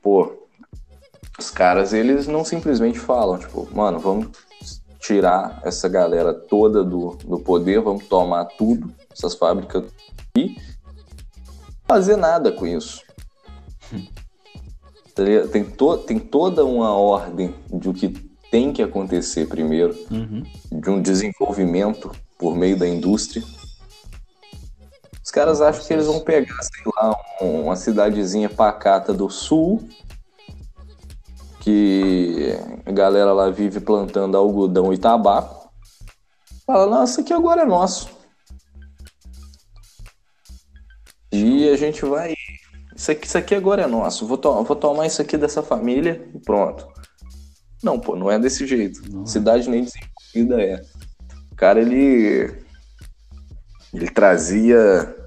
Pô, 0.01 0.31
os 1.37 1.51
caras 1.51 1.91
eles 1.91 2.27
não 2.27 2.45
simplesmente 2.45 2.97
falam, 2.97 3.37
tipo, 3.37 3.67
mano, 3.75 3.99
vamos 3.99 4.29
tirar 5.03 5.59
essa 5.65 5.89
galera 5.89 6.33
toda 6.33 6.81
do, 6.83 7.17
do 7.25 7.37
poder, 7.37 7.81
vamos 7.81 8.07
tomar 8.07 8.45
tudo, 8.45 8.93
essas 9.11 9.35
fábricas 9.35 9.83
e 10.37 10.55
fazer 11.85 12.15
nada 12.15 12.51
com 12.51 12.65
isso. 12.65 13.01
Tá 15.15 15.21
tem, 15.51 15.63
to, 15.63 15.95
tem 15.99 16.17
toda 16.17 16.65
uma 16.65 16.91
ordem 16.91 17.53
do 17.69 17.93
que 17.93 18.09
tem 18.49 18.73
que 18.73 18.81
acontecer 18.81 19.47
primeiro, 19.47 19.95
uhum. 20.09 20.41
de 20.71 20.89
um 20.89 20.99
desenvolvimento 20.99 22.11
por 22.35 22.55
meio 22.55 22.75
da 22.75 22.87
indústria. 22.87 23.43
Os 25.23 25.29
caras 25.29 25.61
acham 25.61 25.85
que 25.85 25.93
eles 25.93 26.07
vão 26.07 26.19
pegar, 26.19 26.57
sei 26.63 26.91
lá, 26.95 27.15
uma 27.39 27.75
cidadezinha 27.75 28.49
pacata 28.49 29.13
do 29.13 29.29
sul, 29.29 29.87
que 31.63 32.57
a 32.85 32.91
galera 32.91 33.31
lá 33.31 33.49
vive 33.49 33.79
plantando 33.79 34.35
algodão 34.35 34.93
e 34.93 34.97
tabaco. 34.97 35.69
Fala, 36.65 36.87
nossa, 36.87 37.21
aqui 37.21 37.31
agora 37.31 37.61
é 37.61 37.65
nosso. 37.65 38.09
E 41.31 41.69
a 41.69 41.77
gente 41.77 42.05
vai 42.05 42.33
isso 42.95 43.11
aqui, 43.11 43.25
isso 43.25 43.37
aqui 43.37 43.55
agora 43.55 43.83
é 43.83 43.87
nosso. 43.87 44.27
Vou, 44.27 44.37
to 44.37 44.63
vou 44.63 44.75
tomar 44.75 45.07
isso 45.07 45.21
aqui 45.21 45.37
dessa 45.37 45.63
família 45.63 46.25
e 46.33 46.39
pronto. 46.39 46.87
Não, 47.81 47.99
pô, 47.99 48.15
não 48.15 48.29
é 48.29 48.37
desse 48.37 48.67
jeito. 48.67 49.01
Não. 49.11 49.25
Cidade 49.25 49.69
nem 49.69 49.85
desenvolvida 49.85 50.61
é. 50.61 50.81
O 51.51 51.55
cara, 51.55 51.81
ele. 51.81 52.63
Ele 53.93 54.09
trazia. 54.09 55.22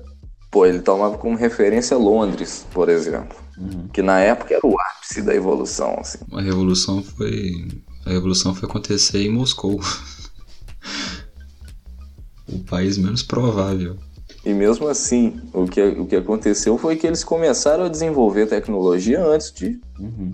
Pô, 0.50 0.64
ele 0.64 0.80
tomava 0.80 1.18
como 1.18 1.36
referência 1.36 1.96
Londres, 1.96 2.66
por 2.72 2.88
exemplo. 2.88 3.36
Uhum. 3.58 3.88
Que 3.88 4.02
na 4.02 4.20
época 4.20 4.54
era 4.54 4.66
o 4.66 4.78
ápice 4.78 5.22
da 5.22 5.34
evolução. 5.34 5.96
Assim. 5.98 6.18
A 6.32 6.40
revolução 6.40 7.02
foi. 7.02 7.68
A 8.04 8.10
revolução 8.10 8.54
foi 8.54 8.68
acontecer 8.68 9.22
em 9.22 9.30
Moscou. 9.30 9.80
o 12.48 12.58
país 12.64 12.96
menos 12.96 13.22
provável. 13.22 13.96
E 14.44 14.54
mesmo 14.54 14.86
assim, 14.86 15.40
o 15.52 15.66
que, 15.66 15.82
o 15.82 16.06
que 16.06 16.16
aconteceu 16.16 16.78
foi 16.78 16.96
que 16.96 17.06
eles 17.06 17.24
começaram 17.24 17.84
a 17.84 17.88
desenvolver 17.88 18.46
tecnologia 18.46 19.24
antes 19.24 19.52
de. 19.52 19.80
Uhum. 19.98 20.32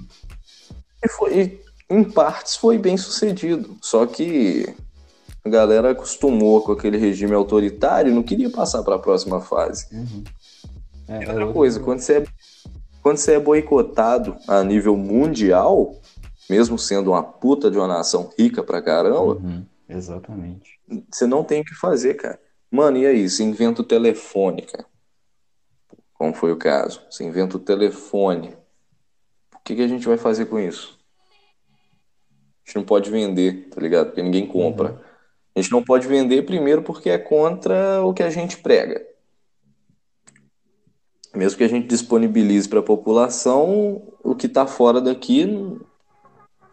E, 1.02 1.08
foi, 1.08 1.40
e 1.40 1.60
em 1.88 2.04
partes 2.04 2.56
foi 2.56 2.76
bem 2.76 2.96
sucedido. 2.96 3.76
Só 3.80 4.04
que 4.04 4.74
a 5.44 5.48
galera 5.48 5.90
acostumou 5.90 6.62
com 6.62 6.72
aquele 6.72 6.96
regime 6.96 7.34
autoritário 7.34 8.10
e 8.10 8.14
não 8.14 8.22
queria 8.22 8.50
passar 8.50 8.82
para 8.82 8.94
a 8.94 8.98
próxima 8.98 9.40
fase. 9.40 9.86
Uhum. 9.92 10.24
É, 11.08 11.24
e 11.24 11.26
outra 11.26 11.44
é 11.44 11.52
coisa, 11.52 11.80
quando 11.80 12.00
você, 12.00 12.18
é, 12.18 12.24
quando 13.02 13.16
você 13.16 13.34
é 13.34 13.40
boicotado 13.40 14.36
a 14.46 14.62
nível 14.62 14.96
mundial, 14.96 16.00
mesmo 16.48 16.78
sendo 16.78 17.10
uma 17.10 17.22
puta 17.22 17.70
de 17.70 17.76
uma 17.76 17.88
nação 17.88 18.30
rica 18.38 18.62
pra 18.62 18.80
caramba, 18.80 19.34
uhum. 19.34 19.64
exatamente. 19.88 20.78
Você 21.10 21.26
não 21.26 21.42
tem 21.42 21.62
o 21.62 21.64
que 21.64 21.74
fazer, 21.74 22.14
cara. 22.14 22.38
Mano, 22.70 22.98
e 22.98 23.06
aí? 23.06 23.28
Se 23.28 23.42
inventa 23.42 23.82
o 23.82 23.84
telefone, 23.84 24.62
cara. 24.62 24.86
Como 26.14 26.32
foi 26.32 26.52
o 26.52 26.56
caso. 26.56 27.02
Se 27.10 27.24
inventa 27.24 27.56
o 27.56 27.60
telefone. 27.60 28.56
O 29.54 29.58
que, 29.64 29.74
que 29.76 29.82
a 29.82 29.88
gente 29.88 30.06
vai 30.06 30.16
fazer 30.16 30.46
com 30.46 30.58
isso? 30.58 30.98
A 32.64 32.68
gente 32.68 32.76
não 32.76 32.84
pode 32.84 33.10
vender, 33.10 33.68
tá 33.70 33.80
ligado? 33.80 34.06
Porque 34.06 34.22
ninguém 34.22 34.46
compra. 34.46 34.92
Uhum. 34.92 35.11
A 35.54 35.60
gente 35.60 35.72
não 35.72 35.82
pode 35.82 36.06
vender 36.06 36.42
primeiro 36.42 36.82
porque 36.82 37.10
é 37.10 37.18
contra 37.18 38.02
o 38.02 38.14
que 38.14 38.22
a 38.22 38.30
gente 38.30 38.56
prega. 38.58 39.04
Mesmo 41.34 41.58
que 41.58 41.64
a 41.64 41.68
gente 41.68 41.86
disponibilize 41.86 42.68
para 42.68 42.80
a 42.80 42.82
população, 42.82 44.02
o 44.22 44.34
que 44.34 44.46
está 44.46 44.66
fora 44.66 45.00
daqui, 45.00 45.46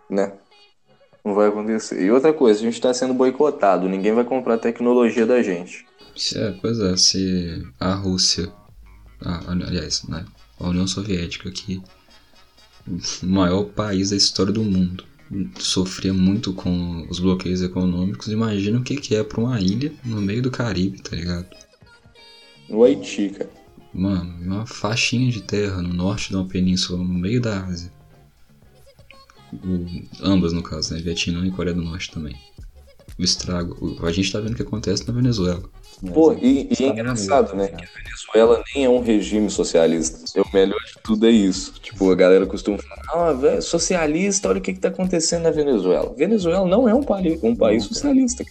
né? 0.10 0.34
Não 1.24 1.34
vai 1.34 1.48
acontecer. 1.48 2.02
E 2.04 2.12
outra 2.12 2.34
coisa, 2.34 2.60
a 2.60 2.64
gente 2.64 2.74
está 2.74 2.94
sendo 2.94 3.14
boicotado, 3.14 3.88
ninguém 3.88 4.14
vai 4.14 4.24
comprar 4.24 4.56
a 4.56 4.60
tecnologia 4.60 5.26
da 5.26 5.42
gente. 5.42 5.86
É, 6.36 6.52
pois 6.62 6.80
é, 6.80 6.98
se 6.98 7.64
a 7.80 7.94
Rússia, 7.94 8.52
a, 9.22 9.52
aliás, 9.52 10.04
né, 10.08 10.26
a 10.60 10.68
União 10.68 10.88
Soviética, 10.88 11.50
que 11.52 11.82
o 13.24 13.26
maior 13.26 13.66
país 13.66 14.10
da 14.10 14.16
história 14.16 14.52
do 14.52 14.64
mundo, 14.64 15.06
sofria 15.60 16.14
muito 16.14 16.54
com 16.54 17.06
os 17.10 17.20
bloqueios 17.20 17.62
econômicos, 17.62 18.28
imagina 18.28 18.80
o 18.80 18.84
que, 18.84 18.96
que 18.96 19.16
é 19.16 19.24
para 19.24 19.40
uma 19.40 19.60
ilha 19.60 19.94
no 20.04 20.22
meio 20.22 20.42
do 20.42 20.52
Caribe, 20.52 21.02
tá 21.02 21.16
ligado? 21.16 21.48
No 22.68 22.84
Haiti, 22.84 23.30
cara. 23.30 23.50
Mano, 23.94 24.36
uma 24.44 24.66
faixinha 24.66 25.32
de 25.32 25.42
terra 25.42 25.82
no 25.82 25.94
norte 25.94 26.30
de 26.30 26.36
uma 26.36 26.48
península, 26.48 27.00
no 27.00 27.06
meio 27.06 27.42
da 27.42 27.66
Ásia. 27.66 27.92
O, 29.52 30.04
ambas, 30.22 30.54
no 30.54 30.62
caso, 30.62 30.94
né? 30.94 31.02
Vietnã 31.02 31.46
e 31.46 31.52
Coreia 31.52 31.76
do 31.76 31.82
Norte 31.82 32.12
também. 32.12 32.36
O 33.18 33.24
estrago. 33.24 33.98
A 34.06 34.12
gente 34.12 34.32
tá 34.32 34.40
vendo 34.40 34.54
o 34.54 34.56
que 34.56 34.62
acontece 34.62 35.08
na 35.08 35.14
Venezuela. 35.14 35.64
Pô, 36.14 36.34
e, 36.34 36.70
e 36.80 36.84
é 36.84 36.88
engraçado, 36.88 37.56
né? 37.56 37.68
Que 37.68 37.84
a 37.84 37.88
Venezuela 37.88 38.64
nem 38.74 38.86
é 38.86 38.90
um 38.90 39.02
regime 39.02 39.50
socialista. 39.50 40.20
O 40.40 40.54
melhor 40.54 40.80
de 40.86 40.94
tudo 41.04 41.28
é 41.28 41.32
isso. 41.32 41.74
Tipo, 41.82 42.10
a 42.10 42.16
galera 42.16 42.46
costuma 42.46 42.78
falar, 42.78 43.30
ah, 43.30 43.34
velho, 43.34 43.62
socialista, 43.62 44.48
olha 44.48 44.60
o 44.60 44.62
que, 44.62 44.74
que 44.74 44.80
tá 44.80 44.88
acontecendo 44.88 45.44
na 45.44 45.52
Venezuela. 45.52 46.14
Venezuela 46.18 46.66
não 46.66 46.88
é 46.88 46.94
um 46.94 47.04
país, 47.04 47.44
um 47.44 47.56
país 47.56 47.84
socialista. 47.84 48.46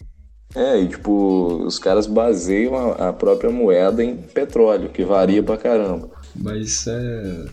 É, 0.55 0.79
e 0.79 0.89
tipo, 0.89 1.63
os 1.65 1.79
caras 1.79 2.07
baseiam 2.07 2.75
a, 2.77 3.09
a 3.09 3.13
própria 3.13 3.51
moeda 3.51 4.05
em 4.05 4.17
petróleo, 4.17 4.91
que 4.91 5.05
varia 5.05 5.43
pra 5.43 5.57
caramba. 5.57 6.11
Mas 6.35 6.87
é. 6.87 7.47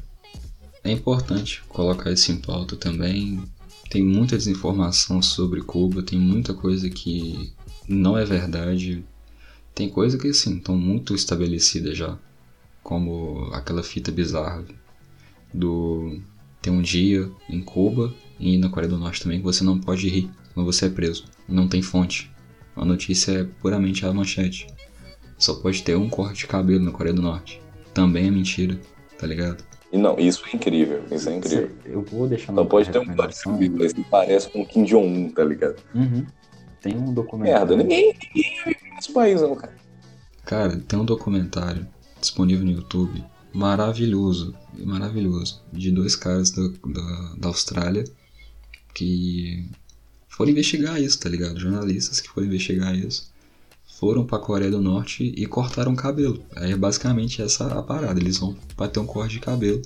É 0.83 0.91
importante 0.91 1.63
colocar 1.69 2.11
isso 2.11 2.31
em 2.31 2.37
pauta 2.37 2.75
também. 2.75 3.41
Tem 3.89 4.03
muita 4.03 4.37
desinformação 4.37 5.21
sobre 5.21 5.61
Cuba, 5.61 6.03
tem 6.03 6.19
muita 6.19 6.53
coisa 6.53 6.89
que 6.89 7.53
não 7.87 8.17
é 8.17 8.23
verdade 8.23 9.03
tem 9.75 9.89
coisa 9.89 10.17
que 10.17 10.29
assim, 10.29 10.55
estão 10.55 10.77
muito 10.77 11.13
estabelecidas 11.13 11.97
já. 11.97 12.17
Como 12.81 13.49
aquela 13.51 13.83
fita 13.83 14.11
bizarra 14.11 14.63
do. 15.53 16.19
Tem 16.61 16.71
um 16.71 16.81
dia 16.81 17.29
em 17.49 17.61
Cuba 17.61 18.13
e 18.39 18.57
na 18.57 18.69
Coreia 18.69 18.89
do 18.89 18.97
Norte 18.97 19.21
também 19.21 19.39
que 19.39 19.43
você 19.43 19.63
não 19.63 19.79
pode 19.79 20.07
rir 20.07 20.29
quando 20.53 20.65
você 20.65 20.85
é 20.85 20.89
preso. 20.89 21.25
Não 21.47 21.67
tem 21.67 21.81
fonte. 21.81 22.31
A 22.75 22.83
notícia 22.83 23.31
é 23.31 23.43
puramente 23.43 24.05
a 24.05 24.13
manchete. 24.13 24.67
Só 25.37 25.55
pode 25.55 25.83
ter 25.83 25.95
um 25.95 26.09
corte 26.09 26.39
de 26.39 26.47
cabelo 26.47 26.83
na 26.83 26.91
Coreia 26.91 27.13
do 27.13 27.21
Norte. 27.21 27.61
Também 27.93 28.27
é 28.27 28.31
mentira, 28.31 28.79
tá 29.17 29.27
ligado? 29.27 29.63
E 29.91 29.97
não, 29.97 30.17
isso 30.17 30.43
é 30.51 30.55
incrível, 30.55 31.03
isso 31.11 31.29
é 31.29 31.35
incrível. 31.35 31.71
Eu 31.85 32.01
vou 32.01 32.27
deixar 32.27 32.53
Só 32.53 32.65
pode 32.65 32.89
ter 32.89 32.99
um 32.99 33.15
corte 33.15 33.37
de 33.37 33.43
cabelo, 33.43 33.77
mas 33.77 33.93
parece 34.09 34.49
com 34.49 34.65
Kim 34.65 34.83
Jong-un, 34.83 35.29
tá 35.29 35.43
ligado? 35.43 35.81
Uhum. 35.93 36.25
Tem 36.81 36.95
um 36.97 37.13
documentário. 37.13 37.67
Merda, 37.67 37.83
ninguém, 37.83 38.13
ninguém 38.35 38.74
nesse 38.95 39.11
país, 39.11 39.41
não, 39.41 39.55
cara. 39.55 39.75
Cara, 40.45 40.77
tem 40.77 40.97
um 40.97 41.05
documentário 41.05 41.87
disponível 42.19 42.65
no 42.65 42.71
YouTube 42.71 43.23
maravilhoso, 43.53 44.53
maravilhoso, 44.77 45.61
de 45.71 45.91
dois 45.91 46.15
caras 46.15 46.51
da, 46.51 46.67
da, 46.67 47.35
da 47.37 47.47
Austrália 47.47 48.03
que 48.93 49.69
foram 50.27 50.51
investigar 50.51 51.01
isso, 51.01 51.19
tá 51.19 51.29
ligado? 51.29 51.59
Jornalistas 51.59 52.19
que 52.19 52.29
foram 52.29 52.47
investigar 52.47 52.95
isso 52.95 53.33
foram 53.97 54.25
pra 54.25 54.39
Coreia 54.39 54.71
do 54.71 54.81
Norte 54.81 55.33
e 55.35 55.45
cortaram 55.45 55.93
o 55.93 55.95
cabelo. 55.95 56.43
É 56.55 56.75
basicamente 56.75 57.41
essa 57.41 57.67
a 57.67 57.81
parada. 57.81 58.19
Eles 58.19 58.37
vão 58.37 58.57
bater 58.75 58.99
um 58.99 59.05
corte 59.05 59.35
de 59.35 59.39
cabelo 59.39 59.81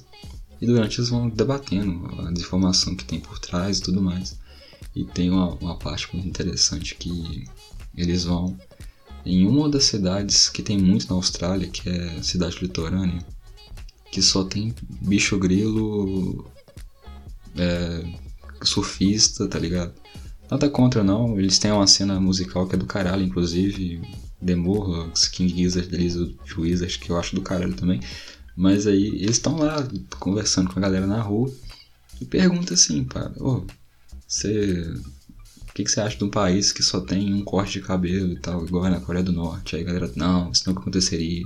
e 0.60 0.66
durante 0.66 1.00
eles 1.00 1.10
vão 1.10 1.30
debatendo 1.30 2.08
a 2.22 2.32
desinformação 2.32 2.96
que 2.96 3.06
tem 3.06 3.20
por 3.20 3.38
trás 3.38 3.78
e 3.78 3.82
tudo 3.82 4.02
mais. 4.02 4.38
E 4.96 5.06
tem 5.06 5.30
uma, 5.30 5.54
uma 5.56 5.78
parte 5.78 6.14
muito 6.14 6.28
interessante 6.28 6.96
que 6.96 7.46
eles 7.96 8.24
vão 8.24 8.58
em 9.30 9.46
uma 9.46 9.70
das 9.70 9.86
cidades 9.86 10.50
que 10.50 10.64
tem 10.64 10.78
muito 10.78 11.08
na 11.08 11.16
Austrália, 11.16 11.68
que 11.68 11.88
é 11.88 12.22
cidade 12.24 12.58
litorânea, 12.62 13.24
que 14.12 14.22
só 14.22 14.44
tem 14.44 14.74
bicho 15.02 15.38
grilo, 15.38 16.50
é, 17.56 18.06
surfista, 18.64 19.48
tá 19.48 19.60
ligado? 19.60 19.94
Nada 20.50 20.70
contra 20.70 21.04
não, 21.04 21.40
eles 21.40 21.60
têm 21.60 21.72
uma 21.72 21.86
cena 21.86 22.20
musical 22.20 22.68
que 22.68 22.76
é 22.76 22.78
do 22.78 22.88
caralho, 22.88 23.24
inclusive, 23.24 24.02
Morlocks, 24.42 25.28
King 25.28 25.56
Gizzard, 25.56 25.96
Lizard 25.96 26.36
Wizard, 26.58 26.98
que 26.98 27.12
eu 27.12 27.20
acho 27.20 27.36
do 27.36 27.42
caralho 27.42 27.76
também. 27.76 28.00
Mas 28.56 28.88
aí 28.88 29.08
eles 29.08 29.38
estão 29.38 29.58
lá 29.58 29.88
conversando 30.20 30.72
com 30.72 30.80
a 30.80 30.82
galera 30.82 31.06
na 31.06 31.22
rua 31.22 31.54
e 32.20 32.26
pergunta 32.26 32.74
assim, 32.74 33.04
pá, 33.04 33.32
ô, 33.38 33.64
você. 34.28 34.92
O 35.70 35.74
que, 35.74 35.84
que 35.84 35.92
você 35.92 36.02
acha 36.02 36.18
de 36.18 36.24
um 36.24 36.30
país 36.30 36.72
que 36.72 36.84
só 36.84 37.00
tem 37.00 37.34
um 37.34 37.44
corte 37.44 37.74
de 37.74 37.86
cabelo 37.86 38.34
e 38.34 38.40
tal, 38.40 38.66
igual 38.66 38.86
é 38.86 38.90
na 38.90 39.00
Coreia 39.00 39.24
do 39.24 39.32
Norte? 39.32 39.76
Aí 39.76 39.84
a 39.84 39.86
galera, 39.86 40.12
não, 40.16 40.52
isso 40.52 40.64
nunca 40.68 40.82
aconteceria. 40.82 41.46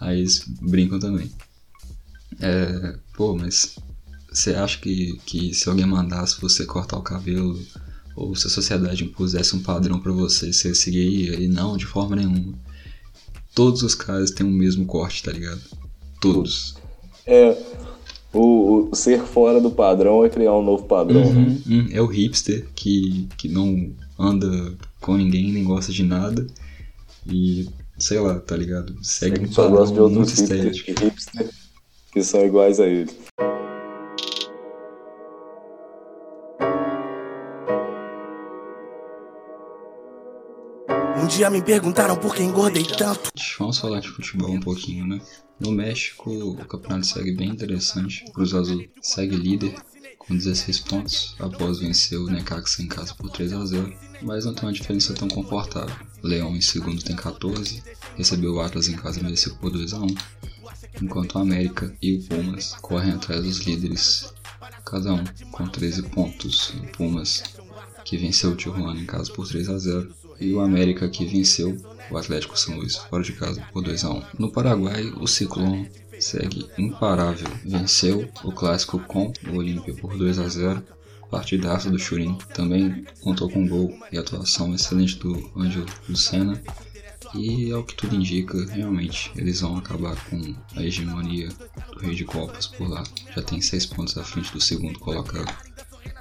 Aí 0.00 0.18
eles 0.18 0.44
brincam 0.60 0.98
também. 0.98 1.30
É, 2.40 2.98
pô, 3.14 3.36
mas 3.36 3.76
você 4.32 4.54
acha 4.54 4.78
que, 4.78 5.18
que 5.24 5.54
se 5.54 5.68
alguém 5.68 5.86
mandasse 5.86 6.40
você 6.40 6.64
cortar 6.64 6.96
o 6.96 7.02
cabelo, 7.02 7.60
ou 8.16 8.34
se 8.34 8.46
a 8.46 8.50
sociedade 8.50 9.04
impusesse 9.04 9.54
um 9.54 9.62
padrão 9.62 10.00
para 10.00 10.12
você, 10.12 10.52
você 10.52 10.74
seguiria? 10.74 11.38
E 11.40 11.46
não, 11.46 11.76
de 11.76 11.86
forma 11.86 12.16
nenhuma. 12.16 12.58
Todos 13.54 13.82
os 13.82 13.94
caras 13.94 14.30
têm 14.30 14.46
o 14.46 14.50
mesmo 14.50 14.84
corte, 14.86 15.22
tá 15.22 15.30
ligado? 15.30 15.62
Todos. 16.20 16.74
É, 17.26 17.56
o, 18.34 18.88
o, 18.90 18.94
ser 18.94 19.20
fora 19.20 19.60
do 19.60 19.70
padrão 19.70 20.24
é 20.24 20.28
criar 20.28 20.54
um 20.54 20.62
novo 20.62 20.84
padrão. 20.84 21.22
Uhum, 21.22 21.44
né? 21.44 21.58
uhum. 21.66 21.88
É 21.92 22.02
o 22.02 22.06
hipster 22.06 22.66
que, 22.74 23.28
que 23.36 23.48
não 23.48 23.92
anda 24.18 24.74
com 25.00 25.16
ninguém, 25.16 25.52
nem 25.52 25.64
gosta 25.64 25.92
de 25.92 26.02
nada. 26.02 26.46
E, 27.26 27.68
sei 27.96 28.18
lá, 28.18 28.38
tá 28.40 28.56
ligado? 28.56 28.94
Segue 29.02 29.44
um 29.44 29.52
Só 29.52 29.68
gosta 29.68 29.86
de 29.86 30.00
padrão 30.00 30.10
muito 30.10 30.18
outros 30.20 30.38
hipsters 30.40 30.76
estético. 30.76 31.04
hipster 31.04 31.50
que 32.12 32.22
são 32.22 32.44
iguais 32.44 32.78
a 32.78 32.86
ele. 32.86 33.10
Um 41.16 41.26
dia 41.26 41.48
me 41.50 41.62
perguntaram 41.62 42.16
por 42.16 42.34
que 42.34 42.42
engordei 42.42 42.84
tanto. 42.84 43.30
Vamos 43.58 43.78
falar 43.78 44.00
de 44.00 44.08
futebol 44.08 44.50
um 44.50 44.60
pouquinho, 44.60 45.06
né? 45.06 45.20
No 45.60 45.70
México, 45.70 46.30
o 46.30 46.56
campeonato 46.64 47.06
segue 47.06 47.32
bem 47.32 47.50
interessante. 47.50 48.24
Cruz 48.32 48.52
Azul 48.54 48.84
segue 49.00 49.36
líder 49.36 49.74
com 50.18 50.34
16 50.34 50.80
pontos 50.80 51.36
após 51.38 51.78
vencer 51.78 52.18
o 52.18 52.26
Necaxa 52.26 52.82
em 52.82 52.88
casa 52.88 53.14
por 53.14 53.30
3 53.30 53.52
a 53.52 53.64
0, 53.64 53.94
mas 54.22 54.44
não 54.44 54.54
tem 54.54 54.64
uma 54.64 54.72
diferença 54.72 55.14
tão 55.14 55.28
confortável. 55.28 55.94
Leão 56.22 56.56
em 56.56 56.60
segundo 56.60 57.02
tem 57.02 57.14
14, 57.14 57.82
recebeu 58.16 58.54
o 58.54 58.60
Atlas 58.60 58.88
em 58.88 58.96
casa 58.96 59.20
e 59.20 59.22
mereceu 59.22 59.54
por 59.56 59.70
2 59.70 59.92
a 59.92 59.98
1, 59.98 60.06
enquanto 61.02 61.34
o 61.34 61.38
América 61.38 61.94
e 62.00 62.14
o 62.14 62.22
Pumas 62.22 62.74
correm 62.80 63.12
atrás 63.12 63.44
dos 63.44 63.58
líderes, 63.58 64.32
cada 64.84 65.12
um 65.12 65.24
com 65.52 65.68
13 65.68 66.02
pontos. 66.04 66.70
O 66.70 66.96
Pumas 66.96 67.42
que 68.04 68.16
venceu 68.16 68.50
o 68.50 68.56
Tijuana 68.56 69.00
em 69.00 69.06
casa 69.06 69.32
por 69.32 69.46
3 69.46 69.68
a 69.68 69.78
0 69.78 70.14
e 70.40 70.52
o 70.52 70.60
América 70.60 71.08
que 71.08 71.24
venceu 71.24 71.76
o 72.10 72.16
Atlético 72.16 72.58
São 72.58 72.76
Luís 72.76 72.96
fora 72.96 73.22
de 73.22 73.32
casa 73.32 73.66
por 73.72 73.82
2 73.82 74.04
a 74.04 74.10
1. 74.10 74.22
No 74.38 74.50
Paraguai, 74.50 75.12
o 75.20 75.26
Ciclone 75.26 75.90
segue 76.18 76.68
imparável. 76.78 77.48
Venceu 77.64 78.28
o 78.42 78.52
clássico 78.52 78.98
com 79.00 79.32
o 79.48 79.56
Olímpia 79.56 79.94
por 79.94 80.16
2 80.16 80.38
a 80.38 80.48
0. 80.48 80.82
Partidaço 81.30 81.90
do 81.90 81.98
Churin 81.98 82.36
também 82.54 83.04
contou 83.20 83.50
com 83.50 83.66
gol 83.66 83.98
e 84.12 84.18
atuação 84.18 84.74
excelente 84.74 85.18
do 85.18 85.50
Ângelo 85.56 85.86
Lucena. 86.08 86.62
E 87.34 87.72
ao 87.72 87.82
que 87.82 87.94
tudo 87.94 88.14
indica, 88.14 88.64
realmente 88.66 89.32
eles 89.34 89.60
vão 89.60 89.76
acabar 89.76 90.14
com 90.26 90.54
a 90.76 90.82
hegemonia 90.82 91.48
do 91.92 91.98
Rei 91.98 92.14
de 92.14 92.24
Copas 92.24 92.68
por 92.68 92.88
lá. 92.88 93.02
Já 93.34 93.42
tem 93.42 93.60
6 93.60 93.86
pontos 93.86 94.16
à 94.16 94.22
frente 94.22 94.52
do 94.52 94.60
segundo 94.60 94.98
colocado, 95.00 95.52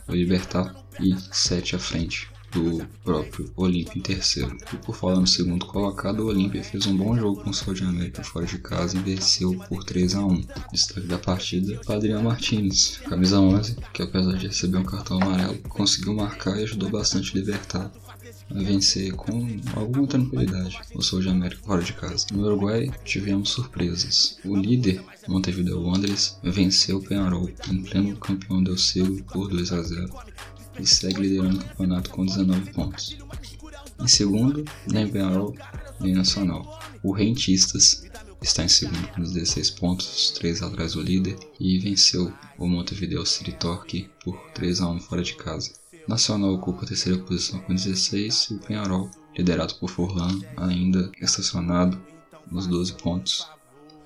o 0.08 0.12
Libertar, 0.14 0.76
e 1.00 1.16
7 1.32 1.76
à 1.76 1.80
frente 1.80 2.33
do 2.54 2.86
próprio 3.04 3.51
Olímpia 3.56 3.97
em 3.97 4.01
terceiro. 4.01 4.56
E 4.74 4.78
por 4.78 4.95
falar 4.95 5.20
no 5.20 5.28
segundo 5.28 5.66
colocado, 5.66 6.22
o 6.22 6.28
Olímpia 6.28 6.64
fez 6.64 6.86
um 6.86 6.95
bom 6.95 7.18
jogo 7.18 7.43
com 7.43 7.49
o 7.49 7.54
Sol 7.54 7.74
de 7.74 7.84
América 7.84 8.24
fora 8.24 8.45
de 8.45 8.58
casa 8.60 8.97
e 8.97 9.01
venceu 9.01 9.54
por 9.68 9.84
3 9.84 10.16
a 10.16 10.26
1 10.26 10.41
Destaque 10.72 11.08
da 11.08 11.18
partida, 11.18 11.82
Adriano 11.88 12.24
Martins, 12.24 12.97
camisa 13.08 13.39
11, 13.39 13.78
que 13.93 14.04
apesar 14.04 14.34
de 14.34 14.47
receber 14.47 14.78
um 14.78 14.84
cartão 14.84 15.22
amarelo, 15.22 15.58
conseguiu 15.70 16.14
marcar 16.14 16.60
e 16.60 16.64
ajudou 16.64 16.89
bastante 16.89 17.34
Libertar 17.34 17.91
vencer 18.49 19.14
com 19.14 19.47
alguma 19.76 20.08
tranquilidade 20.08 20.80
o 20.93 21.01
Sol 21.01 21.22
de 21.22 21.30
América 21.30 21.62
fora 21.64 21.82
de 21.82 21.93
casa. 21.93 22.26
No 22.32 22.45
Uruguai 22.45 22.91
tivemos 23.04 23.49
surpresas. 23.49 24.38
O 24.45 24.56
líder, 24.56 25.04
Montevideo 25.28 25.82
Wanderers, 25.82 26.38
venceu 26.43 26.97
o 26.97 27.04
Penarol 27.04 27.49
em 27.70 27.82
pleno 27.82 28.16
campeão 28.18 28.64
del 28.64 28.78
Siglo 28.78 29.24
por 29.24 29.49
2 29.49 29.72
a 29.72 29.82
0 29.82 30.14
e 30.80 30.86
segue 30.86 31.21
liderando 31.21 31.59
o 31.59 31.63
campeonato 31.63 32.09
com 32.09 32.26
19 32.26 32.71
pontos. 32.71 33.17
Em 33.99 34.07
segundo, 34.07 34.65
nem 34.88 35.07
Penarol 35.07 35.55
nem 35.99 36.13
Nacional. 36.13 36.80
O 37.01 37.11
Rentistas 37.11 38.03
está 38.41 38.63
em 38.63 38.67
segundo 38.67 39.07
com 39.09 39.21
16 39.21 39.69
pontos, 39.71 40.32
3 40.32 40.61
atrás 40.61 40.93
do 40.93 41.01
líder, 41.01 41.38
e 41.59 41.80
venceu 41.80 42.34
o 42.57 42.67
Montevideo 42.67 43.26
City 43.26 43.53
Torque 43.53 44.09
por 44.24 44.38
3 44.53 44.82
a 44.82 44.89
1 44.89 44.99
fora 44.99 45.24
de 45.24 45.36
casa. 45.36 45.71
Nacional 46.07 46.53
ocupa 46.53 46.84
a 46.84 46.88
terceira 46.88 47.17
posição 47.19 47.59
com 47.61 47.74
16 47.74 48.49
e 48.51 48.53
o 48.55 48.59
Penharol, 48.59 49.09
liderado 49.38 49.76
por 49.76 49.89
Forlan, 49.89 50.41
ainda 50.57 51.09
estacionado 51.21 52.01
nos 52.51 52.67
12 52.67 52.93
pontos, 52.93 53.47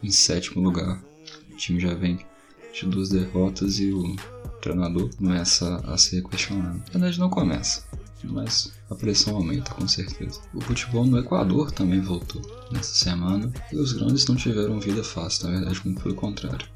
em 0.03 0.11
sétimo 0.11 0.61
lugar. 0.61 1.03
O 1.51 1.57
time 1.57 1.80
já 1.80 1.95
vem 1.95 2.20
de 2.72 2.86
duas 2.86 3.09
derrotas 3.09 3.80
e 3.80 3.91
o 3.91 4.15
treinador 4.68 5.09
começa 5.15 5.78
a 5.88 5.97
ser 5.97 6.24
questionado. 6.24 6.78
Na 6.78 6.91
verdade, 6.91 7.20
não 7.20 7.30
começa, 7.30 7.84
mas 8.24 8.74
a 8.89 8.95
pressão 8.95 9.36
aumenta 9.36 9.74
com 9.74 9.88
certeza. 9.88 10.41
O 10.53 10.61
futebol 10.61 11.05
no 11.05 11.18
Equador 11.18 11.72
também 11.72 12.01
voltou 12.01 12.41
nessa 12.72 12.93
semana 12.93 13.51
e 13.72 13.78
os 13.78 13.93
grandes 13.93 14.26
não 14.26 14.36
tiveram 14.36 14.80
vida 14.80 15.03
fácil, 15.03 15.47
na 15.47 15.57
verdade, 15.57 15.82
muito 15.86 16.01
pelo 16.01 16.15
contrário. 16.15 16.68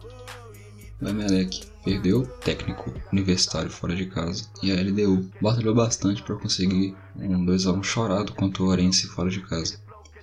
O 1.01 1.07
Emelec 1.07 1.63
perdeu 1.83 2.27
técnico 2.43 2.93
universitário 3.11 3.71
fora 3.71 3.95
de 3.95 4.05
casa 4.05 4.45
e 4.61 4.71
a 4.71 4.75
LDU 4.75 5.29
batalhou 5.41 5.73
bastante 5.73 6.21
para 6.21 6.35
conseguir 6.35 6.95
um 7.15 7.45
2x1 7.45 7.83
chorado 7.83 8.33
contra 8.33 8.61
o 8.61 8.67
Orense 8.67 9.07
fora 9.07 9.29
de 9.29 9.41
casa. 9.41 9.79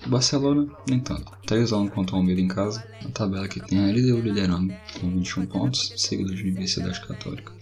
O 0.09 0.11
Barcelona, 0.11 0.67
nem 0.89 0.99
tanto. 0.99 1.31
3x1 1.47 1.91
contra 1.91 2.17
o 2.17 2.19
Almeida 2.19 2.41
em 2.41 2.49
casa, 2.49 2.83
a 3.05 3.11
tabela 3.11 3.47
que 3.47 3.61
tem 3.61 3.79
a 3.79 3.93
LDU 3.93 4.23
liderando 4.23 4.75
com 4.99 5.11
21 5.11 5.47
pontos, 5.47 5.93
seguido 5.99 6.35
de 6.35 6.43
Universidade 6.43 7.07
Católica 7.07 7.53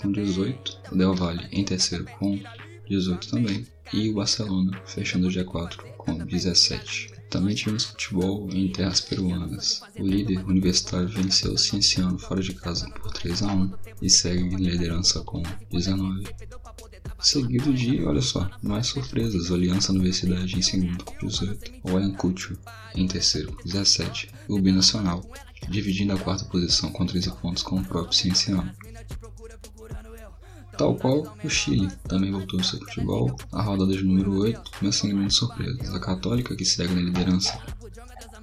com 0.00 0.12
18, 0.12 0.78
o 0.92 0.96
Del 0.96 1.14
Valle 1.16 1.48
em 1.50 1.64
terceiro 1.64 2.04
com 2.18 2.38
18 2.88 3.28
também, 3.28 3.66
e 3.92 4.08
o 4.08 4.14
Barcelona 4.14 4.80
fechando 4.86 5.26
o 5.26 5.30
G4 5.30 5.78
com 5.96 6.16
17. 6.16 7.12
Também 7.28 7.56
tivemos 7.56 7.86
futebol 7.86 8.48
em 8.52 8.70
terras 8.70 9.00
peruanas. 9.00 9.82
O 9.98 10.06
líder 10.06 10.44
universitário 10.46 11.08
venceu 11.08 11.54
o 11.54 11.58
Cienciano 11.58 12.18
fora 12.20 12.40
de 12.40 12.54
casa 12.54 12.88
por 12.90 13.12
3 13.12 13.42
a 13.42 13.52
1 13.52 13.72
e 14.00 14.08
segue 14.08 14.42
em 14.42 14.56
liderança 14.56 15.20
com 15.22 15.42
19. 15.72 16.24
Seguido 17.18 17.72
de, 17.72 18.04
olha 18.04 18.20
só, 18.20 18.48
mais 18.62 18.86
surpresas, 18.88 19.50
Aliança 19.50 19.92
Universidade 19.92 20.58
em 20.58 20.62
segundo 20.62 21.04
com 21.04 21.26
18, 21.26 21.72
o 21.82 21.96
Ayacucho 21.96 22.56
em 22.94 23.08
terceiro 23.08 23.52
com 23.52 23.62
17 23.64 24.30
e 24.48 24.52
o 24.52 24.60
Binacional, 24.60 25.24
dividindo 25.68 26.12
a 26.12 26.18
quarta 26.18 26.44
posição 26.44 26.90
com 26.92 27.06
13 27.06 27.30
pontos 27.40 27.62
com 27.62 27.76
o 27.76 27.84
próprio 27.84 28.16
Cienciano. 28.16 28.70
Tal 30.76 30.94
qual 30.94 31.36
o 31.42 31.48
Chile 31.48 31.88
também 32.06 32.30
voltou 32.30 32.60
ao 32.60 32.64
seu 32.64 32.78
futebol, 32.78 33.34
a 33.50 33.62
rodada 33.62 33.92
de 33.92 34.04
número 34.04 34.38
8 34.38 34.70
começa 34.78 35.00
sem 35.00 35.10
grandes 35.10 35.36
surpresas. 35.36 35.94
A 35.94 35.98
Católica, 35.98 36.54
que 36.54 36.66
segue 36.66 36.94
na 36.94 37.00
liderança 37.00 37.58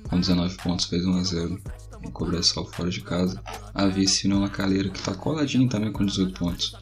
com 0.10 0.20
19 0.20 0.58
pontos, 0.58 0.86
fez 0.86 1.06
1 1.06 1.16
a 1.16 1.24
0 1.24 1.62
em 2.02 2.10
Cobressal 2.12 2.66
fora 2.66 2.90
de 2.90 3.02
casa. 3.02 3.42
A 3.74 3.86
vice 3.86 4.26
União 4.26 4.42
La 4.42 4.50
que 4.50 4.98
está 4.98 5.14
coladinho 5.14 5.70
também 5.70 5.92
com 5.92 6.04
18 6.04 6.40
pontos, 6.40 6.76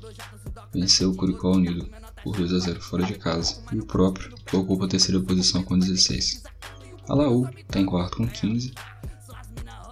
venceu 0.74 1.12
o 1.12 1.16
Curicó 1.16 1.52
Unido 1.52 1.88
por 2.24 2.36
2 2.36 2.54
a 2.54 2.60
0 2.60 2.82
fora 2.82 3.04
de 3.04 3.16
casa. 3.16 3.62
E 3.72 3.80
o 3.80 3.86
próprio, 3.86 4.34
ocupa 4.54 4.86
a 4.86 4.90
terceira 4.90 5.22
posição 5.22 5.64
com 5.64 5.78
16. 5.78 6.44
A 7.08 7.14
Laú 7.14 7.48
está 7.50 7.80
em 7.80 7.86
quarto 7.86 8.18
com 8.18 8.28
15. 8.28 8.74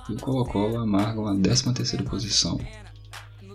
E 0.09 0.13
o 0.13 0.17
Colo-Colo 0.17 0.79
amarga 0.79 1.19
uma 1.19 1.37
13 1.39 1.73
terceira 1.73 2.03
posição 2.03 2.59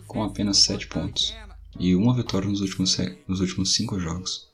com 0.06 0.22
apenas 0.22 0.58
7 0.58 0.86
pontos 0.86 1.34
e 1.78 1.94
uma 1.94 2.14
vitória 2.14 2.48
nos 2.48 2.60
últimos, 2.60 2.96
nos 3.26 3.40
últimos 3.40 3.74
cinco 3.74 3.98
jogos. 3.98 4.53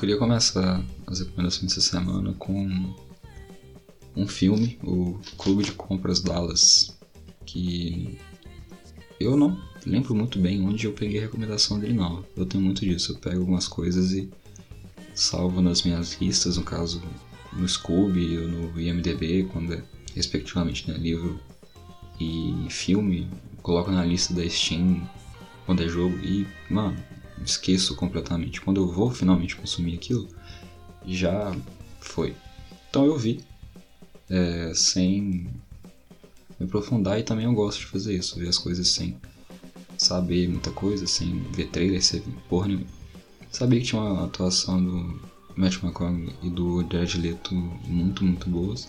Queria 0.00 0.16
começar 0.16 0.82
as 1.06 1.20
recomendações 1.20 1.74
dessa 1.74 1.82
semana 1.82 2.32
com 2.38 2.94
um 4.16 4.26
filme, 4.26 4.78
o 4.82 5.20
Clube 5.36 5.62
de 5.62 5.72
Compras 5.72 6.20
Dallas, 6.20 6.98
que 7.44 8.18
eu 9.20 9.36
não 9.36 9.62
lembro 9.84 10.14
muito 10.14 10.38
bem 10.38 10.66
onde 10.66 10.86
eu 10.86 10.94
peguei 10.94 11.18
a 11.18 11.24
recomendação 11.24 11.78
dele, 11.78 11.92
não. 11.92 12.24
Eu 12.34 12.46
tenho 12.46 12.64
muito 12.64 12.80
disso. 12.80 13.12
Eu 13.12 13.18
pego 13.18 13.40
algumas 13.40 13.68
coisas 13.68 14.12
e 14.12 14.30
salvo 15.14 15.60
nas 15.60 15.82
minhas 15.82 16.18
listas, 16.18 16.56
no 16.56 16.62
caso 16.62 17.02
no 17.52 17.68
Scooby 17.68 18.38
ou 18.38 18.48
no 18.48 18.80
IMDB, 18.80 19.50
quando 19.52 19.74
é, 19.74 19.82
respectivamente, 20.14 20.90
né, 20.90 20.96
livro 20.96 21.38
e 22.18 22.66
filme, 22.70 23.28
coloco 23.60 23.90
na 23.90 24.02
lista 24.02 24.32
da 24.32 24.48
Steam 24.48 25.06
quando 25.66 25.82
é 25.82 25.88
jogo 25.90 26.16
e, 26.24 26.46
mano, 26.70 26.96
esqueço 27.44 27.94
completamente. 27.96 28.60
Quando 28.60 28.80
eu 28.80 28.88
vou 28.88 29.10
finalmente 29.10 29.56
consumir 29.56 29.94
aquilo, 29.94 30.28
já 31.06 31.54
foi. 32.00 32.34
Então 32.88 33.04
eu 33.04 33.16
vi, 33.16 33.44
é, 34.28 34.72
sem 34.74 35.48
me 36.58 36.66
aprofundar 36.66 37.18
e 37.18 37.22
também 37.22 37.46
eu 37.46 37.52
gosto 37.52 37.80
de 37.80 37.86
fazer 37.86 38.16
isso, 38.16 38.38
ver 38.38 38.48
as 38.48 38.58
coisas 38.58 38.88
sem 38.88 39.16
saber 39.96 40.48
muita 40.48 40.70
coisa, 40.70 41.06
sem 41.06 41.40
ver 41.52 41.68
trailer, 41.68 42.02
sem 42.02 42.20
ver 42.20 42.32
porra 42.48 42.68
nenhuma. 42.68 42.86
Sabia 43.50 43.80
que 43.80 43.86
tinha 43.86 44.00
uma 44.00 44.24
atuação 44.24 44.82
do 44.82 45.20
Matt 45.56 45.82
McConaughey 45.82 46.34
e 46.42 46.50
do 46.50 46.82
Jared 46.90 47.20
Leto 47.20 47.54
muito, 47.54 48.24
muito 48.24 48.48
boas. 48.48 48.88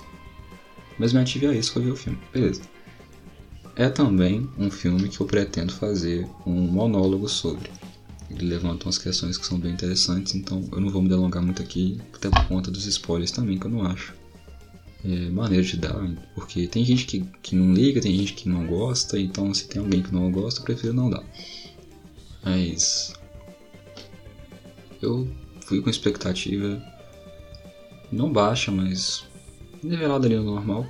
Mas 0.97 1.13
me 1.13 1.19
ative 1.19 1.47
a 1.47 1.53
isso 1.53 1.73
foi 1.73 1.83
ver 1.83 1.91
o 1.91 1.95
filme. 1.95 2.19
Beleza. 2.31 2.61
É 3.75 3.89
também 3.89 4.49
um 4.57 4.69
filme 4.69 5.09
que 5.09 5.19
eu 5.19 5.25
pretendo 5.25 5.73
fazer 5.73 6.27
um 6.45 6.53
monólogo 6.53 7.27
sobre. 7.27 7.69
Ele 8.31 8.45
levanta 8.45 8.85
umas 8.85 8.97
questões 8.97 9.37
que 9.37 9.45
são 9.45 9.59
bem 9.59 9.73
interessantes, 9.73 10.33
então 10.35 10.67
eu 10.71 10.79
não 10.79 10.89
vou 10.89 11.01
me 11.01 11.09
delongar 11.09 11.43
muito 11.43 11.61
aqui, 11.61 11.99
até 12.13 12.29
por 12.29 12.47
conta 12.47 12.71
dos 12.71 12.85
spoilers 12.85 13.31
também, 13.31 13.59
que 13.59 13.65
eu 13.65 13.71
não 13.71 13.83
acho 13.83 14.13
é, 15.03 15.29
maneiro 15.29 15.65
de 15.65 15.77
dar, 15.77 15.95
porque 16.33 16.67
tem 16.67 16.85
gente 16.85 17.05
que, 17.05 17.25
que 17.41 17.55
não 17.55 17.73
liga, 17.73 18.01
tem 18.01 18.15
gente 18.15 18.33
que 18.33 18.47
não 18.47 18.65
gosta, 18.65 19.19
então 19.19 19.53
se 19.53 19.67
tem 19.67 19.81
alguém 19.81 20.01
que 20.01 20.13
não 20.13 20.31
gosta, 20.31 20.61
eu 20.61 20.65
prefiro 20.65 20.93
não 20.93 21.09
dar. 21.09 21.23
Mas 22.43 23.13
eu 25.01 25.27
fui 25.65 25.81
com 25.81 25.89
expectativa 25.89 26.81
não 28.11 28.31
baixa, 28.31 28.71
mas 28.71 29.23
nivelada 29.81 30.27
ali 30.27 30.35
no 30.35 30.43
normal. 30.43 30.85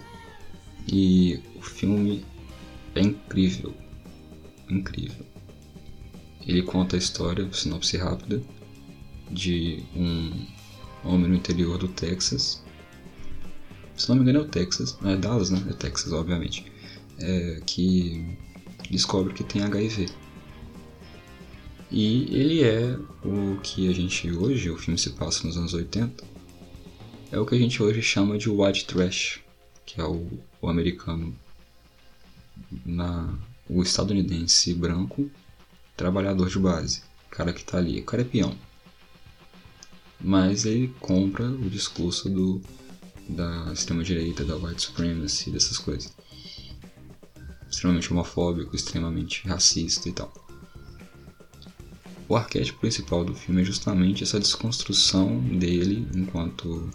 E 0.92 1.40
o 1.56 1.62
filme 1.62 2.26
é 2.96 3.02
incrível. 3.02 3.74
Incrível. 4.70 5.31
Ele 6.46 6.64
conta 6.64 6.96
a 6.96 7.00
história, 7.00 7.52
sinopse 7.54 7.98
rápida, 7.98 8.42
de 9.30 9.84
um 9.96 10.32
homem 11.04 11.30
no 11.30 11.36
interior 11.36 11.78
do 11.78 11.88
Texas. 11.88 12.64
Se 13.96 14.10
não 14.10 14.16
me 14.16 14.24
engano 14.24 14.40
é 14.40 14.42
o 14.42 14.48
Texas, 14.48 14.98
não 15.02 15.12
é 15.12 15.18
Dallas, 15.18 15.50
né? 15.50 15.64
É 15.70 15.74
Texas, 15.74 16.12
obviamente. 16.12 16.66
É, 17.20 17.62
que 17.66 18.38
descobre 18.90 19.34
que 19.34 19.44
tem 19.44 19.62
HIV. 19.62 20.10
E 21.92 22.24
ele 22.34 22.64
é 22.64 22.98
o 23.24 23.60
que 23.62 23.90
a 23.90 23.94
gente 23.94 24.32
hoje, 24.32 24.70
o 24.70 24.78
filme 24.78 24.98
se 24.98 25.10
passa 25.12 25.46
nos 25.46 25.58
anos 25.58 25.74
80, 25.74 26.24
é 27.32 27.40
o 27.40 27.46
que 27.46 27.54
a 27.54 27.58
gente 27.58 27.84
hoje 27.84 28.02
chama 28.02 28.38
de 28.38 28.50
white 28.50 28.86
trash, 28.86 29.42
que 29.86 30.00
é 30.00 30.04
o, 30.04 30.26
o 30.62 30.70
americano, 30.70 31.36
na, 32.86 33.38
o 33.70 33.84
estadunidense 33.84 34.74
branco, 34.74 35.30
trabalhador 35.96 36.50
de 36.50 36.60
base, 36.60 37.02
cara 37.30 37.54
que 37.54 37.64
tá 37.64 37.78
ali, 37.78 38.00
o 38.00 38.06
cara 38.06 38.22
é 38.22 38.26
peão. 38.26 38.56
Mas 40.20 40.66
ele 40.66 40.94
compra 41.00 41.46
o 41.46 41.70
discurso 41.70 42.30
do, 42.30 42.62
da 43.28 43.72
extrema-direita, 43.74 44.46
da 44.46 44.56
white 44.56 44.82
supremacy, 44.82 45.50
dessas 45.50 45.78
coisas. 45.78 46.14
Extremamente 47.70 48.12
homofóbico, 48.12 48.76
extremamente 48.76 49.48
racista 49.48 50.10
e 50.10 50.12
tal. 50.12 50.32
O 52.28 52.36
arquétipo 52.36 52.80
principal 52.80 53.26
do 53.26 53.36
filme 53.36 53.62
é 53.62 53.66
justamente 53.66 54.24
essa 54.24 54.40
desconstrução 54.40 55.38
dele 55.40 56.08
enquanto 56.16 56.90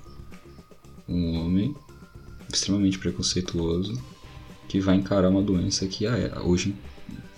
um 1.08 1.38
homem 1.38 1.74
extremamente 2.52 2.98
preconceituoso 2.98 4.00
que 4.68 4.80
vai 4.80 4.96
encarar 4.96 5.28
uma 5.28 5.42
doença 5.42 5.86
que 5.86 6.06
hoje, 6.42 6.74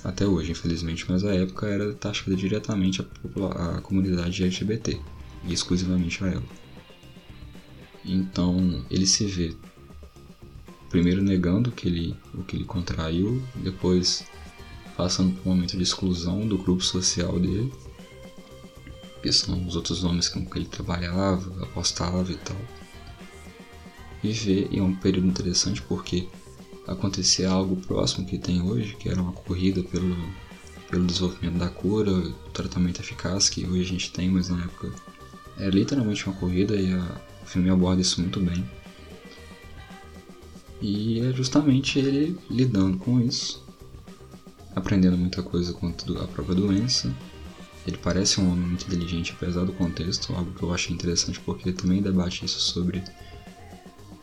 até 0.04 0.26
hoje, 0.26 0.52
infelizmente, 0.52 1.04
mas 1.08 1.24
a 1.24 1.34
época 1.34 1.66
era 1.66 1.92
taxada 1.94 2.36
diretamente 2.36 3.00
a 3.00 3.80
comunidade 3.80 4.42
LGBT 4.42 5.00
e 5.44 5.52
exclusivamente 5.52 6.22
a 6.24 6.28
ela. 6.28 6.42
Então 8.04 8.84
ele 8.90 9.06
se 9.06 9.26
vê 9.26 9.54
primeiro 10.88 11.22
negando 11.22 11.70
que 11.70 11.86
ele, 11.86 12.16
o 12.32 12.42
que 12.42 12.56
ele 12.56 12.64
contraiu, 12.64 13.42
depois 13.56 14.24
passando 14.96 15.34
por 15.36 15.48
um 15.48 15.54
momento 15.54 15.76
de 15.76 15.82
exclusão 15.82 16.46
do 16.46 16.58
grupo 16.58 16.82
social 16.82 17.38
dele 17.38 17.72
que 19.22 19.32
são 19.32 19.66
os 19.66 19.76
outros 19.76 20.02
nomes 20.02 20.28
com 20.28 20.44
que 20.44 20.58
ele 20.58 20.66
trabalhava, 20.66 21.62
apostava 21.62 22.30
e 22.30 22.36
tal. 22.36 22.56
E 24.22 24.32
ver, 24.32 24.68
e 24.70 24.78
é 24.78 24.82
um 24.82 24.94
período 24.94 25.28
interessante 25.28 25.82
porque 25.82 26.28
acontecia 26.88 27.50
algo 27.50 27.76
próximo 27.76 28.26
que 28.26 28.38
tem 28.38 28.62
hoje, 28.62 28.96
que 28.96 29.08
era 29.08 29.20
uma 29.20 29.32
corrida 29.32 29.82
pelo, 29.82 30.16
pelo 30.90 31.06
desenvolvimento 31.06 31.58
da 31.58 31.68
cura, 31.68 32.32
tratamento 32.52 33.00
eficaz 33.00 33.48
que 33.48 33.64
hoje 33.66 33.82
a 33.82 33.84
gente 33.84 34.10
tem, 34.10 34.30
mas 34.30 34.48
na 34.48 34.62
época 34.64 34.92
era 35.56 35.70
literalmente 35.70 36.26
uma 36.26 36.36
corrida 36.36 36.74
e 36.74 36.92
a, 36.92 37.20
o 37.42 37.46
filme 37.46 37.68
aborda 37.68 38.00
isso 38.00 38.20
muito 38.20 38.40
bem. 38.40 38.64
E 40.80 41.20
é 41.20 41.32
justamente 41.32 41.98
ele 41.98 42.38
lidando 42.48 42.98
com 42.98 43.20
isso, 43.20 43.64
aprendendo 44.74 45.18
muita 45.18 45.42
coisa 45.42 45.72
quanto 45.72 46.16
a 46.18 46.26
própria 46.28 46.54
doença, 46.54 47.14
ele 47.86 47.96
parece 47.96 48.40
um 48.40 48.50
homem 48.50 48.68
muito 48.68 48.86
inteligente, 48.86 49.34
apesar 49.36 49.64
do 49.64 49.72
contexto, 49.72 50.32
algo 50.34 50.52
que 50.52 50.62
eu 50.62 50.72
achei 50.72 50.94
interessante 50.94 51.40
porque 51.40 51.68
ele 51.68 51.76
também 51.76 52.00
debate 52.00 52.44
isso 52.44 52.60
sobre 52.60 53.02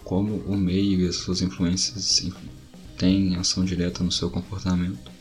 como 0.05 0.35
o 0.45 0.55
meio 0.55 1.01
e 1.01 1.07
as 1.07 1.15
suas 1.17 1.41
influências 1.41 2.23
têm 2.97 3.35
ação 3.35 3.65
direta 3.65 4.03
no 4.03 4.11
seu 4.11 4.29
comportamento. 4.29 5.11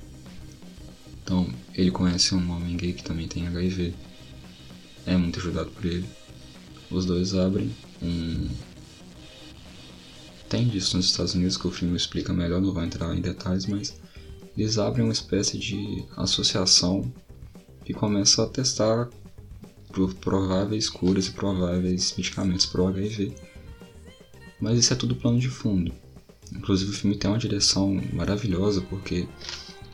Então, 1.23 1.49
ele 1.75 1.91
conhece 1.91 2.35
um 2.35 2.51
homem 2.51 2.77
gay 2.77 2.93
que 2.93 3.03
também 3.03 3.27
tem 3.27 3.47
HIV, 3.47 3.95
é 5.07 5.17
muito 5.17 5.41
ajudado 5.41 5.71
por 5.71 5.87
ele. 5.87 6.07
Os 6.91 7.07
dois 7.07 7.35
abrem 7.35 7.75
um. 8.03 8.49
Tem 10.51 10.69
disso 10.69 10.99
nos 10.99 11.07
Estados 11.07 11.35
Unidos 11.35 11.57
que 11.57 11.67
o 11.67 11.71
filme 11.71 11.97
explica 11.97 12.33
melhor, 12.33 12.61
não 12.61 12.73
vou 12.73 12.85
entrar 12.85 13.17
em 13.17 13.23
detalhes, 13.23 13.65
mas 13.65 13.99
eles 14.57 14.77
abrem 14.77 15.05
uma 15.05 15.13
espécie 15.15 15.59
de 15.59 16.05
associação 16.15 17.11
que 17.87 17.95
começa 17.95 18.45
a 18.45 18.47
testar 18.47 19.09
prováveis 20.21 20.91
curas 20.91 21.27
e 21.29 21.33
prováveis 21.33 22.15
medicamentos 22.17 22.67
para 22.67 22.83
o 22.83 22.89
HIV. 22.89 23.35
Mas 24.65 24.79
isso 24.79 24.95
é 24.95 24.97
tudo 24.97 25.15
plano 25.15 25.39
de 25.39 25.51
fundo. 25.51 25.93
Inclusive 26.51 26.91
o 26.91 26.95
filme 26.95 27.19
tem 27.19 27.31
uma 27.31 27.37
direção 27.37 28.01
maravilhosa 28.15 28.81
porque 28.81 29.29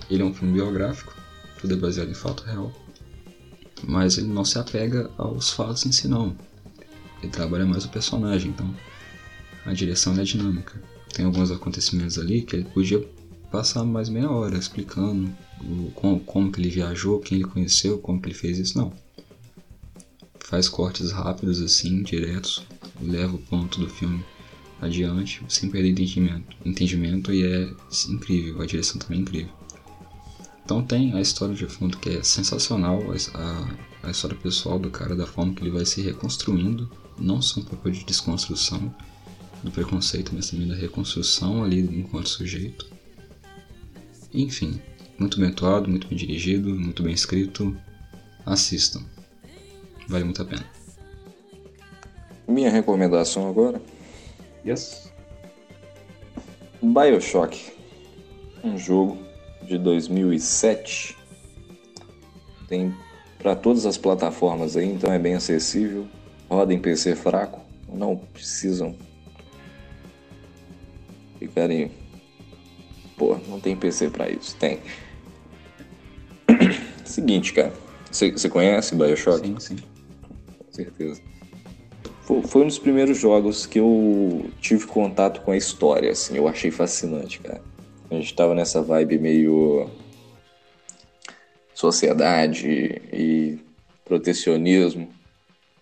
ele 0.08 0.22
é 0.22 0.24
um 0.24 0.32
filme 0.32 0.54
biográfico, 0.54 1.12
tudo 1.60 1.74
é 1.74 1.76
baseado 1.76 2.08
em 2.08 2.14
fato 2.14 2.44
real. 2.44 2.72
Mas 3.82 4.16
ele 4.16 4.28
não 4.28 4.44
se 4.44 4.60
apega 4.60 5.10
aos 5.18 5.50
fatos 5.50 5.84
em 5.86 5.90
si 5.90 6.06
não. 6.06 6.36
Ele 7.20 7.32
trabalha 7.32 7.66
mais 7.66 7.84
o 7.84 7.88
personagem, 7.88 8.52
então 8.52 8.72
a 9.66 9.72
direção 9.72 10.16
é 10.16 10.22
dinâmica. 10.22 10.80
Tem 11.12 11.24
alguns 11.24 11.50
acontecimentos 11.50 12.16
ali 12.16 12.42
que 12.42 12.54
ele 12.54 12.64
podia 12.64 13.04
passar 13.50 13.82
mais 13.82 14.08
meia 14.08 14.30
hora 14.30 14.56
explicando 14.56 15.28
o, 15.60 15.90
como, 15.96 16.20
como 16.20 16.52
que 16.52 16.60
ele 16.60 16.70
viajou, 16.70 17.18
quem 17.18 17.38
ele 17.38 17.48
conheceu, 17.48 17.98
como 17.98 18.22
que 18.22 18.28
ele 18.28 18.36
fez 18.36 18.56
isso, 18.56 18.78
não. 18.78 18.92
Faz 20.38 20.68
cortes 20.68 21.10
rápidos 21.10 21.60
assim, 21.60 22.04
diretos, 22.04 22.62
leva 23.02 23.34
o 23.34 23.38
ponto 23.38 23.80
do 23.80 23.88
filme 23.88 24.24
adiante, 24.80 25.42
sem 25.48 25.68
perder 25.68 25.90
entendimento, 25.90 26.56
entendimento 26.64 27.32
e 27.32 27.44
é 27.44 27.70
incrível, 28.08 28.62
a 28.62 28.66
direção 28.66 28.98
também 28.98 29.18
é 29.18 29.22
incrível. 29.22 29.52
Então 30.64 30.82
tem 30.82 31.12
a 31.14 31.20
história 31.20 31.54
de 31.54 31.66
fundo 31.66 31.98
que 31.98 32.10
é 32.10 32.22
sensacional, 32.22 33.00
a, 33.34 34.08
a 34.08 34.10
história 34.10 34.36
pessoal 34.36 34.78
do 34.78 34.90
cara, 34.90 35.16
da 35.16 35.26
forma 35.26 35.52
que 35.54 35.62
ele 35.62 35.70
vai 35.70 35.84
se 35.84 36.00
reconstruindo, 36.00 36.90
não 37.18 37.42
só 37.42 37.60
um 37.60 37.64
papel 37.64 37.92
de 37.92 38.04
desconstrução 38.04 38.94
do 39.62 39.70
preconceito, 39.70 40.32
mas 40.34 40.50
também 40.50 40.68
da 40.68 40.74
reconstrução 40.74 41.62
ali 41.62 41.80
enquanto 41.80 42.28
sujeito. 42.28 42.86
Enfim, 44.32 44.80
muito 45.18 45.38
bem 45.40 45.50
atuado, 45.50 45.88
muito 45.88 46.06
bem 46.06 46.16
dirigido, 46.16 46.70
muito 46.74 47.02
bem 47.02 47.12
escrito. 47.12 47.76
Assistam. 48.46 49.02
Vale 50.08 50.24
muito 50.24 50.40
a 50.40 50.44
pena. 50.44 50.64
Minha 52.48 52.70
recomendação 52.70 53.48
agora? 53.48 53.80
Yes. 54.64 55.12
Bioshock. 56.82 57.72
Um 58.62 58.78
jogo 58.78 59.18
de 59.62 59.78
2007. 59.78 61.16
Tem 62.68 62.94
para 63.38 63.56
todas 63.56 63.86
as 63.86 63.96
plataformas 63.96 64.76
aí, 64.76 64.86
então 64.86 65.12
é 65.12 65.18
bem 65.18 65.34
acessível. 65.34 66.06
Roda 66.48 66.74
em 66.74 66.78
PC 66.78 67.14
fraco, 67.14 67.60
não 67.88 68.16
precisam 68.16 68.94
ficarem. 71.38 71.90
Pô, 73.16 73.36
não 73.48 73.60
tem 73.60 73.76
PC 73.76 74.10
para 74.10 74.28
isso. 74.30 74.56
Tem. 74.56 74.80
Seguinte, 77.04 77.52
cara. 77.52 77.72
Você 78.10 78.48
conhece 78.48 78.94
Bioshock? 78.94 79.46
Sim, 79.46 79.60
sim. 79.60 79.76
Com 80.58 80.72
certeza. 80.72 81.22
Foi, 82.46 82.62
um 82.62 82.66
dos 82.66 82.78
primeiros 82.78 83.18
jogos 83.18 83.66
que 83.66 83.80
eu 83.80 84.48
tive 84.60 84.86
contato 84.86 85.40
com 85.40 85.50
a 85.50 85.56
história, 85.56 86.12
assim. 86.12 86.36
Eu 86.36 86.46
achei 86.46 86.70
fascinante, 86.70 87.40
cara. 87.40 87.60
A 88.10 88.14
gente 88.14 88.34
tava 88.34 88.54
nessa 88.54 88.80
vibe 88.80 89.18
meio 89.18 89.90
sociedade 91.74 92.68
e 93.12 93.58
protecionismo 94.04 95.08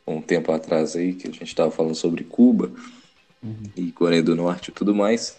um 0.06 0.22
tempo 0.22 0.50
atrás 0.52 0.96
aí 0.96 1.12
que 1.12 1.28
a 1.28 1.30
gente 1.30 1.44
estava 1.44 1.70
falando 1.70 1.94
sobre 1.94 2.24
Cuba 2.24 2.70
uhum. 3.42 3.62
e 3.76 3.92
Coreia 3.92 4.22
do 4.22 4.34
Norte 4.34 4.68
e 4.68 4.72
tudo 4.72 4.94
mais. 4.94 5.36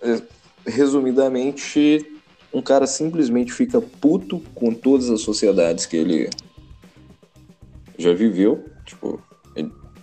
É, 0.00 0.22
resumidamente, 0.66 2.06
um 2.52 2.62
cara 2.62 2.86
simplesmente 2.86 3.52
fica 3.52 3.80
puto 3.80 4.40
com 4.54 4.72
todas 4.72 5.10
as 5.10 5.20
sociedades 5.20 5.84
que 5.84 5.96
ele 5.96 6.30
já 7.98 8.14
viveu. 8.14 8.64
Tipo, 8.86 9.20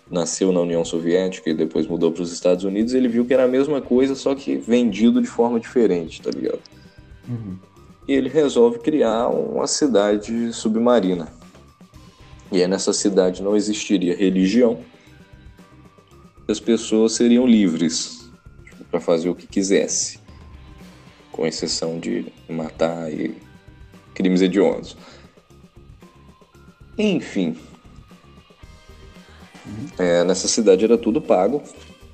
nasceu 0.09 0.51
na 0.51 0.61
União 0.61 0.85
Soviética 0.85 1.49
e 1.49 1.53
depois 1.53 1.87
mudou 1.87 2.11
para 2.11 2.21
os 2.21 2.31
Estados 2.31 2.63
Unidos. 2.63 2.93
Ele 2.93 3.07
viu 3.07 3.25
que 3.25 3.33
era 3.33 3.45
a 3.45 3.47
mesma 3.47 3.81
coisa, 3.81 4.15
só 4.15 4.35
que 4.35 4.55
vendido 4.55 5.21
de 5.21 5.27
forma 5.27 5.59
diferente, 5.59 6.21
tá 6.21 6.29
ligado? 6.29 6.59
Uhum. 7.27 7.57
E 8.07 8.13
ele 8.13 8.29
resolve 8.29 8.79
criar 8.79 9.29
uma 9.29 9.67
cidade 9.67 10.53
submarina. 10.53 11.27
E 12.51 12.61
aí 12.61 12.67
nessa 12.67 12.93
cidade 12.93 13.41
não 13.41 13.55
existiria 13.55 14.15
religião. 14.15 14.79
As 16.47 16.59
pessoas 16.59 17.13
seriam 17.13 17.47
livres 17.47 18.29
tipo, 18.69 18.83
para 18.85 18.99
fazer 18.99 19.29
o 19.29 19.35
que 19.35 19.47
quisesse 19.47 20.19
com 21.31 21.45
exceção 21.45 21.99
de 21.99 22.27
matar 22.47 23.11
e 23.11 23.35
crimes 24.13 24.41
hediondos. 24.41 24.95
Enfim, 26.97 27.57
é, 29.97 30.23
nessa 30.23 30.47
cidade 30.47 30.85
era 30.85 30.97
tudo 30.97 31.21
pago, 31.21 31.61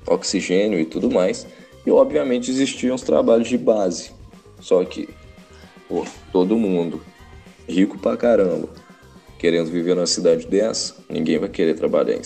oxigênio 0.06 0.78
e 0.78 0.84
tudo 0.84 1.10
mais, 1.10 1.46
e 1.86 1.90
obviamente 1.90 2.50
existiam 2.50 2.94
os 2.94 3.02
trabalhos 3.02 3.48
de 3.48 3.58
base. 3.58 4.12
Só 4.60 4.84
que, 4.84 5.08
pô, 5.88 6.04
todo 6.30 6.56
mundo, 6.56 7.02
rico 7.68 7.98
pra 7.98 8.16
caramba, 8.16 8.68
querendo 9.38 9.70
viver 9.70 9.94
numa 9.94 10.06
cidade 10.06 10.46
dessa, 10.46 10.94
ninguém 11.08 11.38
vai 11.38 11.48
querer 11.48 11.74
trabalhar 11.74 12.14
em 12.14 12.22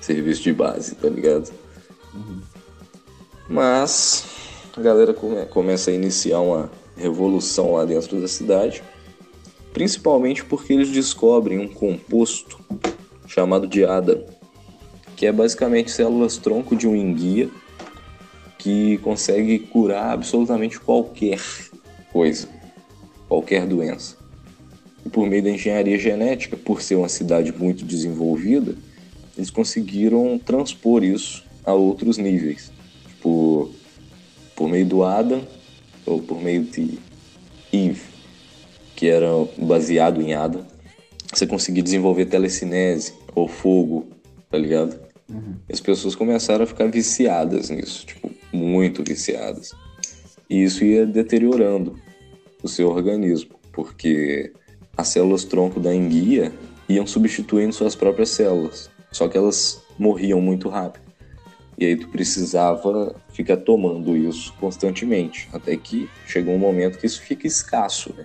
serviço 0.00 0.42
de 0.42 0.52
base, 0.52 0.94
tá 0.94 1.08
ligado? 1.08 1.52
Uhum. 2.14 2.40
Mas 3.48 4.24
a 4.76 4.80
galera 4.80 5.12
come, 5.12 5.44
começa 5.46 5.90
a 5.90 5.94
iniciar 5.94 6.40
uma 6.40 6.70
revolução 6.96 7.74
lá 7.74 7.84
dentro 7.84 8.20
da 8.20 8.28
cidade, 8.28 8.82
principalmente 9.72 10.44
porque 10.44 10.72
eles 10.72 10.88
descobrem 10.88 11.58
um 11.58 11.68
composto 11.68 12.58
chamado 13.32 13.66
de 13.66 13.82
ADA, 13.82 14.26
que 15.16 15.24
é 15.24 15.32
basicamente 15.32 15.90
células 15.90 16.36
tronco 16.36 16.76
de 16.76 16.86
um 16.86 16.94
enguia 16.94 17.48
que 18.58 18.98
consegue 18.98 19.58
curar 19.58 20.12
absolutamente 20.12 20.78
qualquer 20.78 21.40
coisa, 22.12 22.46
qualquer 23.26 23.66
doença. 23.66 24.18
E 25.04 25.08
por 25.08 25.26
meio 25.26 25.42
da 25.42 25.48
engenharia 25.48 25.98
genética, 25.98 26.58
por 26.58 26.82
ser 26.82 26.96
uma 26.96 27.08
cidade 27.08 27.52
muito 27.52 27.86
desenvolvida, 27.86 28.76
eles 29.34 29.48
conseguiram 29.48 30.38
transpor 30.38 31.02
isso 31.02 31.42
a 31.64 31.72
outros 31.72 32.18
níveis. 32.18 32.70
Tipo, 33.08 33.70
por 34.54 34.68
meio 34.68 34.84
do 34.84 35.02
Adam 35.04 35.40
ou 36.04 36.20
por 36.20 36.38
meio 36.38 36.64
de 36.64 36.98
Eve, 37.72 38.02
que 38.94 39.06
era 39.06 39.28
baseado 39.56 40.20
em 40.20 40.34
Adam, 40.34 40.66
você 41.32 41.46
conseguia 41.46 41.82
desenvolver 41.82 42.26
telecinese 42.26 43.21
ou 43.34 43.48
fogo, 43.48 44.08
tá 44.50 44.58
ligado? 44.58 45.00
Uhum. 45.28 45.56
As 45.70 45.80
pessoas 45.80 46.14
começaram 46.14 46.64
a 46.64 46.66
ficar 46.66 46.86
viciadas 46.86 47.70
nisso, 47.70 48.06
tipo, 48.06 48.30
muito 48.52 49.02
viciadas. 49.02 49.72
E 50.48 50.62
isso 50.62 50.84
ia 50.84 51.06
deteriorando 51.06 51.98
o 52.62 52.68
seu 52.68 52.88
organismo, 52.88 53.56
porque 53.72 54.52
as 54.96 55.08
células 55.08 55.44
tronco 55.44 55.80
da 55.80 55.94
enguia 55.94 56.52
iam 56.88 57.06
substituindo 57.06 57.72
suas 57.72 57.94
próprias 57.94 58.30
células, 58.30 58.90
só 59.10 59.28
que 59.28 59.36
elas 59.38 59.82
morriam 59.98 60.40
muito 60.40 60.68
rápido. 60.68 61.10
E 61.78 61.86
aí 61.86 61.96
tu 61.96 62.08
precisava 62.08 63.16
ficar 63.32 63.56
tomando 63.56 64.16
isso 64.16 64.52
constantemente, 64.60 65.48
até 65.52 65.76
que 65.76 66.08
chegou 66.26 66.54
um 66.54 66.58
momento 66.58 66.98
que 66.98 67.06
isso 67.06 67.22
fica 67.22 67.46
escasso, 67.46 68.12
né? 68.16 68.24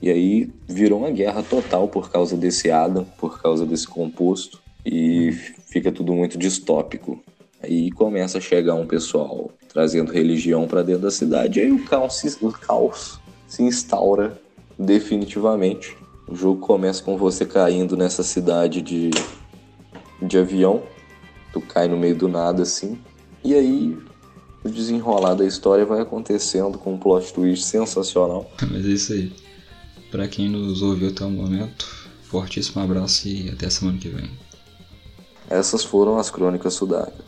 E 0.00 0.10
aí 0.10 0.50
virou 0.68 1.00
uma 1.00 1.10
guerra 1.10 1.42
total 1.42 1.88
por 1.88 2.10
causa 2.10 2.36
desse 2.36 2.70
Adam, 2.70 3.04
por 3.18 3.40
causa 3.40 3.64
desse 3.64 3.86
composto, 3.86 4.60
e 4.84 5.32
fica 5.70 5.90
tudo 5.90 6.12
muito 6.12 6.38
distópico. 6.38 7.22
Aí 7.62 7.90
começa 7.90 8.38
a 8.38 8.40
chegar 8.40 8.74
um 8.74 8.86
pessoal 8.86 9.50
trazendo 9.72 10.12
religião 10.12 10.66
para 10.66 10.82
dentro 10.82 11.02
da 11.02 11.10
cidade, 11.10 11.58
e 11.58 11.62
aí 11.62 11.72
o 11.72 11.84
caos, 11.84 12.22
o 12.40 12.52
caos 12.52 13.18
se 13.46 13.62
instaura 13.62 14.40
definitivamente. 14.78 15.96
O 16.28 16.34
jogo 16.34 16.60
começa 16.60 17.02
com 17.02 17.16
você 17.16 17.46
caindo 17.46 17.96
nessa 17.96 18.22
cidade 18.22 18.82
de, 18.82 19.10
de 20.20 20.38
avião 20.38 20.82
tu 21.56 21.60
cai 21.62 21.88
no 21.88 21.96
meio 21.96 22.14
do 22.14 22.28
nada 22.28 22.62
assim. 22.62 22.98
E 23.42 23.54
aí 23.54 23.96
o 24.62 24.68
desenrolar 24.68 25.34
da 25.34 25.46
história 25.46 25.86
vai 25.86 26.00
acontecendo 26.00 26.76
com 26.78 26.94
um 26.94 26.98
plot 26.98 27.32
twist 27.32 27.64
sensacional. 27.64 28.50
Mas 28.70 28.84
é 28.84 28.88
isso 28.88 29.12
aí. 29.14 29.32
Pra 30.10 30.28
quem 30.28 30.48
nos 30.48 30.82
ouviu 30.82 31.08
até 31.08 31.24
o 31.24 31.30
momento, 31.30 31.86
fortíssimo 32.22 32.82
abraço 32.82 33.28
e 33.28 33.50
até 33.50 33.68
semana 33.68 33.98
que 33.98 34.08
vem. 34.08 34.30
Essas 35.48 35.84
foram 35.84 36.18
as 36.18 36.30
crônicas 36.30 36.74
sudárias. 36.74 37.25